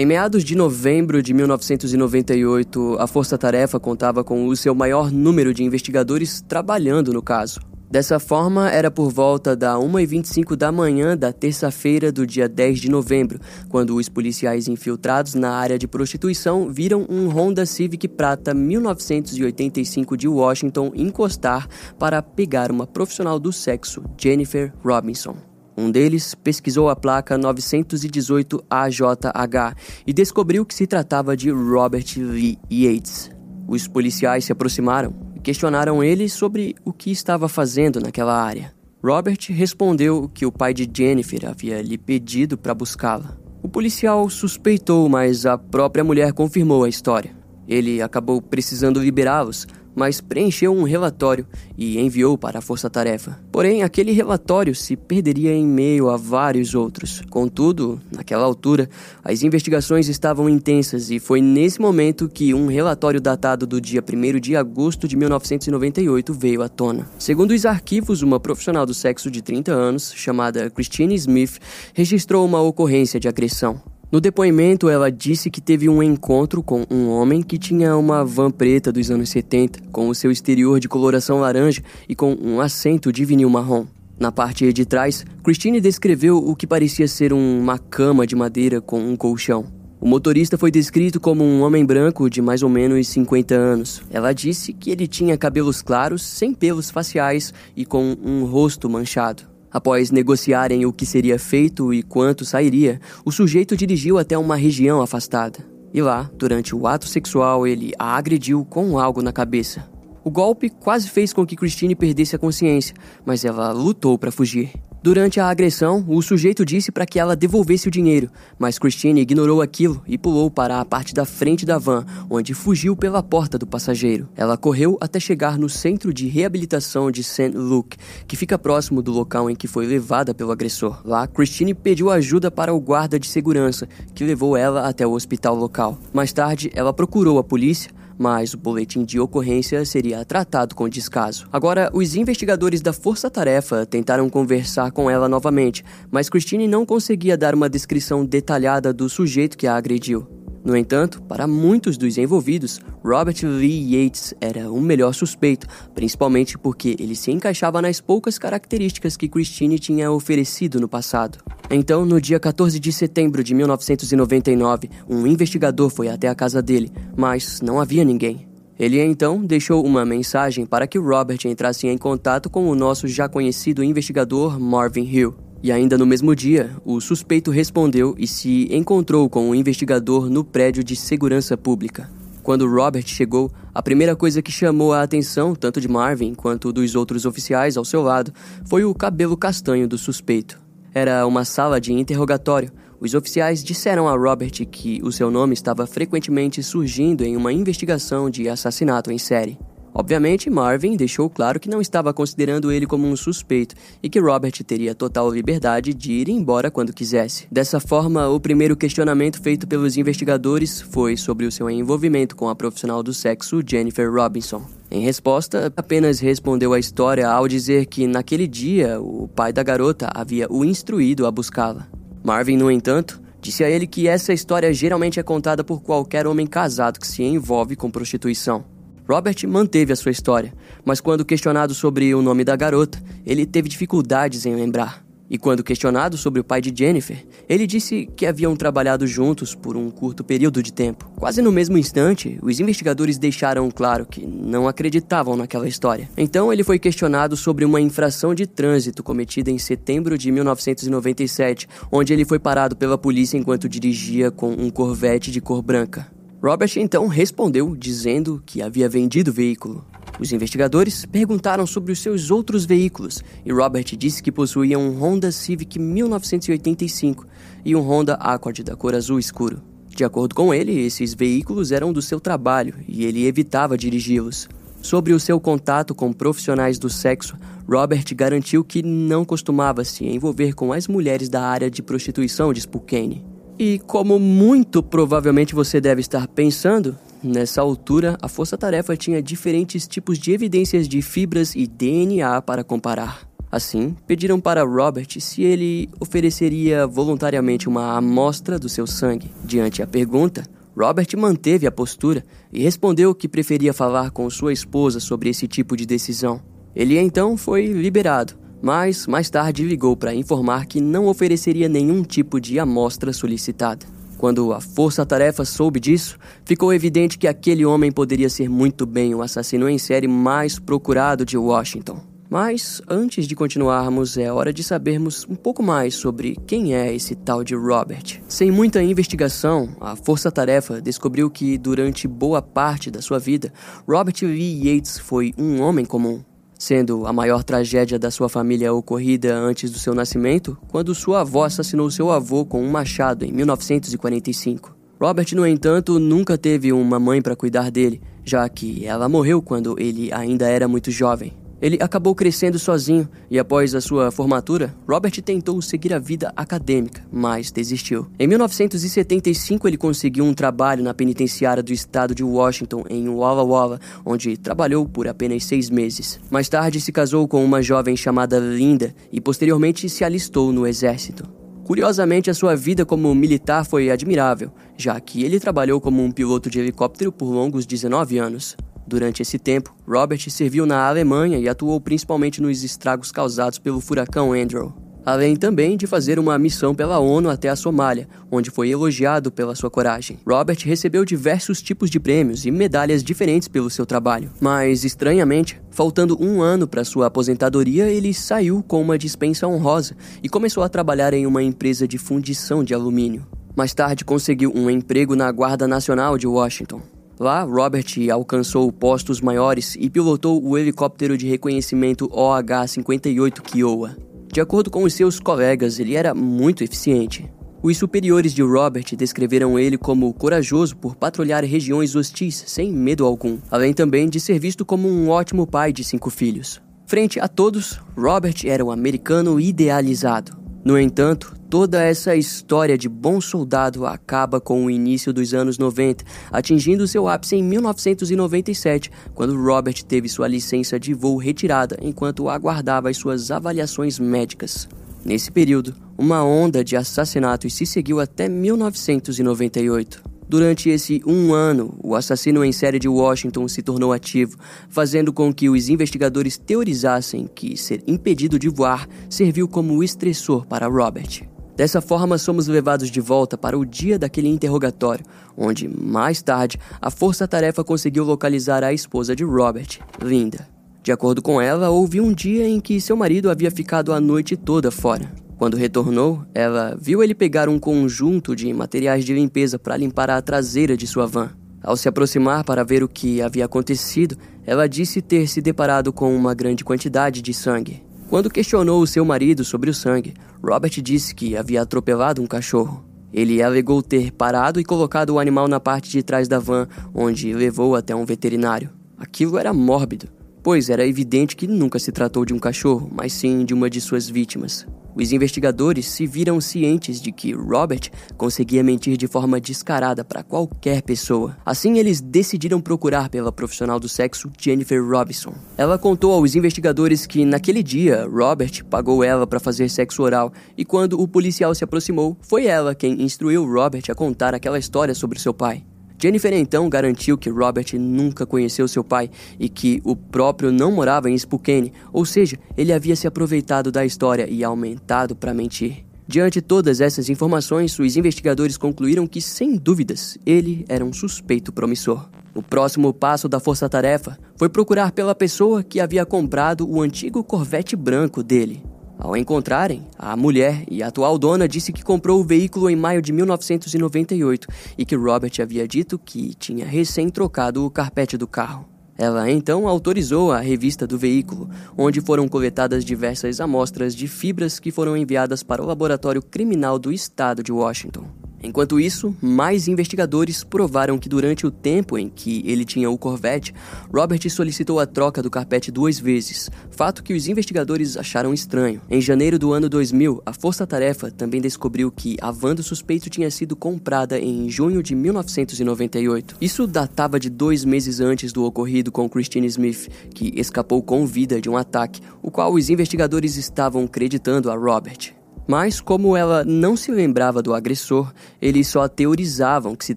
Em 0.00 0.06
meados 0.06 0.42
de 0.42 0.54
novembro 0.56 1.22
de 1.22 1.34
1998, 1.34 2.96
a 2.98 3.06
Força 3.06 3.36
Tarefa 3.36 3.78
contava 3.78 4.24
com 4.24 4.46
o 4.46 4.56
seu 4.56 4.74
maior 4.74 5.12
número 5.12 5.52
de 5.52 5.62
investigadores 5.62 6.40
trabalhando 6.40 7.12
no 7.12 7.20
caso. 7.20 7.60
Dessa 7.90 8.18
forma, 8.18 8.70
era 8.70 8.90
por 8.90 9.10
volta 9.10 9.54
da 9.54 9.74
1h25 9.74 10.56
da 10.56 10.72
manhã 10.72 11.14
da 11.14 11.34
terça-feira 11.34 12.10
do 12.10 12.26
dia 12.26 12.48
10 12.48 12.78
de 12.78 12.90
novembro, 12.90 13.38
quando 13.68 13.94
os 13.94 14.08
policiais 14.08 14.68
infiltrados 14.68 15.34
na 15.34 15.50
área 15.50 15.78
de 15.78 15.86
prostituição 15.86 16.70
viram 16.72 17.04
um 17.06 17.28
Honda 17.28 17.66
Civic 17.66 18.08
Prata 18.08 18.54
1985 18.54 20.16
de 20.16 20.26
Washington 20.26 20.92
encostar 20.94 21.68
para 21.98 22.22
pegar 22.22 22.70
uma 22.70 22.86
profissional 22.86 23.38
do 23.38 23.52
sexo, 23.52 24.02
Jennifer 24.16 24.72
Robinson. 24.82 25.49
Um 25.80 25.90
deles 25.90 26.34
pesquisou 26.34 26.90
a 26.90 26.94
placa 26.94 27.38
918AJH 27.38 29.74
e 30.06 30.12
descobriu 30.12 30.66
que 30.66 30.74
se 30.74 30.86
tratava 30.86 31.34
de 31.34 31.50
Robert 31.50 32.04
Lee 32.18 32.58
Yates. 32.70 33.30
Os 33.66 33.88
policiais 33.88 34.44
se 34.44 34.52
aproximaram 34.52 35.14
e 35.34 35.40
questionaram 35.40 36.04
ele 36.04 36.28
sobre 36.28 36.76
o 36.84 36.92
que 36.92 37.10
estava 37.10 37.48
fazendo 37.48 37.98
naquela 37.98 38.38
área. 38.38 38.74
Robert 39.02 39.38
respondeu 39.48 40.28
que 40.28 40.44
o 40.44 40.52
pai 40.52 40.74
de 40.74 40.86
Jennifer 40.94 41.48
havia 41.48 41.80
lhe 41.80 41.96
pedido 41.96 42.58
para 42.58 42.74
buscá-la. 42.74 43.38
O 43.62 43.68
policial 43.68 44.28
suspeitou, 44.28 45.08
mas 45.08 45.46
a 45.46 45.56
própria 45.56 46.04
mulher 46.04 46.34
confirmou 46.34 46.84
a 46.84 46.90
história. 46.90 47.39
Ele 47.70 48.02
acabou 48.02 48.42
precisando 48.42 48.98
liberá-los, 49.00 49.64
mas 49.94 50.20
preencheu 50.20 50.72
um 50.72 50.82
relatório 50.82 51.46
e 51.78 52.00
enviou 52.00 52.36
para 52.36 52.58
a 52.58 52.62
Força 52.62 52.90
Tarefa. 52.90 53.38
Porém, 53.52 53.84
aquele 53.84 54.10
relatório 54.10 54.74
se 54.74 54.96
perderia 54.96 55.52
em 55.52 55.64
meio 55.64 56.10
a 56.10 56.16
vários 56.16 56.74
outros. 56.74 57.22
Contudo, 57.30 58.00
naquela 58.10 58.44
altura, 58.44 58.88
as 59.22 59.44
investigações 59.44 60.08
estavam 60.08 60.48
intensas 60.48 61.10
e 61.10 61.20
foi 61.20 61.40
nesse 61.40 61.80
momento 61.80 62.28
que 62.28 62.52
um 62.52 62.66
relatório 62.66 63.20
datado 63.20 63.68
do 63.68 63.80
dia 63.80 64.02
1 64.02 64.40
de 64.40 64.56
agosto 64.56 65.06
de 65.06 65.16
1998 65.16 66.34
veio 66.34 66.62
à 66.62 66.68
tona. 66.68 67.08
Segundo 67.20 67.52
os 67.52 67.64
arquivos, 67.64 68.20
uma 68.22 68.40
profissional 68.40 68.84
do 68.84 68.94
sexo 68.94 69.30
de 69.30 69.42
30 69.42 69.72
anos, 69.72 70.12
chamada 70.16 70.68
Christine 70.70 71.14
Smith, 71.14 71.60
registrou 71.94 72.44
uma 72.44 72.60
ocorrência 72.60 73.20
de 73.20 73.28
agressão. 73.28 73.80
No 74.12 74.20
depoimento, 74.20 74.88
ela 74.88 75.08
disse 75.08 75.48
que 75.48 75.60
teve 75.60 75.88
um 75.88 76.02
encontro 76.02 76.64
com 76.64 76.84
um 76.90 77.08
homem 77.10 77.42
que 77.42 77.56
tinha 77.56 77.96
uma 77.96 78.24
van 78.24 78.50
preta 78.50 78.90
dos 78.90 79.08
anos 79.08 79.30
70, 79.30 79.82
com 79.92 80.08
o 80.08 80.14
seu 80.16 80.32
exterior 80.32 80.80
de 80.80 80.88
coloração 80.88 81.38
laranja 81.38 81.80
e 82.08 82.16
com 82.16 82.36
um 82.42 82.60
assento 82.60 83.12
de 83.12 83.24
vinil 83.24 83.48
marrom. 83.48 83.86
Na 84.18 84.32
parte 84.32 84.72
de 84.72 84.84
trás, 84.84 85.24
Christine 85.44 85.80
descreveu 85.80 86.38
o 86.38 86.56
que 86.56 86.66
parecia 86.66 87.06
ser 87.06 87.32
uma 87.32 87.78
cama 87.78 88.26
de 88.26 88.34
madeira 88.34 88.80
com 88.80 88.98
um 88.98 89.14
colchão. 89.14 89.64
O 90.00 90.08
motorista 90.08 90.58
foi 90.58 90.72
descrito 90.72 91.20
como 91.20 91.44
um 91.44 91.62
homem 91.62 91.84
branco 91.84 92.28
de 92.28 92.42
mais 92.42 92.64
ou 92.64 92.68
menos 92.68 93.06
50 93.06 93.54
anos. 93.54 94.02
Ela 94.10 94.32
disse 94.32 94.72
que 94.72 94.90
ele 94.90 95.06
tinha 95.06 95.38
cabelos 95.38 95.82
claros, 95.82 96.22
sem 96.22 96.52
pelos 96.52 96.90
faciais 96.90 97.54
e 97.76 97.84
com 97.84 98.16
um 98.24 98.44
rosto 98.44 98.90
manchado. 98.90 99.44
Após 99.72 100.10
negociarem 100.10 100.84
o 100.84 100.92
que 100.92 101.06
seria 101.06 101.38
feito 101.38 101.94
e 101.94 102.02
quanto 102.02 102.44
sairia, 102.44 103.00
o 103.24 103.30
sujeito 103.30 103.76
dirigiu 103.76 104.18
até 104.18 104.36
uma 104.36 104.56
região 104.56 105.00
afastada. 105.00 105.58
E 105.94 106.02
lá, 106.02 106.30
durante 106.34 106.74
o 106.74 106.86
ato 106.86 107.06
sexual, 107.06 107.66
ele 107.66 107.92
a 107.98 108.16
agrediu 108.16 108.64
com 108.64 108.98
algo 108.98 109.22
na 109.22 109.32
cabeça. 109.32 109.88
O 110.22 110.30
golpe 110.30 110.68
quase 110.68 111.08
fez 111.08 111.32
com 111.32 111.46
que 111.46 111.56
Christine 111.56 111.94
perdesse 111.94 112.36
a 112.36 112.38
consciência, 112.38 112.94
mas 113.24 113.44
ela 113.44 113.72
lutou 113.72 114.18
para 114.18 114.30
fugir. 114.30 114.72
Durante 115.02 115.40
a 115.40 115.48
agressão, 115.48 116.04
o 116.06 116.20
sujeito 116.20 116.62
disse 116.62 116.92
para 116.92 117.06
que 117.06 117.18
ela 117.18 117.34
devolvesse 117.34 117.88
o 117.88 117.90
dinheiro, 117.90 118.30
mas 118.58 118.78
Christine 118.78 119.22
ignorou 119.22 119.62
aquilo 119.62 120.02
e 120.06 120.18
pulou 120.18 120.50
para 120.50 120.78
a 120.78 120.84
parte 120.84 121.14
da 121.14 121.24
frente 121.24 121.64
da 121.64 121.78
van, 121.78 122.04
onde 122.28 122.52
fugiu 122.52 122.94
pela 122.94 123.22
porta 123.22 123.56
do 123.56 123.66
passageiro. 123.66 124.28
Ela 124.36 124.58
correu 124.58 124.98
até 125.00 125.18
chegar 125.18 125.56
no 125.56 125.70
centro 125.70 126.12
de 126.12 126.28
reabilitação 126.28 127.10
de 127.10 127.24
St. 127.24 127.48
Luke, 127.48 127.96
que 128.28 128.36
fica 128.36 128.58
próximo 128.58 129.00
do 129.00 129.10
local 129.10 129.48
em 129.48 129.56
que 129.56 129.66
foi 129.66 129.86
levada 129.86 130.34
pelo 130.34 130.52
agressor. 130.52 131.00
Lá, 131.02 131.26
Christine 131.26 131.72
pediu 131.72 132.10
ajuda 132.10 132.50
para 132.50 132.74
o 132.74 132.78
guarda 132.78 133.18
de 133.18 133.26
segurança, 133.26 133.88
que 134.14 134.22
levou 134.22 134.54
ela 134.54 134.86
até 134.86 135.06
o 135.06 135.12
hospital 135.12 135.54
local. 135.54 135.98
Mais 136.12 136.30
tarde, 136.30 136.70
ela 136.74 136.92
procurou 136.92 137.38
a 137.38 137.44
polícia, 137.44 137.90
mas 138.20 138.52
o 138.52 138.58
boletim 138.58 139.02
de 139.02 139.18
ocorrência 139.18 139.82
seria 139.86 140.22
tratado 140.26 140.74
com 140.74 140.86
descaso. 140.86 141.48
Agora, 141.50 141.90
os 141.94 142.14
investigadores 142.14 142.82
da 142.82 142.92
Força 142.92 143.30
Tarefa 143.30 143.86
tentaram 143.86 144.28
conversar 144.28 144.92
com 144.92 145.08
ela 145.08 145.26
novamente, 145.26 145.82
mas 146.10 146.28
Christine 146.28 146.68
não 146.68 146.84
conseguia 146.84 147.34
dar 147.34 147.54
uma 147.54 147.70
descrição 147.70 148.22
detalhada 148.22 148.92
do 148.92 149.08
sujeito 149.08 149.56
que 149.56 149.66
a 149.66 149.74
agrediu. 149.74 150.39
No 150.62 150.76
entanto, 150.76 151.22
para 151.22 151.46
muitos 151.46 151.96
dos 151.96 152.18
envolvidos, 152.18 152.80
Robert 153.02 153.36
Lee 153.42 153.94
Yates 153.94 154.34
era 154.40 154.70
o 154.70 154.80
melhor 154.80 155.14
suspeito, 155.14 155.66
principalmente 155.94 156.58
porque 156.58 156.96
ele 156.98 157.16
se 157.16 157.30
encaixava 157.30 157.80
nas 157.80 158.00
poucas 158.00 158.38
características 158.38 159.16
que 159.16 159.28
Christine 159.28 159.78
tinha 159.78 160.10
oferecido 160.10 160.78
no 160.78 160.88
passado. 160.88 161.38
Então, 161.70 162.04
no 162.04 162.20
dia 162.20 162.38
14 162.38 162.78
de 162.78 162.92
setembro 162.92 163.42
de 163.42 163.54
1999, 163.54 164.90
um 165.08 165.26
investigador 165.26 165.88
foi 165.88 166.08
até 166.08 166.28
a 166.28 166.34
casa 166.34 166.60
dele, 166.60 166.92
mas 167.16 167.60
não 167.62 167.80
havia 167.80 168.04
ninguém. 168.04 168.46
Ele 168.78 168.98
então 169.02 169.44
deixou 169.44 169.84
uma 169.84 170.06
mensagem 170.06 170.64
para 170.64 170.86
que 170.86 170.98
Robert 170.98 171.40
entrasse 171.44 171.86
em 171.86 171.98
contato 171.98 172.48
com 172.48 172.66
o 172.68 172.74
nosso 172.74 173.06
já 173.06 173.28
conhecido 173.28 173.84
investigador 173.84 174.58
Marvin 174.58 175.04
Hill. 175.04 175.49
E 175.62 175.70
ainda 175.70 175.98
no 175.98 176.06
mesmo 176.06 176.34
dia, 176.34 176.70
o 176.84 177.00
suspeito 177.00 177.50
respondeu 177.50 178.14
e 178.18 178.26
se 178.26 178.66
encontrou 178.70 179.28
com 179.28 179.50
o 179.50 179.54
investigador 179.54 180.30
no 180.30 180.42
prédio 180.42 180.82
de 180.82 180.96
segurança 180.96 181.56
pública. 181.56 182.10
Quando 182.42 182.66
Robert 182.66 183.06
chegou, 183.06 183.52
a 183.74 183.82
primeira 183.82 184.16
coisa 184.16 184.40
que 184.40 184.50
chamou 184.50 184.94
a 184.94 185.02
atenção, 185.02 185.54
tanto 185.54 185.80
de 185.80 185.86
Marvin 185.86 186.34
quanto 186.34 186.72
dos 186.72 186.94
outros 186.94 187.26
oficiais 187.26 187.76
ao 187.76 187.84
seu 187.84 188.00
lado, 188.02 188.32
foi 188.64 188.84
o 188.84 188.94
cabelo 188.94 189.36
castanho 189.36 189.86
do 189.86 189.98
suspeito. 189.98 190.58
Era 190.94 191.26
uma 191.26 191.44
sala 191.44 191.78
de 191.78 191.92
interrogatório. 191.92 192.72
Os 192.98 193.14
oficiais 193.14 193.62
disseram 193.62 194.08
a 194.08 194.16
Robert 194.16 194.66
que 194.70 195.00
o 195.02 195.12
seu 195.12 195.30
nome 195.30 195.52
estava 195.52 195.86
frequentemente 195.86 196.62
surgindo 196.62 197.22
em 197.22 197.36
uma 197.36 197.52
investigação 197.52 198.30
de 198.30 198.48
assassinato 198.48 199.12
em 199.12 199.18
série. 199.18 199.58
Obviamente, 199.92 200.48
Marvin 200.48 200.96
deixou 200.96 201.28
claro 201.28 201.58
que 201.58 201.68
não 201.68 201.80
estava 201.80 202.12
considerando 202.14 202.70
ele 202.70 202.86
como 202.86 203.06
um 203.06 203.16
suspeito 203.16 203.74
e 204.02 204.08
que 204.08 204.20
Robert 204.20 204.52
teria 204.64 204.94
total 204.94 205.30
liberdade 205.30 205.92
de 205.92 206.12
ir 206.12 206.28
embora 206.28 206.70
quando 206.70 206.92
quisesse. 206.92 207.46
Dessa 207.50 207.80
forma, 207.80 208.28
o 208.28 208.38
primeiro 208.38 208.76
questionamento 208.76 209.40
feito 209.42 209.66
pelos 209.66 209.96
investigadores 209.96 210.80
foi 210.80 211.16
sobre 211.16 211.46
o 211.46 211.52
seu 211.52 211.68
envolvimento 211.68 212.36
com 212.36 212.48
a 212.48 212.54
profissional 212.54 213.02
do 213.02 213.12
sexo 213.12 213.60
Jennifer 213.66 214.10
Robinson. 214.12 214.62
Em 214.90 215.02
resposta, 215.02 215.72
apenas 215.76 216.20
respondeu 216.20 216.72
a 216.72 216.78
história 216.78 217.28
ao 217.28 217.46
dizer 217.46 217.86
que 217.86 218.06
naquele 218.06 218.46
dia 218.46 219.00
o 219.00 219.28
pai 219.28 219.52
da 219.52 219.62
garota 219.62 220.10
havia 220.14 220.50
o 220.50 220.64
instruído 220.64 221.26
a 221.26 221.30
buscá-la. 221.30 221.88
Marvin, 222.22 222.56
no 222.56 222.70
entanto, 222.70 223.20
Disse 223.40 223.64
a 223.64 223.70
ele 223.70 223.86
que 223.86 224.06
essa 224.06 224.34
história 224.34 224.72
geralmente 224.72 225.18
é 225.18 225.22
contada 225.22 225.64
por 225.64 225.80
qualquer 225.80 226.26
homem 226.26 226.46
casado 226.46 227.00
que 227.00 227.06
se 227.06 227.22
envolve 227.22 227.74
com 227.74 227.90
prostituição. 227.90 228.64
Robert 229.10 229.36
manteve 229.48 229.92
a 229.92 229.96
sua 229.96 230.12
história, 230.12 230.54
mas 230.84 231.00
quando 231.00 231.24
questionado 231.24 231.74
sobre 231.74 232.14
o 232.14 232.22
nome 232.22 232.44
da 232.44 232.54
garota, 232.54 233.02
ele 233.26 233.44
teve 233.44 233.68
dificuldades 233.68 234.46
em 234.46 234.54
lembrar. 234.54 235.04
E 235.28 235.36
quando 235.36 235.64
questionado 235.64 236.16
sobre 236.16 236.40
o 236.40 236.44
pai 236.44 236.60
de 236.60 236.72
Jennifer, 236.72 237.24
ele 237.48 237.66
disse 237.66 238.08
que 238.16 238.24
haviam 238.24 238.54
trabalhado 238.54 239.08
juntos 239.08 239.52
por 239.52 239.76
um 239.76 239.90
curto 239.90 240.22
período 240.22 240.62
de 240.62 240.72
tempo. 240.72 241.10
Quase 241.16 241.42
no 241.42 241.50
mesmo 241.50 241.76
instante, 241.76 242.38
os 242.40 242.60
investigadores 242.60 243.18
deixaram 243.18 243.68
claro 243.68 244.06
que 244.06 244.24
não 244.24 244.68
acreditavam 244.68 245.36
naquela 245.36 245.66
história. 245.66 246.08
Então 246.16 246.52
ele 246.52 246.62
foi 246.62 246.78
questionado 246.78 247.36
sobre 247.36 247.64
uma 247.64 247.80
infração 247.80 248.32
de 248.32 248.46
trânsito 248.46 249.02
cometida 249.02 249.50
em 249.50 249.58
setembro 249.58 250.16
de 250.16 250.30
1997, 250.30 251.68
onde 251.90 252.12
ele 252.12 252.24
foi 252.24 252.38
parado 252.38 252.76
pela 252.76 252.96
polícia 252.96 253.36
enquanto 253.36 253.68
dirigia 253.68 254.30
com 254.30 254.52
um 254.52 254.70
Corvette 254.70 255.32
de 255.32 255.40
cor 255.40 255.62
branca. 255.62 256.19
Robert 256.42 256.72
então 256.76 257.06
respondeu 257.06 257.76
dizendo 257.76 258.42
que 258.46 258.62
havia 258.62 258.88
vendido 258.88 259.30
o 259.30 259.34
veículo. 259.34 259.84
Os 260.18 260.32
investigadores 260.32 261.04
perguntaram 261.04 261.66
sobre 261.66 261.92
os 261.92 262.00
seus 262.00 262.30
outros 262.30 262.64
veículos 262.64 263.22
e 263.44 263.52
Robert 263.52 263.84
disse 263.96 264.22
que 264.22 264.32
possuía 264.32 264.78
um 264.78 264.98
Honda 264.98 265.30
Civic 265.30 265.78
1985 265.78 267.26
e 267.62 267.76
um 267.76 267.80
Honda 267.80 268.14
Accord 268.14 268.62
da 268.62 268.74
cor 268.74 268.94
azul 268.94 269.18
escuro. 269.18 269.62
De 269.86 270.02
acordo 270.02 270.34
com 270.34 270.54
ele, 270.54 270.80
esses 270.80 271.12
veículos 271.12 271.72
eram 271.72 271.92
do 271.92 272.00
seu 272.00 272.18
trabalho 272.18 272.74
e 272.88 273.04
ele 273.04 273.26
evitava 273.26 273.76
dirigi-los. 273.76 274.48
Sobre 274.80 275.12
o 275.12 275.20
seu 275.20 275.38
contato 275.38 275.94
com 275.94 276.10
profissionais 276.10 276.78
do 276.78 276.88
sexo, 276.88 277.36
Robert 277.68 278.04
garantiu 278.14 278.64
que 278.64 278.82
não 278.82 279.26
costumava 279.26 279.84
se 279.84 280.06
envolver 280.06 280.54
com 280.54 280.72
as 280.72 280.88
mulheres 280.88 281.28
da 281.28 281.42
área 281.42 281.70
de 281.70 281.82
prostituição 281.82 282.50
de 282.50 282.62
Spokane. 282.62 283.29
E 283.62 283.78
como 283.80 284.18
muito 284.18 284.82
provavelmente 284.82 285.54
você 285.54 285.82
deve 285.82 286.00
estar 286.00 286.26
pensando, 286.26 286.96
Nessa 287.22 287.60
altura, 287.60 288.16
a 288.22 288.28
força-tarefa 288.28 288.96
tinha 288.96 289.22
diferentes 289.22 289.86
tipos 289.86 290.18
de 290.18 290.32
evidências 290.32 290.88
de 290.88 291.02
fibras 291.02 291.54
e 291.54 291.66
DNA 291.66 292.40
para 292.40 292.64
comparar. 292.64 293.28
Assim, 293.52 293.94
pediram 294.06 294.40
para 294.40 294.64
Robert 294.64 295.20
se 295.20 295.42
ele 295.42 295.90
ofereceria 296.00 296.86
voluntariamente 296.86 297.68
uma 297.68 297.98
amostra 297.98 298.58
do 298.58 298.70
seu 298.70 298.86
sangue. 298.86 299.30
Diante 299.44 299.82
a 299.82 299.86
pergunta, 299.86 300.44
Robert 300.74 301.08
manteve 301.18 301.66
a 301.66 301.70
postura 301.70 302.24
e 302.50 302.62
respondeu 302.62 303.14
que 303.14 303.28
preferia 303.28 303.74
falar 303.74 304.10
com 304.10 304.30
sua 304.30 304.50
esposa 304.50 304.98
sobre 304.98 305.28
esse 305.28 305.46
tipo 305.46 305.76
de 305.76 305.84
decisão. 305.84 306.40
Ele 306.74 306.98
então 306.98 307.36
foi 307.36 307.66
liberado, 307.66 308.32
mas 308.62 309.06
mais 309.06 309.30
tarde 309.30 309.64
ligou 309.64 309.96
para 309.96 310.14
informar 310.14 310.66
que 310.66 310.80
não 310.80 311.06
ofereceria 311.06 311.68
nenhum 311.68 312.02
tipo 312.02 312.40
de 312.40 312.58
amostra 312.58 313.12
solicitada. 313.12 313.86
Quando 314.20 314.52
a 314.52 314.60
força-tarefa 314.60 315.46
soube 315.46 315.80
disso, 315.80 316.18
ficou 316.44 316.74
evidente 316.74 317.18
que 317.18 317.26
aquele 317.26 317.64
homem 317.64 317.90
poderia 317.90 318.28
ser 318.28 318.50
muito 318.50 318.84
bem 318.84 319.14
o 319.14 319.22
assassino 319.22 319.66
em 319.68 319.78
série 319.78 320.06
mais 320.06 320.58
procurado 320.58 321.24
de 321.24 321.38
Washington. 321.38 322.10
Mas 322.28 322.80
antes 322.86 323.26
de 323.26 323.34
continuarmos, 323.34 324.16
é 324.16 324.30
hora 324.30 324.52
de 324.52 324.62
sabermos 324.62 325.26
um 325.28 325.34
pouco 325.34 325.62
mais 325.64 325.96
sobre 325.96 326.36
quem 326.46 326.74
é 326.76 326.94
esse 326.94 327.16
tal 327.16 327.42
de 327.42 327.56
Robert. 327.56 328.20
Sem 328.28 328.52
muita 328.52 328.80
investigação, 328.82 329.70
a 329.80 329.96
força-tarefa 329.96 330.80
descobriu 330.80 331.28
que 331.28 331.58
durante 331.58 332.06
boa 332.06 332.40
parte 332.40 332.88
da 332.88 333.02
sua 333.02 333.18
vida, 333.18 333.52
Robert 333.88 334.14
Lee 334.22 334.68
Yates 334.68 334.98
foi 334.98 335.32
um 335.36 335.60
homem 335.60 335.84
comum 335.84 336.22
sendo 336.60 337.06
a 337.06 337.12
maior 337.12 337.42
tragédia 337.42 337.98
da 337.98 338.10
sua 338.10 338.28
família 338.28 338.70
ocorrida 338.70 339.34
antes 339.34 339.70
do 339.70 339.78
seu 339.78 339.94
nascimento, 339.94 340.58
quando 340.68 340.94
sua 340.94 341.22
avó 341.22 341.44
assassinou 341.44 341.90
seu 341.90 342.10
avô 342.10 342.44
com 342.44 342.62
um 342.62 342.70
machado 342.70 343.24
em 343.24 343.32
1945. 343.32 344.76
Robert, 345.00 345.28
no 345.34 345.46
entanto, 345.46 345.98
nunca 345.98 346.36
teve 346.36 346.70
uma 346.70 347.00
mãe 347.00 347.22
para 347.22 347.34
cuidar 347.34 347.70
dele, 347.70 348.02
já 348.22 348.46
que 348.46 348.84
ela 348.84 349.08
morreu 349.08 349.40
quando 349.40 349.74
ele 349.80 350.12
ainda 350.12 350.46
era 350.46 350.68
muito 350.68 350.90
jovem. 350.90 351.32
Ele 351.60 351.78
acabou 351.80 352.14
crescendo 352.14 352.58
sozinho 352.58 353.08
e, 353.30 353.38
após 353.38 353.74
a 353.74 353.80
sua 353.80 354.10
formatura, 354.10 354.74
Robert 354.88 355.12
tentou 355.22 355.60
seguir 355.60 355.92
a 355.92 355.98
vida 355.98 356.32
acadêmica, 356.34 357.02
mas 357.12 357.50
desistiu. 357.50 358.06
Em 358.18 358.26
1975, 358.26 359.68
ele 359.68 359.76
conseguiu 359.76 360.24
um 360.24 360.32
trabalho 360.32 360.82
na 360.82 360.94
penitenciária 360.94 361.62
do 361.62 361.72
estado 361.72 362.14
de 362.14 362.24
Washington, 362.24 362.84
em 362.88 363.08
Walla 363.08 363.44
Walla, 363.44 363.80
onde 364.04 364.36
trabalhou 364.36 364.88
por 364.88 365.06
apenas 365.06 365.44
seis 365.44 365.68
meses. 365.68 366.18
Mais 366.30 366.48
tarde, 366.48 366.80
se 366.80 366.92
casou 366.92 367.28
com 367.28 367.44
uma 367.44 367.60
jovem 367.60 367.96
chamada 367.96 368.38
Linda 368.38 368.94
e, 369.12 369.20
posteriormente, 369.20 369.88
se 369.88 370.02
alistou 370.02 370.52
no 370.52 370.66
exército. 370.66 371.24
Curiosamente, 371.64 372.30
a 372.30 372.34
sua 372.34 372.56
vida 372.56 372.84
como 372.84 373.14
militar 373.14 373.64
foi 373.64 373.90
admirável, 373.90 374.50
já 374.76 374.98
que 374.98 375.22
ele 375.22 375.38
trabalhou 375.38 375.80
como 375.80 376.02
um 376.02 376.10
piloto 376.10 376.50
de 376.50 376.58
helicóptero 376.58 377.12
por 377.12 377.30
longos 377.30 377.64
19 377.64 378.18
anos. 378.18 378.56
Durante 378.90 379.22
esse 379.22 379.38
tempo, 379.38 379.72
Robert 379.86 380.28
serviu 380.28 380.66
na 380.66 380.88
Alemanha 380.88 381.38
e 381.38 381.48
atuou 381.48 381.80
principalmente 381.80 382.42
nos 382.42 382.64
estragos 382.64 383.12
causados 383.12 383.56
pelo 383.56 383.80
furacão 383.80 384.32
Andrew. 384.32 384.74
Além 385.06 385.36
também 385.36 385.76
de 385.76 385.86
fazer 385.86 386.18
uma 386.18 386.36
missão 386.36 386.74
pela 386.74 386.98
ONU 386.98 387.30
até 387.30 387.48
a 387.48 387.54
Somália, 387.54 388.08
onde 388.32 388.50
foi 388.50 388.68
elogiado 388.68 389.30
pela 389.30 389.54
sua 389.54 389.70
coragem. 389.70 390.18
Robert 390.28 390.58
recebeu 390.64 391.04
diversos 391.04 391.62
tipos 391.62 391.88
de 391.88 392.00
prêmios 392.00 392.44
e 392.44 392.50
medalhas 392.50 393.04
diferentes 393.04 393.46
pelo 393.46 393.70
seu 393.70 393.86
trabalho. 393.86 394.32
Mas, 394.40 394.84
estranhamente, 394.84 395.62
faltando 395.70 396.20
um 396.20 396.42
ano 396.42 396.66
para 396.66 396.82
sua 396.82 397.06
aposentadoria, 397.06 397.88
ele 397.88 398.12
saiu 398.12 398.60
com 398.60 398.82
uma 398.82 398.98
dispensa 398.98 399.46
honrosa 399.46 399.94
e 400.20 400.28
começou 400.28 400.64
a 400.64 400.68
trabalhar 400.68 401.14
em 401.14 401.28
uma 401.28 401.44
empresa 401.44 401.86
de 401.86 401.96
fundição 401.96 402.64
de 402.64 402.74
alumínio. 402.74 403.24
Mais 403.54 403.72
tarde, 403.72 404.04
conseguiu 404.04 404.52
um 404.52 404.68
emprego 404.68 405.14
na 405.14 405.30
Guarda 405.30 405.68
Nacional 405.68 406.18
de 406.18 406.26
Washington. 406.26 406.82
Lá, 407.20 407.42
Robert 407.42 407.84
alcançou 408.10 408.72
postos 408.72 409.20
maiores 409.20 409.76
e 409.78 409.90
pilotou 409.90 410.42
o 410.42 410.56
helicóptero 410.56 411.18
de 411.18 411.28
reconhecimento 411.28 412.08
OH-58 412.10 413.42
Kiowa. 413.42 413.94
De 414.32 414.40
acordo 414.40 414.70
com 414.70 414.84
os 414.84 414.94
seus 414.94 415.20
colegas, 415.20 415.78
ele 415.78 415.94
era 415.94 416.14
muito 416.14 416.64
eficiente. 416.64 417.30
Os 417.62 417.76
superiores 417.76 418.32
de 418.32 418.40
Robert 418.40 418.86
descreveram 418.96 419.58
ele 419.58 419.76
como 419.76 420.14
corajoso 420.14 420.74
por 420.78 420.96
patrulhar 420.96 421.44
regiões 421.44 421.94
hostis 421.94 422.42
sem 422.46 422.72
medo 422.72 423.04
algum, 423.04 423.36
além 423.50 423.74
também 423.74 424.08
de 424.08 424.18
ser 424.18 424.38
visto 424.38 424.64
como 424.64 424.88
um 424.88 425.10
ótimo 425.10 425.46
pai 425.46 425.74
de 425.74 425.84
cinco 425.84 426.08
filhos. 426.08 426.62
Frente 426.86 427.20
a 427.20 427.28
todos, 427.28 427.78
Robert 427.98 428.36
era 428.46 428.64
um 428.64 428.70
americano 428.70 429.38
idealizado. 429.38 430.39
No 430.62 430.78
entanto, 430.78 431.34
toda 431.48 431.82
essa 431.82 432.14
história 432.14 432.76
de 432.76 432.86
bom 432.86 433.18
soldado 433.18 433.86
acaba 433.86 434.38
com 434.38 434.66
o 434.66 434.70
início 434.70 435.10
dos 435.10 435.32
anos 435.32 435.56
90, 435.56 436.04
atingindo 436.30 436.86
seu 436.86 437.08
ápice 437.08 437.36
em 437.36 437.42
1997, 437.42 438.90
quando 439.14 439.40
Robert 439.42 439.82
teve 439.84 440.06
sua 440.06 440.28
licença 440.28 440.78
de 440.78 440.92
voo 440.92 441.16
retirada 441.16 441.78
enquanto 441.80 442.28
aguardava 442.28 442.90
as 442.90 442.98
suas 442.98 443.30
avaliações 443.30 443.98
médicas. 443.98 444.68
Nesse 445.02 445.30
período, 445.32 445.74
uma 445.96 446.22
onda 446.22 446.62
de 446.62 446.76
assassinatos 446.76 447.54
se 447.54 447.64
seguiu 447.64 447.98
até 447.98 448.28
1998. 448.28 450.09
Durante 450.30 450.70
esse 450.70 451.02
um 451.04 451.34
ano, 451.34 451.74
o 451.82 451.96
assassino 451.96 452.44
em 452.44 452.52
série 452.52 452.78
de 452.78 452.86
Washington 452.86 453.48
se 453.48 453.62
tornou 453.62 453.92
ativo, 453.92 454.36
fazendo 454.68 455.12
com 455.12 455.34
que 455.34 455.48
os 455.48 455.68
investigadores 455.68 456.38
teorizassem 456.38 457.28
que 457.34 457.56
ser 457.56 457.82
impedido 457.84 458.38
de 458.38 458.48
voar 458.48 458.88
serviu 459.08 459.48
como 459.48 459.82
estressor 459.82 460.46
para 460.46 460.68
Robert. 460.68 461.24
Dessa 461.56 461.80
forma, 461.80 462.16
somos 462.16 462.46
levados 462.46 462.92
de 462.92 463.00
volta 463.00 463.36
para 463.36 463.58
o 463.58 463.66
dia 463.66 463.98
daquele 463.98 464.28
interrogatório, 464.28 465.04
onde, 465.36 465.66
mais 465.66 466.22
tarde, 466.22 466.60
a 466.80 466.92
força-tarefa 466.92 467.64
conseguiu 467.64 468.04
localizar 468.04 468.62
a 468.62 468.72
esposa 468.72 469.16
de 469.16 469.24
Robert, 469.24 469.80
Linda. 470.00 470.48
De 470.80 470.92
acordo 470.92 471.20
com 471.20 471.40
ela, 471.40 471.70
houve 471.70 472.00
um 472.00 472.12
dia 472.12 472.48
em 472.48 472.60
que 472.60 472.80
seu 472.80 472.96
marido 472.96 473.30
havia 473.30 473.50
ficado 473.50 473.92
a 473.92 474.00
noite 474.00 474.36
toda 474.36 474.70
fora. 474.70 475.12
Quando 475.40 475.56
retornou, 475.56 476.22
ela 476.34 476.76
viu 476.78 477.02
ele 477.02 477.14
pegar 477.14 477.48
um 477.48 477.58
conjunto 477.58 478.36
de 478.36 478.52
materiais 478.52 479.06
de 479.06 479.14
limpeza 479.14 479.58
para 479.58 479.74
limpar 479.74 480.10
a 480.10 480.20
traseira 480.20 480.76
de 480.76 480.86
sua 480.86 481.06
van. 481.06 481.30
Ao 481.62 481.78
se 481.78 481.88
aproximar 481.88 482.44
para 482.44 482.62
ver 482.62 482.82
o 482.82 482.88
que 482.88 483.22
havia 483.22 483.46
acontecido, 483.46 484.18
ela 484.44 484.68
disse 484.68 485.00
ter 485.00 485.26
se 485.26 485.40
deparado 485.40 485.94
com 485.94 486.14
uma 486.14 486.34
grande 486.34 486.62
quantidade 486.62 487.22
de 487.22 487.32
sangue. 487.32 487.82
Quando 488.10 488.28
questionou 488.28 488.82
o 488.82 488.86
seu 488.86 489.02
marido 489.02 489.42
sobre 489.42 489.70
o 489.70 489.74
sangue, 489.74 490.12
Robert 490.44 490.82
disse 490.82 491.14
que 491.14 491.34
havia 491.34 491.62
atropelado 491.62 492.20
um 492.20 492.26
cachorro. 492.26 492.84
Ele 493.10 493.42
alegou 493.42 493.82
ter 493.82 494.12
parado 494.12 494.60
e 494.60 494.64
colocado 494.64 495.14
o 495.14 495.18
animal 495.18 495.48
na 495.48 495.58
parte 495.58 495.88
de 495.88 496.02
trás 496.02 496.28
da 496.28 496.38
van, 496.38 496.68
onde 496.94 497.32
levou 497.32 497.74
até 497.74 497.96
um 497.96 498.04
veterinário. 498.04 498.68
Aquilo 498.98 499.38
era 499.38 499.54
mórbido. 499.54 500.19
Pois 500.42 500.70
era 500.70 500.86
evidente 500.86 501.36
que 501.36 501.46
nunca 501.46 501.78
se 501.78 501.92
tratou 501.92 502.24
de 502.24 502.34
um 502.34 502.38
cachorro, 502.38 502.90
mas 502.92 503.12
sim 503.12 503.44
de 503.44 503.54
uma 503.54 503.68
de 503.68 503.80
suas 503.80 504.08
vítimas. 504.08 504.66
Os 504.94 505.12
investigadores 505.12 505.86
se 505.86 506.06
viram 506.06 506.40
cientes 506.40 507.00
de 507.00 507.12
que 507.12 507.32
Robert 507.32 507.90
conseguia 508.16 508.62
mentir 508.62 508.96
de 508.96 509.06
forma 509.06 509.40
descarada 509.40 510.04
para 510.04 510.22
qualquer 510.22 510.82
pessoa. 510.82 511.36
Assim, 511.46 511.78
eles 511.78 512.00
decidiram 512.00 512.60
procurar 512.60 513.08
pela 513.08 513.30
profissional 513.30 513.78
do 513.78 513.88
sexo 513.88 514.30
Jennifer 514.38 514.84
Robinson. 514.84 515.32
Ela 515.56 515.78
contou 515.78 516.12
aos 516.12 516.34
investigadores 516.34 517.06
que 517.06 517.24
naquele 517.24 517.62
dia 517.62 518.06
Robert 518.10 518.64
pagou 518.68 519.04
ela 519.04 519.26
para 519.26 519.40
fazer 519.40 519.68
sexo 519.68 520.02
oral 520.02 520.32
e 520.56 520.64
quando 520.64 521.00
o 521.00 521.06
policial 521.06 521.54
se 521.54 521.64
aproximou, 521.64 522.16
foi 522.20 522.46
ela 522.46 522.74
quem 522.74 523.02
instruiu 523.02 523.44
Robert 523.44 523.84
a 523.88 523.94
contar 523.94 524.34
aquela 524.34 524.58
história 524.58 524.94
sobre 524.94 525.20
seu 525.20 525.32
pai. 525.32 525.64
Jennifer 526.00 526.32
então 526.32 526.68
garantiu 526.68 527.18
que 527.18 527.28
Robert 527.28 527.66
nunca 527.78 528.24
conheceu 528.24 528.66
seu 528.66 528.82
pai 528.82 529.10
e 529.38 529.50
que 529.50 529.82
o 529.84 529.94
próprio 529.94 530.50
não 530.50 530.72
morava 530.72 531.10
em 531.10 531.18
Spokane, 531.18 531.74
ou 531.92 532.06
seja, 532.06 532.38
ele 532.56 532.72
havia 532.72 532.96
se 532.96 533.06
aproveitado 533.06 533.70
da 533.70 533.84
história 533.84 534.26
e 534.28 534.42
aumentado 534.42 535.14
para 535.14 535.34
mentir. 535.34 535.84
Diante 536.08 536.40
de 536.40 536.42
todas 536.42 536.80
essas 536.80 537.08
informações, 537.08 537.78
os 537.78 537.96
investigadores 537.96 538.56
concluíram 538.56 539.06
que, 539.06 539.20
sem 539.20 539.56
dúvidas, 539.56 540.18
ele 540.24 540.64
era 540.68 540.84
um 540.84 540.92
suspeito 540.92 541.52
promissor. 541.52 542.08
O 542.34 542.42
próximo 542.42 542.92
passo 542.92 543.28
da 543.28 543.38
força-tarefa 543.38 544.18
foi 544.36 544.48
procurar 544.48 544.92
pela 544.92 545.14
pessoa 545.14 545.62
que 545.62 545.78
havia 545.80 546.06
comprado 546.06 546.68
o 546.68 546.80
antigo 546.80 547.22
Corvette 547.22 547.76
branco 547.76 548.22
dele. 548.22 548.69
Ao 549.00 549.16
encontrarem, 549.16 549.86
a 549.98 550.14
mulher 550.14 550.62
e 550.70 550.82
a 550.82 550.88
atual 550.88 551.18
dona 551.18 551.48
disse 551.48 551.72
que 551.72 551.82
comprou 551.82 552.20
o 552.20 552.24
veículo 552.24 552.68
em 552.68 552.76
maio 552.76 553.00
de 553.00 553.14
1998 553.14 554.46
e 554.76 554.84
que 554.84 554.94
Robert 554.94 555.32
havia 555.40 555.66
dito 555.66 555.98
que 555.98 556.34
tinha 556.34 556.66
recém 556.66 557.08
trocado 557.08 557.64
o 557.64 557.70
carpete 557.70 558.18
do 558.18 558.28
carro. 558.28 558.68
Ela 558.98 559.30
então 559.30 559.66
autorizou 559.66 560.30
a 560.30 560.40
revista 560.40 560.86
do 560.86 560.98
veículo, 560.98 561.48
onde 561.78 562.02
foram 562.02 562.28
coletadas 562.28 562.84
diversas 562.84 563.40
amostras 563.40 563.96
de 563.96 564.06
fibras 564.06 564.60
que 564.60 564.70
foram 564.70 564.94
enviadas 564.94 565.42
para 565.42 565.62
o 565.62 565.66
laboratório 565.66 566.20
criminal 566.20 566.78
do 566.78 566.92
estado 566.92 567.42
de 567.42 567.50
Washington. 567.50 568.29
Enquanto 568.42 568.80
isso, 568.80 569.14
mais 569.20 569.68
investigadores 569.68 570.42
provaram 570.42 570.98
que 570.98 571.08
durante 571.08 571.46
o 571.46 571.50
tempo 571.50 571.98
em 571.98 572.08
que 572.08 572.42
ele 572.46 572.64
tinha 572.64 572.88
o 572.88 572.96
Corvette, 572.96 573.54
Robert 573.92 574.28
solicitou 574.30 574.80
a 574.80 574.86
troca 574.86 575.22
do 575.22 575.30
carpete 575.30 575.70
duas 575.70 575.98
vezes, 575.98 576.50
fato 576.70 577.02
que 577.02 577.12
os 577.12 577.28
investigadores 577.28 577.96
acharam 577.96 578.32
estranho. 578.32 578.80
Em 578.90 579.00
janeiro 579.00 579.38
do 579.38 579.52
ano 579.52 579.68
2000, 579.68 580.22
a 580.24 580.32
Força 580.32 580.66
Tarefa 580.66 581.10
também 581.10 581.40
descobriu 581.40 581.90
que 581.90 582.16
a 582.20 582.30
van 582.30 582.54
do 582.54 582.62
suspeito 582.62 583.10
tinha 583.10 583.30
sido 583.30 583.54
comprada 583.54 584.18
em 584.18 584.48
junho 584.48 584.82
de 584.82 584.94
1998. 584.94 586.36
Isso 586.40 586.66
datava 586.66 587.20
de 587.20 587.28
dois 587.28 587.64
meses 587.64 588.00
antes 588.00 588.32
do 588.32 588.44
ocorrido 588.44 588.90
com 588.90 589.08
Christine 589.08 589.46
Smith, 589.46 589.88
que 590.14 590.32
escapou 590.36 590.82
com 590.82 591.06
vida 591.06 591.40
de 591.40 591.50
um 591.50 591.56
ataque, 591.56 592.00
o 592.22 592.30
qual 592.30 592.52
os 592.54 592.70
investigadores 592.70 593.36
estavam 593.36 593.86
creditando 593.86 594.50
a 594.50 594.54
Robert. 594.54 595.19
Mas, 595.50 595.80
como 595.80 596.16
ela 596.16 596.44
não 596.44 596.76
se 596.76 596.92
lembrava 596.92 597.42
do 597.42 597.52
agressor, 597.52 598.12
eles 598.40 598.68
só 598.68 598.86
teorizavam 598.86 599.74
que 599.74 599.84
se 599.84 599.96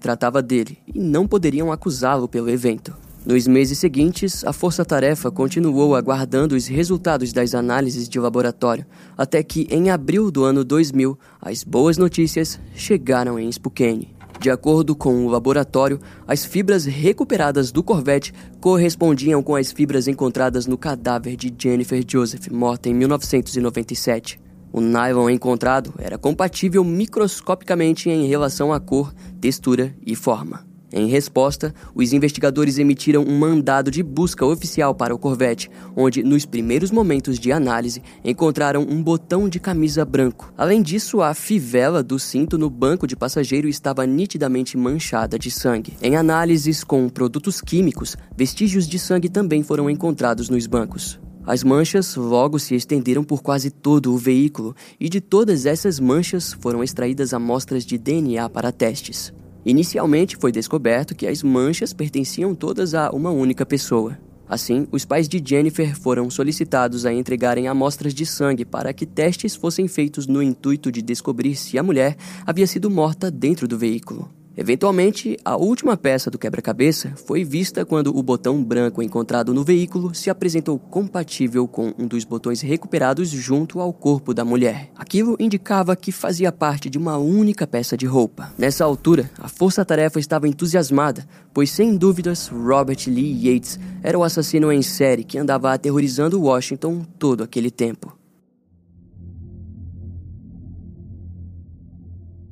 tratava 0.00 0.42
dele 0.42 0.78
e 0.92 0.98
não 0.98 1.28
poderiam 1.28 1.70
acusá-lo 1.70 2.26
pelo 2.26 2.50
evento. 2.50 2.92
Nos 3.24 3.46
meses 3.46 3.78
seguintes, 3.78 4.44
a 4.44 4.52
força-tarefa 4.52 5.30
continuou 5.30 5.94
aguardando 5.94 6.56
os 6.56 6.66
resultados 6.66 7.32
das 7.32 7.54
análises 7.54 8.08
de 8.08 8.18
laboratório, 8.18 8.84
até 9.16 9.44
que, 9.44 9.68
em 9.70 9.90
abril 9.90 10.28
do 10.28 10.42
ano 10.42 10.64
2000, 10.64 11.16
as 11.40 11.62
boas 11.62 11.96
notícias 11.96 12.58
chegaram 12.74 13.38
em 13.38 13.48
Spokane. 13.52 14.12
De 14.40 14.50
acordo 14.50 14.96
com 14.96 15.24
o 15.24 15.28
laboratório, 15.28 16.00
as 16.26 16.44
fibras 16.44 16.84
recuperadas 16.84 17.70
do 17.70 17.80
Corvette 17.80 18.34
correspondiam 18.60 19.40
com 19.40 19.54
as 19.54 19.70
fibras 19.70 20.08
encontradas 20.08 20.66
no 20.66 20.76
cadáver 20.76 21.36
de 21.36 21.54
Jennifer 21.56 22.02
Joseph, 22.04 22.48
morta 22.48 22.88
em 22.88 22.94
1997. 22.94 24.42
O 24.74 24.80
nylon 24.80 25.30
encontrado 25.30 25.94
era 25.98 26.18
compatível 26.18 26.82
microscopicamente 26.82 28.10
em 28.10 28.26
relação 28.26 28.72
à 28.72 28.80
cor, 28.80 29.14
textura 29.40 29.94
e 30.04 30.16
forma. 30.16 30.66
Em 30.92 31.06
resposta, 31.06 31.72
os 31.94 32.12
investigadores 32.12 32.76
emitiram 32.76 33.22
um 33.22 33.38
mandado 33.38 33.88
de 33.88 34.02
busca 34.02 34.44
oficial 34.44 34.92
para 34.92 35.14
o 35.14 35.18
Corvette, 35.18 35.70
onde, 35.94 36.24
nos 36.24 36.44
primeiros 36.44 36.90
momentos 36.90 37.38
de 37.38 37.52
análise, 37.52 38.02
encontraram 38.24 38.82
um 38.82 39.00
botão 39.00 39.48
de 39.48 39.60
camisa 39.60 40.04
branco. 40.04 40.52
Além 40.58 40.82
disso, 40.82 41.22
a 41.22 41.34
fivela 41.34 42.02
do 42.02 42.18
cinto 42.18 42.58
no 42.58 42.68
banco 42.68 43.06
de 43.06 43.14
passageiro 43.14 43.68
estava 43.68 44.04
nitidamente 44.04 44.76
manchada 44.76 45.38
de 45.38 45.52
sangue. 45.52 45.96
Em 46.02 46.16
análises 46.16 46.82
com 46.82 47.08
produtos 47.08 47.60
químicos, 47.60 48.16
vestígios 48.36 48.88
de 48.88 48.98
sangue 48.98 49.28
também 49.28 49.62
foram 49.62 49.88
encontrados 49.88 50.48
nos 50.48 50.66
bancos. 50.66 51.20
As 51.46 51.62
manchas 51.62 52.16
logo 52.16 52.58
se 52.58 52.74
estenderam 52.74 53.22
por 53.22 53.42
quase 53.42 53.70
todo 53.70 54.14
o 54.14 54.16
veículo 54.16 54.74
e 54.98 55.10
de 55.10 55.20
todas 55.20 55.66
essas 55.66 56.00
manchas 56.00 56.54
foram 56.54 56.82
extraídas 56.82 57.34
amostras 57.34 57.84
de 57.84 57.98
DNA 57.98 58.48
para 58.48 58.72
testes. 58.72 59.32
Inicialmente 59.62 60.36
foi 60.36 60.50
descoberto 60.50 61.14
que 61.14 61.26
as 61.26 61.42
manchas 61.42 61.92
pertenciam 61.92 62.54
todas 62.54 62.94
a 62.94 63.10
uma 63.10 63.30
única 63.30 63.66
pessoa. 63.66 64.18
Assim, 64.48 64.86
os 64.90 65.04
pais 65.04 65.28
de 65.28 65.42
Jennifer 65.44 65.94
foram 65.98 66.30
solicitados 66.30 67.04
a 67.04 67.12
entregarem 67.12 67.68
amostras 67.68 68.14
de 68.14 68.24
sangue 68.24 68.64
para 68.64 68.92
que 68.92 69.04
testes 69.04 69.54
fossem 69.54 69.86
feitos 69.86 70.26
no 70.26 70.42
intuito 70.42 70.90
de 70.90 71.02
descobrir 71.02 71.56
se 71.56 71.78
a 71.78 71.82
mulher 71.82 72.16
havia 72.46 72.66
sido 72.66 72.90
morta 72.90 73.30
dentro 73.30 73.68
do 73.68 73.78
veículo. 73.78 74.30
Eventualmente, 74.56 75.36
a 75.44 75.56
última 75.56 75.96
peça 75.96 76.30
do 76.30 76.38
quebra-cabeça 76.38 77.12
foi 77.26 77.42
vista 77.42 77.84
quando 77.84 78.16
o 78.16 78.22
botão 78.22 78.62
branco 78.62 79.02
encontrado 79.02 79.52
no 79.52 79.64
veículo 79.64 80.14
se 80.14 80.30
apresentou 80.30 80.78
compatível 80.78 81.66
com 81.66 81.92
um 81.98 82.06
dos 82.06 82.24
botões 82.24 82.60
recuperados 82.60 83.28
junto 83.28 83.80
ao 83.80 83.92
corpo 83.92 84.32
da 84.32 84.44
mulher. 84.44 84.90
Aquilo 84.96 85.36
indicava 85.40 85.96
que 85.96 86.12
fazia 86.12 86.52
parte 86.52 86.88
de 86.88 86.96
uma 86.96 87.18
única 87.18 87.66
peça 87.66 87.96
de 87.96 88.06
roupa. 88.06 88.52
Nessa 88.56 88.84
altura, 88.84 89.28
a 89.38 89.48
força-tarefa 89.48 90.20
estava 90.20 90.46
entusiasmada, 90.46 91.26
pois 91.52 91.70
sem 91.70 91.96
dúvidas 91.96 92.46
Robert 92.46 93.04
Lee 93.08 93.48
Yates 93.48 93.80
era 94.02 94.18
o 94.18 94.22
assassino 94.22 94.70
em 94.70 94.82
série 94.82 95.24
que 95.24 95.36
andava 95.36 95.72
aterrorizando 95.72 96.40
Washington 96.40 97.04
todo 97.18 97.42
aquele 97.42 97.72
tempo. 97.72 98.23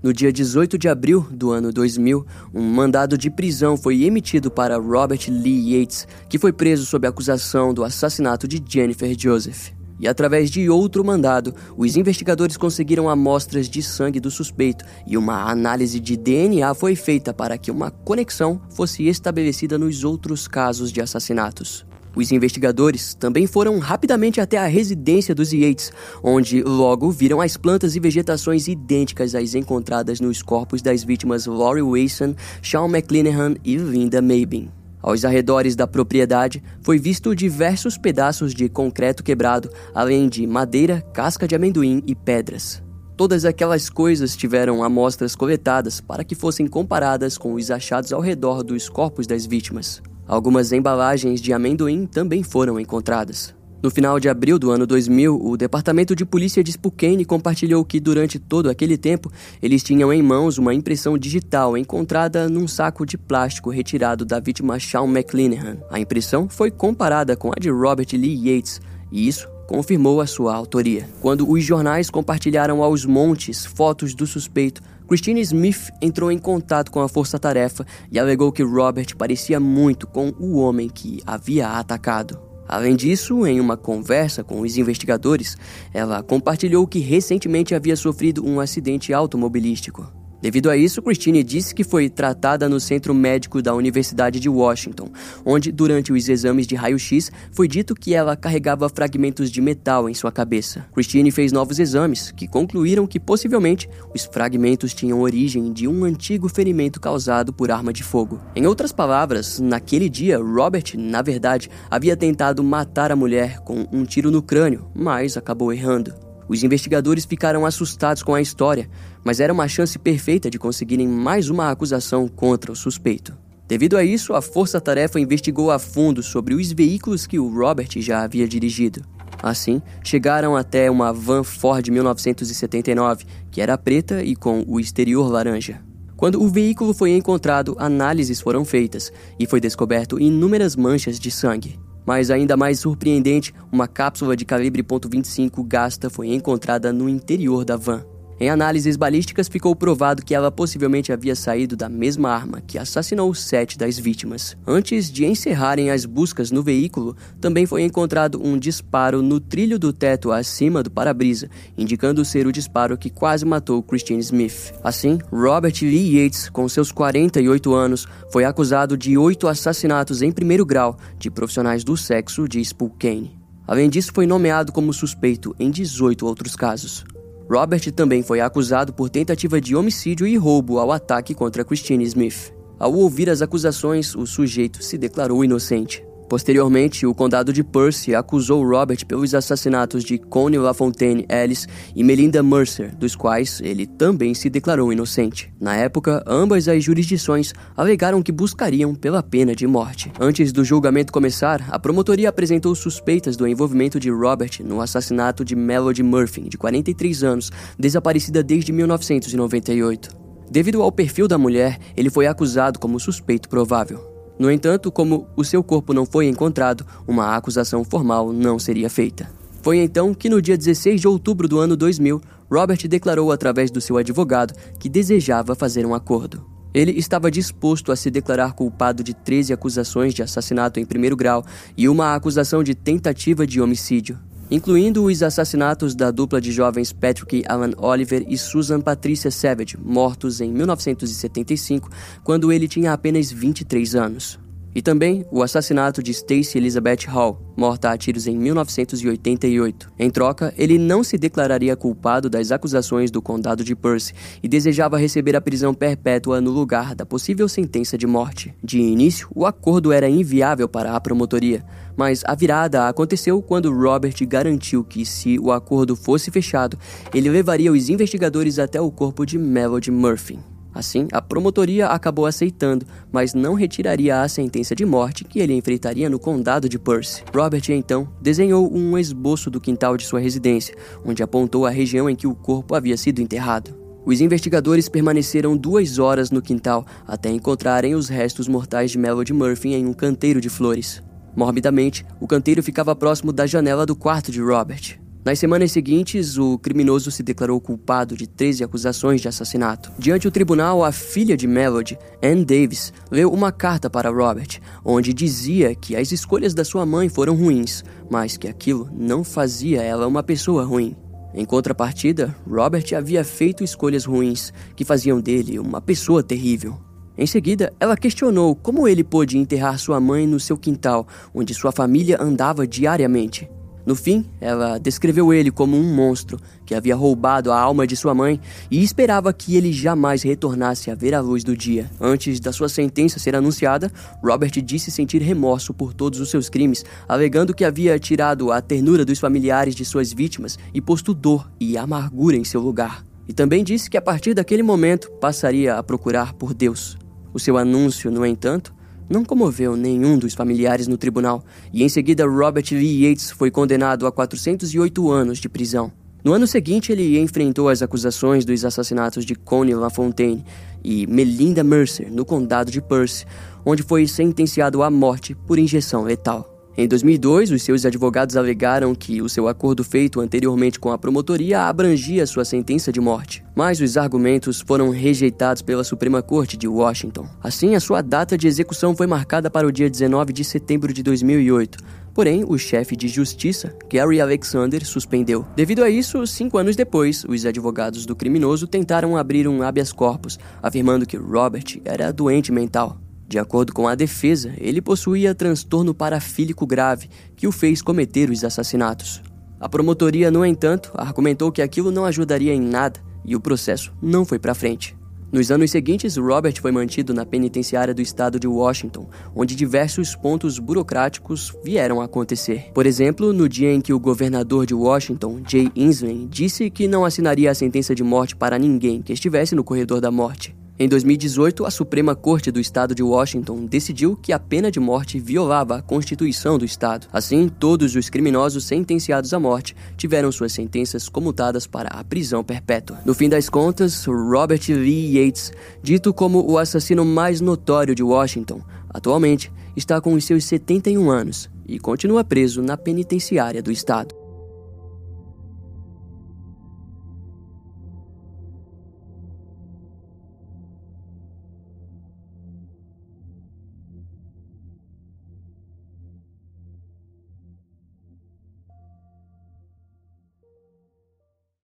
No 0.03 0.13
dia 0.13 0.33
18 0.33 0.77
de 0.77 0.89
abril 0.89 1.25
do 1.31 1.53
ano 1.53 1.73
2000, 1.73 2.27
um 2.53 2.63
mandado 2.63 3.17
de 3.17 3.31
prisão 3.31 3.77
foi 3.77 4.03
emitido 4.03 4.51
para 4.51 4.77
Robert 4.77 5.21
Lee 5.29 5.77
Yates, 5.77 6.09
que 6.29 6.41
foi 6.41 6.53
preso 6.53 6.85
sob 6.85 7.07
acusação 7.07 7.73
do 7.73 7.85
assassinato 7.85 8.49
de 8.49 8.61
Jennifer 8.67 9.15
Joseph. 9.17 9.71
E 10.01 10.09
através 10.09 10.51
de 10.51 10.69
outro 10.69 11.05
mandado, 11.05 11.55
os 11.77 11.97
investigadores 11.97 12.57
conseguiram 12.57 13.09
amostras 13.09 13.69
de 13.69 13.81
sangue 13.81 14.19
do 14.19 14.33
suspeito 14.33 14.85
e 15.07 15.17
uma 15.17 15.49
análise 15.49 16.01
de 16.01 16.17
DNA 16.17 16.75
foi 16.75 16.97
feita 16.97 17.33
para 17.33 17.57
que 17.57 17.71
uma 17.71 17.93
conexão 17.93 18.61
fosse 18.75 19.07
estabelecida 19.07 19.79
nos 19.79 20.03
outros 20.03 20.49
casos 20.49 20.91
de 20.91 21.01
assassinatos. 21.01 21.87
Os 22.15 22.31
investigadores 22.31 23.15
também 23.15 23.47
foram 23.47 23.79
rapidamente 23.79 24.41
até 24.41 24.59
a 24.59 24.67
residência 24.67 25.35
dos 25.35 25.53
Yates, 25.53 25.91
onde 26.23 26.63
logo 26.63 27.11
viram 27.11 27.41
as 27.41 27.57
plantas 27.57 27.97
e 27.97 28.01
vegetações 28.01 28.69
idênticas 28.69 29.35
às 29.35 29.55
encontradas 29.55 30.21
nos 30.21 30.43
corpos 30.43 30.83
das 30.83 31.03
vítimas 31.03 31.47
Laurie 31.47 31.83
Wason, 31.83 32.35
Sean 32.63 32.87
McClanahan 32.87 33.55
e 33.65 33.77
Linda 33.77 34.21
Mabin. 34.21 34.71
Aos 35.01 35.25
arredores 35.25 35.75
da 35.75 35.87
propriedade 35.87 36.63
foi 36.81 36.99
visto 36.99 37.35
diversos 37.35 37.99
pedaços 37.99 38.55
de 38.55 38.69
concreto 38.69 39.25
quebrado, 39.25 39.69
além 39.93 40.29
de 40.29 40.47
madeira, 40.47 41.01
casca 41.13 41.49
de 41.49 41.57
amendoim 41.57 42.03
e 42.07 42.15
pedras. 42.15 42.81
Todas 43.17 43.45
aquelas 43.45 43.91
coisas 43.91 44.37
tiveram 44.37 44.83
amostras 44.83 45.35
coletadas 45.35 46.01
para 46.01 46.25
que 46.25 46.35
fossem 46.35 46.67
comparadas 46.67 47.37
com 47.37 47.55
os 47.55 47.71
achados 47.71 48.13
ao 48.13 48.21
redor 48.21 48.63
dos 48.63 48.89
corpos 48.89 49.27
das 49.27 49.45
vítimas. 49.45 50.01
Algumas 50.27 50.73
embalagens 50.73 51.41
de 51.41 51.53
amendoim 51.53 52.07
também 52.07 52.43
foram 52.43 52.79
encontradas. 52.79 53.55
No 53.83 53.91
final 53.91 54.21
de 54.21 54.29
abril 54.29 54.61
do 54.61 54.71
ano 54.71 54.87
2000, 54.87 55.45
o 55.45 55.57
Departamento 55.57 56.15
de 56.15 56.25
Polícia 56.25 56.63
de 56.63 56.71
Spokane 56.71 57.25
compartilhou 57.25 57.85
que 57.85 57.99
durante 57.99 58.39
todo 58.39 58.71
aquele 58.71 58.97
tempo 58.97 59.29
eles 59.61 59.83
tinham 59.83 60.13
em 60.13 60.23
mãos 60.23 60.57
uma 60.57 60.73
impressão 60.73 61.19
digital 61.19 61.77
encontrada 61.77 62.49
num 62.49 62.69
saco 62.69 63.05
de 63.05 63.19
plástico 63.19 63.71
retirado 63.71 64.25
da 64.25 64.39
vítima 64.39 64.79
Sean 64.79 65.07
McClanahan. 65.07 65.79
A 65.91 65.99
impressão 65.99 66.49
foi 66.49 66.71
comparada 66.71 67.37
com 67.37 67.51
a 67.51 67.59
de 67.59 67.71
Robert 67.71 68.07
Lee 68.13 68.51
Yates, 68.51 68.81
e 69.11 69.27
isso 69.27 69.49
confirmou 69.67 70.21
a 70.21 70.29
sua 70.29 70.55
autoria. 70.55 71.09
Quando 71.21 71.51
os 71.51 71.65
jornais 71.65 72.09
compartilharam 72.09 72.85
aos 72.85 73.05
montes 73.05 73.67
fotos 73.67 74.15
do 74.15 74.29
suspeito, 74.29 74.81
Christine 75.13 75.43
Smith 75.43 75.91
entrou 76.01 76.33
em 76.33 76.39
contato 76.39 76.91
com 76.91 76.99
a 77.01 77.07
força-tarefa 77.07 77.87
e 78.11 78.19
alegou 78.19 78.51
que 78.51 78.63
Robert 78.63 79.15
parecia 79.15 79.61
muito 79.61 80.07
com 80.07 80.33
o 80.41 80.57
homem 80.57 80.89
que 80.89 81.21
havia 81.27 81.69
atacado. 81.69 82.41
Além 82.67 82.97
disso, 82.97 83.47
em 83.47 83.61
uma 83.61 83.77
conversa 83.77 84.43
com 84.43 84.63
os 84.63 84.79
investigadores, 84.79 85.55
ela 85.93 86.23
compartilhou 86.23 86.87
que 86.87 86.99
recentemente 86.99 87.75
havia 87.75 87.95
sofrido 87.95 88.43
um 88.43 88.59
acidente 88.59 89.13
automobilístico. 89.13 90.22
Devido 90.43 90.69
a 90.69 90.77
isso, 90.77 91.01
Christine 91.01 91.45
disse 91.45 91.73
que 91.73 91.85
foi 91.85 92.11
tratada 92.11 92.69
no 92.69 92.81
centro 92.81 93.15
médico 93.15 93.63
da 93.63 93.73
Universidade 93.77 94.41
de 94.41 94.49
Washington, 94.49 95.09
onde, 95.45 95.71
durante 95.71 96.13
os 96.13 96.29
exames 96.29 96.67
de 96.67 96.75
raio-x, 96.75 97.31
foi 97.53 97.69
dito 97.69 97.95
que 97.95 98.13
ela 98.13 98.35
carregava 98.35 98.89
fragmentos 98.89 99.53
de 99.53 99.61
metal 99.61 100.11
em 100.11 100.15
sua 100.15 100.33
cabeça. 100.33 100.85
Christine 100.93 101.31
fez 101.31 101.53
novos 101.53 101.79
exames, 101.79 102.33
que 102.33 102.49
concluíram 102.49 103.07
que 103.07 103.21
possivelmente 103.21 103.89
os 104.13 104.25
fragmentos 104.25 104.93
tinham 104.93 105.21
origem 105.21 105.73
de 105.73 105.87
um 105.87 106.03
antigo 106.03 106.49
ferimento 106.49 107.01
causado 107.01 107.53
por 107.53 107.71
arma 107.71 107.93
de 107.93 108.03
fogo. 108.03 108.41
Em 108.57 108.67
outras 108.67 108.91
palavras, 108.91 109.61
naquele 109.61 110.09
dia, 110.09 110.39
Robert, 110.39 110.95
na 110.99 111.23
verdade, 111.23 111.71
havia 111.89 112.17
tentado 112.17 112.65
matar 112.65 113.13
a 113.13 113.17
mulher 113.17 113.61
com 113.61 113.87
um 113.93 114.05
tiro 114.05 114.29
no 114.29 114.43
crânio, 114.43 114.91
mas 114.93 115.37
acabou 115.37 115.73
errando. 115.73 116.32
Os 116.49 116.63
investigadores 116.63 117.25
ficaram 117.25 117.65
assustados 117.65 118.23
com 118.23 118.35
a 118.35 118.41
história, 118.41 118.89
mas 119.25 119.41
era 119.41 119.53
uma 119.53 119.69
chance 119.69 119.99
perfeita 119.99 120.51
de 120.51 120.59
conseguirem 120.59 121.09
mais 121.09 121.49
uma 121.49 121.71
acusação 121.71 122.29
contra 122.29 122.73
o 122.73 122.77
suspeito. 122.77 123.37
Devido 123.67 123.97
a 123.97 124.05
isso, 124.05 124.35
a 124.35 124.43
força-tarefa 124.43 125.19
investigou 125.19 125.71
a 125.71 125.79
fundo 125.79 126.23
sobre 126.23 126.55
os 126.55 126.71
veículos 126.73 127.27
que 127.27 127.39
o 127.39 127.49
Robert 127.49 127.89
já 127.97 128.23
havia 128.23 128.47
dirigido. 128.47 129.03
Assim, 129.43 129.81
chegaram 130.05 130.57
até 130.57 130.91
uma 130.91 131.13
van 131.13 131.43
Ford 131.43 131.89
1979, 131.89 133.25
que 133.51 133.61
era 133.61 133.79
preta 133.79 134.23
e 134.23 134.37
com 134.37 134.65
o 134.69 134.79
exterior 134.79 135.31
laranja. 135.31 135.81
Quando 136.17 136.41
o 136.41 136.49
veículo 136.49 136.95
foi 136.95 137.17
encontrado, 137.17 137.75
análises 137.79 138.41
foram 138.41 138.65
feitas 138.65 139.13
e 139.39 139.47
foi 139.47 139.61
descoberto 139.61 140.21
inúmeras 140.21 140.77
manchas 140.77 141.19
de 141.19 141.31
sangue. 141.31 141.81
Mas 142.05 142.31
ainda 142.31 142.57
mais 142.57 142.81
surpreendente, 142.81 143.55
uma 143.71 143.87
cápsula 143.87 144.37
de 144.37 144.45
calibre 144.45 144.83
.25 144.83 145.65
gasta 145.67 146.11
foi 146.11 146.29
encontrada 146.35 146.93
no 146.93 147.09
interior 147.09 147.65
da 147.65 147.77
van. 147.77 148.12
Em 148.43 148.51
análises 148.51 148.97
balísticas, 148.97 149.47
ficou 149.47 149.77
provado 149.77 150.25
que 150.25 150.35
ela 150.35 150.51
possivelmente 150.51 151.13
havia 151.13 151.37
saído 151.37 151.77
da 151.77 151.89
mesma 151.89 152.29
arma 152.29 152.61
que 152.61 152.77
assassinou 152.77 153.33
sete 153.33 153.79
das 153.79 153.97
vítimas. 153.97 154.57
Antes 154.67 155.13
de 155.13 155.25
encerrarem 155.25 155.93
as 155.93 156.05
buscas 156.05 156.51
no 156.51 156.61
veículo, 156.61 157.17
também 157.41 157.67
foi 157.67 157.83
encontrado 157.85 158.45
um 158.45 158.59
disparo 158.59 159.23
no 159.23 159.39
trilho 159.39 159.79
do 159.79 159.93
teto 159.93 160.33
acima 160.33 160.83
do 160.83 160.91
para-brisa, 160.91 161.49
indicando 161.79 162.25
ser 162.25 162.45
o 162.45 162.51
disparo 162.51 162.99
que 162.99 163.11
quase 163.11 163.45
matou 163.45 163.81
Christine 163.81 164.19
Smith. 164.19 164.75
Assim, 164.83 165.21
Robert 165.31 165.77
Lee 165.81 166.19
Yates, 166.19 166.49
com 166.49 166.69
seus 166.69 166.91
48 166.91 167.73
anos, 167.73 168.09
foi 168.33 168.45
acusado 168.45 168.97
de 168.97 169.17
oito 169.17 169.47
assassinatos 169.47 170.21
em 170.21 170.33
primeiro 170.33 170.67
grau 170.67 170.99
de 171.17 171.31
profissionais 171.31 171.85
do 171.85 171.97
sexo 171.97 172.49
de 172.49 172.61
Spokane. 172.65 173.39
Além 173.69 173.89
disso, 173.89 174.11
foi 174.13 174.27
nomeado 174.27 174.73
como 174.73 174.93
suspeito 174.93 175.55
em 175.61 175.71
18 175.71 176.27
outros 176.27 176.57
casos. 176.57 177.05
Robert 177.51 177.93
também 177.93 178.23
foi 178.23 178.41
acusado 178.41 178.93
por 178.93 179.11
tentativa 179.11 179.61
de 179.61 179.77
homicídio 179.77 180.27
e 180.27 180.37
roubo 180.37 180.79
ao 180.79 180.93
ataque 180.93 181.35
contra 181.35 181.65
Christine 181.65 182.05
Smith. 182.05 182.55
Ao 182.79 182.93
ouvir 182.93 183.31
as 183.31 183.43
acusações, 183.43 184.15
o 184.15 184.27
sujeito 184.27 184.83
se 184.83 184.99
declarou 184.99 185.45
inocente. 185.45 186.05
Posteriormente, 186.33 187.05
o 187.05 187.15
condado 187.15 187.53
de 187.53 187.63
Percy 187.63 188.15
acusou 188.15 188.67
Robert 188.67 189.05
pelos 189.05 189.35
assassinatos 189.35 190.03
de 190.03 190.17
Connie 190.17 190.59
LaFontaine 190.59 191.27
Ellis 191.29 191.69
e 191.95 192.03
Melinda 192.03 192.43
Mercer, 192.43 192.97
dos 192.97 193.15
quais 193.15 193.61
ele 193.63 193.87
também 193.87 194.33
se 194.33 194.49
declarou 194.49 194.91
inocente. 194.91 195.53
Na 195.61 195.77
época, 195.77 196.25
ambas 196.27 196.69
as 196.69 196.83
jurisdições 196.83 197.53
alegaram 197.77 198.23
que 198.23 198.33
buscariam 198.33 198.95
pela 198.95 199.23
pena 199.23 199.55
de 199.55 199.67
morte. 199.67 200.11
Antes 200.19 200.53
do 200.53 200.65
julgamento 200.65 201.13
começar, 201.13 201.67
a 201.69 201.79
promotoria 201.79 202.31
apresentou 202.31 202.75
suspeitas 202.75 203.37
do 203.37 203.47
envolvimento 203.47 204.01
de 204.01 204.09
Robert 204.09 204.53
no 204.65 204.81
assassinato 204.81 205.45
de 205.45 205.55
Melody 205.55 206.03
Murphy, 206.03 206.49
de 206.49 206.57
43 206.57 207.25
anos, 207.25 207.53
desaparecida 207.79 208.43
desde 208.43 208.73
1998. 208.73 210.09
Devido 210.51 210.81
ao 210.81 210.91
perfil 210.91 211.29
da 211.29 211.37
mulher, 211.37 211.79
ele 211.95 212.09
foi 212.09 212.27
acusado 212.27 212.79
como 212.79 212.99
suspeito 212.99 213.51
provável. 213.51 214.12
No 214.39 214.51
entanto, 214.51 214.91
como 214.91 215.27
o 215.37 215.45
seu 215.45 215.63
corpo 215.63 215.93
não 215.93 216.07
foi 216.07 216.27
encontrado, 216.27 216.87
uma 217.07 217.37
acusação 217.37 217.85
formal 217.85 218.33
não 218.33 218.59
seria 218.59 218.91
feita. 218.91 219.31
Foi 219.63 219.79
então 219.79 220.13
que, 220.13 220.29
no 220.29 220.43
dia 220.43 220.59
16 220.59 221.01
de 221.01 221.07
outubro 221.07 221.47
do 221.47 221.59
ano 221.59 221.77
2000, 221.77 222.21
Robert 222.51 222.89
declarou 222.89 223.31
através 223.31 223.71
do 223.71 223.81
seu 223.81 223.97
advogado 223.97 224.55
que 224.79 224.89
desejava 224.89 225.55
fazer 225.55 225.87
um 225.87 225.95
acordo. 225.95 226.45
Ele 226.75 226.93
estava 226.93 227.31
disposto 227.31 227.93
a 227.93 227.97
se 227.97 228.11
declarar 228.11 228.55
culpado 228.55 229.05
de 229.05 229.15
13 229.15 229.53
acusações 229.53 230.15
de 230.15 230.23
assassinato 230.23 230.81
em 230.81 230.85
primeiro 230.85 231.17
grau 231.17 231.45
e 231.77 231.89
uma 231.89 232.15
acusação 232.15 232.65
de 232.65 232.75
tentativa 232.75 233.47
de 233.47 233.61
homicídio 233.61 234.19
incluindo 234.53 235.05
os 235.05 235.23
assassinatos 235.23 235.95
da 235.95 236.11
dupla 236.11 236.39
de 236.39 236.53
jovens 236.53 236.93
Patrick 236.93 237.43
Alan 237.49 237.73
Oliver 237.79 238.23
e 238.29 238.37
Susan 238.37 238.83
Patricia 238.83 239.31
Savage, 239.31 239.79
mortos 239.83 240.43
em 240.43 240.53
1975, 240.53 241.89
quando 242.23 242.53
ele 242.53 242.69
tinha 242.69 242.93
apenas 242.93 243.33
23 243.33 243.95
anos. 243.95 244.42
E 244.75 244.81
também 244.81 245.25
o 245.31 245.43
assassinato 245.43 246.03
de 246.03 246.13
Stacy 246.13 246.57
Elizabeth 246.57 247.07
Hall, 247.09 247.41
morta 247.57 247.91
a 247.91 247.97
tiros 247.97 248.27
em 248.27 248.37
1988. 248.37 249.93
Em 249.99 250.11
troca, 250.11 250.55
ele 250.57 250.79
não 250.79 251.05
se 251.05 251.19
declararia 251.19 251.77
culpado 251.77 252.31
das 252.31 252.51
acusações 252.51 253.11
do 253.11 253.21
condado 253.21 253.63
de 253.63 253.77
Percy 253.77 254.15
e 254.43 254.49
desejava 254.49 254.97
receber 254.97 255.37
a 255.37 255.41
prisão 255.41 255.75
perpétua 255.75 256.41
no 256.41 256.51
lugar 256.51 256.95
da 256.95 257.05
possível 257.05 257.49
sentença 257.49 257.99
de 257.99 258.07
morte. 258.07 258.55
De 258.65 258.79
início, 258.79 259.29
o 259.35 259.45
acordo 259.45 259.93
era 259.93 260.09
inviável 260.09 260.69
para 260.69 260.95
a 260.95 261.01
promotoria, 261.01 261.63
mas 261.97 262.23
a 262.25 262.35
virada 262.35 262.89
aconteceu 262.89 263.43
quando 263.43 263.73
Robert 263.73 264.15
garantiu 264.27 264.83
que, 264.83 265.05
se 265.05 265.39
o 265.39 265.53
acordo 265.53 265.95
fosse 265.95 266.31
fechado, 266.31 266.79
ele 267.15 267.29
levaria 267.29 267.71
os 267.71 267.89
investigadores 267.89 268.59
até 268.59 268.81
o 268.81 268.91
corpo 268.91 269.27
de 269.27 269.39
Melody 269.39 269.91
Murphy. 269.91 270.52
Assim, 270.75 271.07
a 271.13 271.21
promotoria 271.21 271.89
acabou 271.89 272.25
aceitando, 272.25 272.87
mas 273.11 273.35
não 273.35 273.55
retiraria 273.55 274.23
a 274.23 274.29
sentença 274.29 274.75
de 274.75 274.85
morte 274.85 275.25
que 275.25 275.39
ele 275.39 275.55
enfrentaria 275.55 276.09
no 276.09 276.19
condado 276.19 276.69
de 276.69 276.79
Percy. 276.79 277.23
Robert, 277.35 277.65
então, 277.69 278.09
desenhou 278.21 278.73
um 278.73 278.97
esboço 278.97 279.51
do 279.51 279.61
quintal 279.61 279.97
de 279.97 280.05
sua 280.05 280.21
residência, 280.21 280.75
onde 281.05 281.23
apontou 281.23 281.67
a 281.67 281.71
região 281.71 282.09
em 282.09 282.17
que 282.17 282.27
o 282.27 282.35
corpo 282.35 282.75
havia 282.75 282.97
sido 282.97 283.21
enterrado. 283.21 283.83
Os 284.05 284.21
investigadores 284.21 284.89
permaneceram 284.89 285.57
duas 285.57 285.99
horas 285.99 286.31
no 286.31 286.43
quintal 286.43 286.85
até 287.07 287.31
encontrarem 287.31 287.95
os 287.95 288.09
restos 288.09 288.49
mortais 288.49 288.91
de 288.91 288.99
Melody 288.99 289.33
Murphy 289.33 289.75
em 289.75 289.87
um 289.87 289.93
canteiro 289.93 290.41
de 290.41 290.49
flores. 290.49 291.03
Morbidamente, 291.37 292.05
o 292.21 292.27
canteiro 292.27 292.63
ficava 292.63 292.97
próximo 292.97 293.33
da 293.33 293.47
janela 293.47 293.87
do 293.87 293.95
quarto 293.95 294.33
de 294.33 294.41
Robert. 294.41 294.99
Nas 295.25 295.39
semanas 295.39 295.71
seguintes, 295.71 296.37
o 296.37 296.59
criminoso 296.59 297.09
se 297.13 297.23
declarou 297.23 297.61
culpado 297.61 298.17
de 298.17 298.27
13 298.27 298.65
acusações 298.65 299.21
de 299.21 299.29
assassinato. 299.29 299.93
Diante 299.97 300.27
o 300.27 300.33
tribunal, 300.33 300.83
a 300.83 300.91
filha 300.91 301.37
de 301.37 301.47
Melody, 301.47 301.97
Ann 302.21 302.43
Davis, 302.43 302.93
leu 303.09 303.33
uma 303.33 303.53
carta 303.53 303.89
para 303.89 304.11
Robert, 304.11 304.59
onde 304.85 305.15
dizia 305.15 305.77
que 305.77 305.95
as 305.95 306.11
escolhas 306.11 306.55
da 306.55 306.65
sua 306.65 306.85
mãe 306.85 307.09
foram 307.09 307.37
ruins, 307.37 307.85
mas 308.11 308.37
que 308.37 308.49
aquilo 308.49 308.91
não 308.93 309.23
fazia 309.23 309.81
ela 309.81 310.09
uma 310.09 310.25
pessoa 310.25 310.65
ruim. 310.65 310.97
Em 311.33 311.45
contrapartida, 311.45 312.35
Robert 312.45 312.87
havia 312.93 313.23
feito 313.23 313.63
escolhas 313.63 314.05
ruins 314.05 314.53
que 314.75 314.85
faziam 314.85 315.21
dele 315.21 315.57
uma 315.57 315.81
pessoa 315.81 316.25
terrível. 316.25 316.77
Em 317.17 317.29
seguida, 317.29 317.73
ela 317.79 317.97
questionou 317.97 318.57
como 318.57 318.89
ele 318.89 319.05
pôde 319.05 319.39
enterrar 319.39 319.79
sua 319.79 320.01
mãe 320.01 320.27
no 320.27 320.41
seu 320.41 320.59
quintal, 320.59 321.07
onde 321.33 321.55
sua 321.55 321.71
família 321.71 322.21
andava 322.21 322.67
diariamente. 322.67 323.49
No 323.85 323.97
fim, 323.97 324.25
ela 324.41 324.79
descreveu 324.79 325.33
ele 325.33 325.51
como 325.51 325.77
um 325.77 325.95
monstro 325.95 326.39
que 326.65 326.75
havia 326.75 326.95
roubado 326.95 327.51
a 327.51 327.59
alma 327.59 327.87
de 327.87 327.97
sua 327.97 328.15
mãe 328.15 328.41
e 328.71 328.83
esperava 328.83 329.33
que 329.33 329.57
ele 329.57 329.73
jamais 329.73 330.23
retornasse 330.23 330.91
a 330.91 330.95
ver 330.95 331.15
a 331.15 331.21
luz 331.21 331.43
do 331.43 331.57
dia. 331.57 331.91
Antes 332.01 332.39
da 332.39 332.53
sua 332.53 332.69
sentença 332.69 333.19
ser 333.19 333.35
anunciada, 333.35 333.91
Robert 334.23 334.53
disse 334.63 334.91
sentir 334.91 335.21
remorso 335.21 335.75
por 335.75 335.93
todos 335.93 336.21
os 336.21 336.31
seus 336.31 336.49
crimes, 336.49 336.85
alegando 337.09 337.55
que 337.55 337.65
havia 337.65 337.99
tirado 337.99 338.53
a 338.53 338.61
ternura 338.61 339.05
dos 339.05 339.19
familiares 339.19 339.75
de 339.75 339.85
suas 339.85 340.13
vítimas 340.13 340.59
e 340.73 340.81
posto 340.81 341.13
dor 341.13 341.51
e 341.59 341.77
amargura 341.77 342.37
em 342.37 342.45
seu 342.45 342.61
lugar. 342.61 343.05
E 343.29 343.33
também 343.33 343.65
disse 343.65 343.91
que 343.91 343.97
a 343.97 344.03
partir 344.03 344.35
daquele 344.35 344.63
momento 344.63 345.11
passaria 345.21 345.77
a 345.77 345.83
procurar 345.83 346.35
por 346.35 346.55
Deus. 346.55 346.97
O 347.35 347.39
seu 347.39 347.57
anúncio, 347.57 348.11
no 348.11 348.27
entanto, 348.27 348.75
não 349.13 349.25
comoveu 349.25 349.77
nenhum 349.77 350.19
dos 350.19 350.35
familiares 350.35 350.89
no 350.89 350.97
tribunal, 350.97 351.45
e 351.73 351.85
em 351.85 351.89
seguida 351.89 352.27
Robert 352.27 352.65
Lee 352.73 353.05
Yates 353.05 353.31
foi 353.31 353.51
condenado 353.51 354.07
a 354.07 354.11
408 354.11 355.11
anos 355.11 355.39
de 355.39 355.49
prisão. 355.49 355.93
No 356.25 356.33
ano 356.33 356.47
seguinte, 356.47 356.91
ele 356.91 357.19
enfrentou 357.21 357.69
as 357.69 357.83
acusações 357.83 358.45
dos 358.45 358.65
assassinatos 358.65 359.25
de 359.27 359.35
Connie 359.35 359.75
LaFontaine 359.75 360.45
e 360.83 361.07
Melinda 361.07 361.63
Mercer 361.63 362.11
no 362.11 362.25
condado 362.25 362.71
de 362.71 362.81
Percy, 362.81 363.27
onde 363.67 363.83
foi 363.83 364.07
sentenciado 364.07 364.83
à 364.83 364.91
morte 364.91 365.35
por 365.35 365.59
injeção 365.59 366.05
letal. 366.05 366.52
Em 366.75 366.89
2002, 366.89 367.51
os 367.51 367.63
seus 367.63 367.85
advogados 367.85 368.35
alegaram 368.35 368.95
que 368.95 369.21
o 369.21 369.29
seu 369.29 369.47
acordo 369.47 369.85
feito 369.85 370.21
anteriormente 370.21 370.81
com 370.81 370.91
a 370.91 370.97
promotoria 370.97 371.63
abrangia 371.63 372.27
sua 372.27 372.47
sentença 372.47 372.91
de 372.91 372.99
morte, 372.99 373.45
mas 373.55 373.79
os 373.81 373.99
argumentos 373.99 374.63
foram 374.67 374.89
rejeitados 374.89 375.61
pela 375.61 375.85
Suprema 375.85 376.23
Corte 376.23 376.57
de 376.57 376.67
Washington. 376.67 377.29
Assim, 377.43 377.75
a 377.75 377.81
sua 377.81 378.01
data 378.01 378.39
de 378.39 378.49
execução 378.49 378.97
foi 378.97 379.07
marcada 379.07 379.51
para 379.51 379.67
o 379.67 379.73
dia 379.73 379.91
19 379.91 380.33
de 380.33 380.45
setembro 380.45 380.93
de 380.93 381.03
2008, 381.03 381.79
Porém, 382.15 382.45
o 382.47 382.59
chefe 382.59 382.95
de 382.95 383.09
justiça, 383.09 383.75
Gary 383.91 384.21
Alexander, 384.21 384.85
suspendeu. 384.85 385.47
Devido 385.57 385.83
a 385.83 385.89
isso, 385.89 386.27
cinco 386.27 386.59
anos 386.59 386.77
depois, 386.77 387.25
os 387.25 387.47
advogados 387.47 388.05
do 388.05 388.15
criminoso 388.15 388.67
tentaram 388.67 389.17
abrir 389.17 389.49
um 389.49 389.63
habeas 389.63 389.93
corpus, 389.93 390.39
afirmando 390.63 391.07
que 391.07 391.17
Robert 391.17 391.81
era 391.85 392.13
doente 392.13 392.53
mental. 392.53 392.99
De 393.33 393.39
acordo 393.39 393.73
com 393.73 393.89
a 393.89 393.95
defesa, 393.95 394.53
ele 394.59 394.83
possuía 394.83 395.35
transtorno 395.35 395.95
parafílico 395.95 396.67
grave 396.67 397.09
que 397.35 397.47
o 397.47 397.51
fez 397.51 397.81
cometer 397.81 398.29
os 398.29 398.45
assassinatos. 398.45 399.23
A 399.59 399.71
promotoria, 399.71 400.31
no 400.31 400.45
entanto, 400.45 400.93
argumentou 400.95 401.51
que 401.51 401.63
aquilo 401.63 401.91
não 401.91 402.05
ajudaria 402.05 402.53
em 402.53 402.61
nada 402.61 403.01
e 403.25 403.35
o 403.35 403.41
processo 403.41 403.91
não 404.03 404.27
foi 404.27 404.39
para 404.39 404.55
frente. 404.55 404.95
Nos 405.33 405.51
anos 405.51 405.71
seguintes, 405.71 406.19
Robert 406.19 406.61
foi 406.61 406.71
mantido 406.73 407.15
na 407.15 407.25
penitenciária 407.25 407.95
do 407.95 408.03
estado 408.03 408.39
de 408.39 408.47
Washington, 408.47 409.09
onde 409.35 409.57
diversos 409.57 410.15
pontos 410.15 410.59
burocráticos 410.59 411.57
vieram 411.65 412.03
a 412.03 412.05
acontecer. 412.05 412.71
Por 412.75 412.85
exemplo, 412.85 413.33
no 413.33 413.49
dia 413.49 413.73
em 413.73 413.81
que 413.81 413.95
o 413.95 413.99
governador 413.99 414.67
de 414.67 414.75
Washington, 414.75 415.41
Jay 415.49 415.73
Inslee, 415.75 416.29
disse 416.29 416.69
que 416.69 416.87
não 416.87 417.03
assinaria 417.03 417.51
a 417.51 417.55
sentença 417.55 417.95
de 417.95 418.05
morte 418.05 418.37
para 418.37 418.59
ninguém 418.59 419.01
que 419.01 419.15
estivesse 419.15 419.55
no 419.55 419.65
corredor 419.65 420.03
da 420.03 420.11
morte. 420.11 420.55
Em 420.79 420.89
2018, 420.89 421.67
a 421.67 421.71
Suprema 421.71 422.17
Corte 422.17 422.51
do 422.51 422.59
Estado 422.59 422.95
de 422.95 423.03
Washington 423.03 423.67
decidiu 423.67 424.17
que 424.17 424.33
a 424.33 424.39
pena 424.39 424.71
de 424.71 424.81
morte 424.81 425.19
violava 425.19 425.77
a 425.77 425.83
Constituição 425.83 426.57
do 426.57 426.65
Estado. 426.65 427.07
Assim, 427.13 427.47
todos 427.47 427.95
os 427.95 428.09
criminosos 428.09 428.65
sentenciados 428.65 429.35
à 429.35 429.39
morte 429.39 429.77
tiveram 429.99 430.33
suas 430.33 430.53
sentenças 430.53 431.11
comutadas 431.11 431.67
para 431.67 431.91
a 431.91 432.03
prisão 432.03 432.43
perpétua. 432.43 432.99
No 433.05 433.13
fim 433.13 433.29
das 433.29 433.51
contas, 433.51 434.07
Robert 434.07 434.63
Lee 434.69 435.19
Yates, 435.19 435.53
dito 435.83 436.13
como 436.13 436.51
o 436.51 436.57
assassino 436.57 437.05
mais 437.05 437.41
notório 437.43 437.95
de 437.95 438.03
Washington, 438.03 438.63
atualmente 438.89 439.53
está 439.77 440.01
com 440.01 440.15
os 440.15 440.25
seus 440.25 440.45
71 440.47 441.11
anos 441.11 441.51
e 441.69 441.79
continua 441.79 442.25
preso 442.25 442.63
na 442.63 442.79
penitenciária 442.79 443.63
do 443.63 443.71
Estado. 443.71 444.22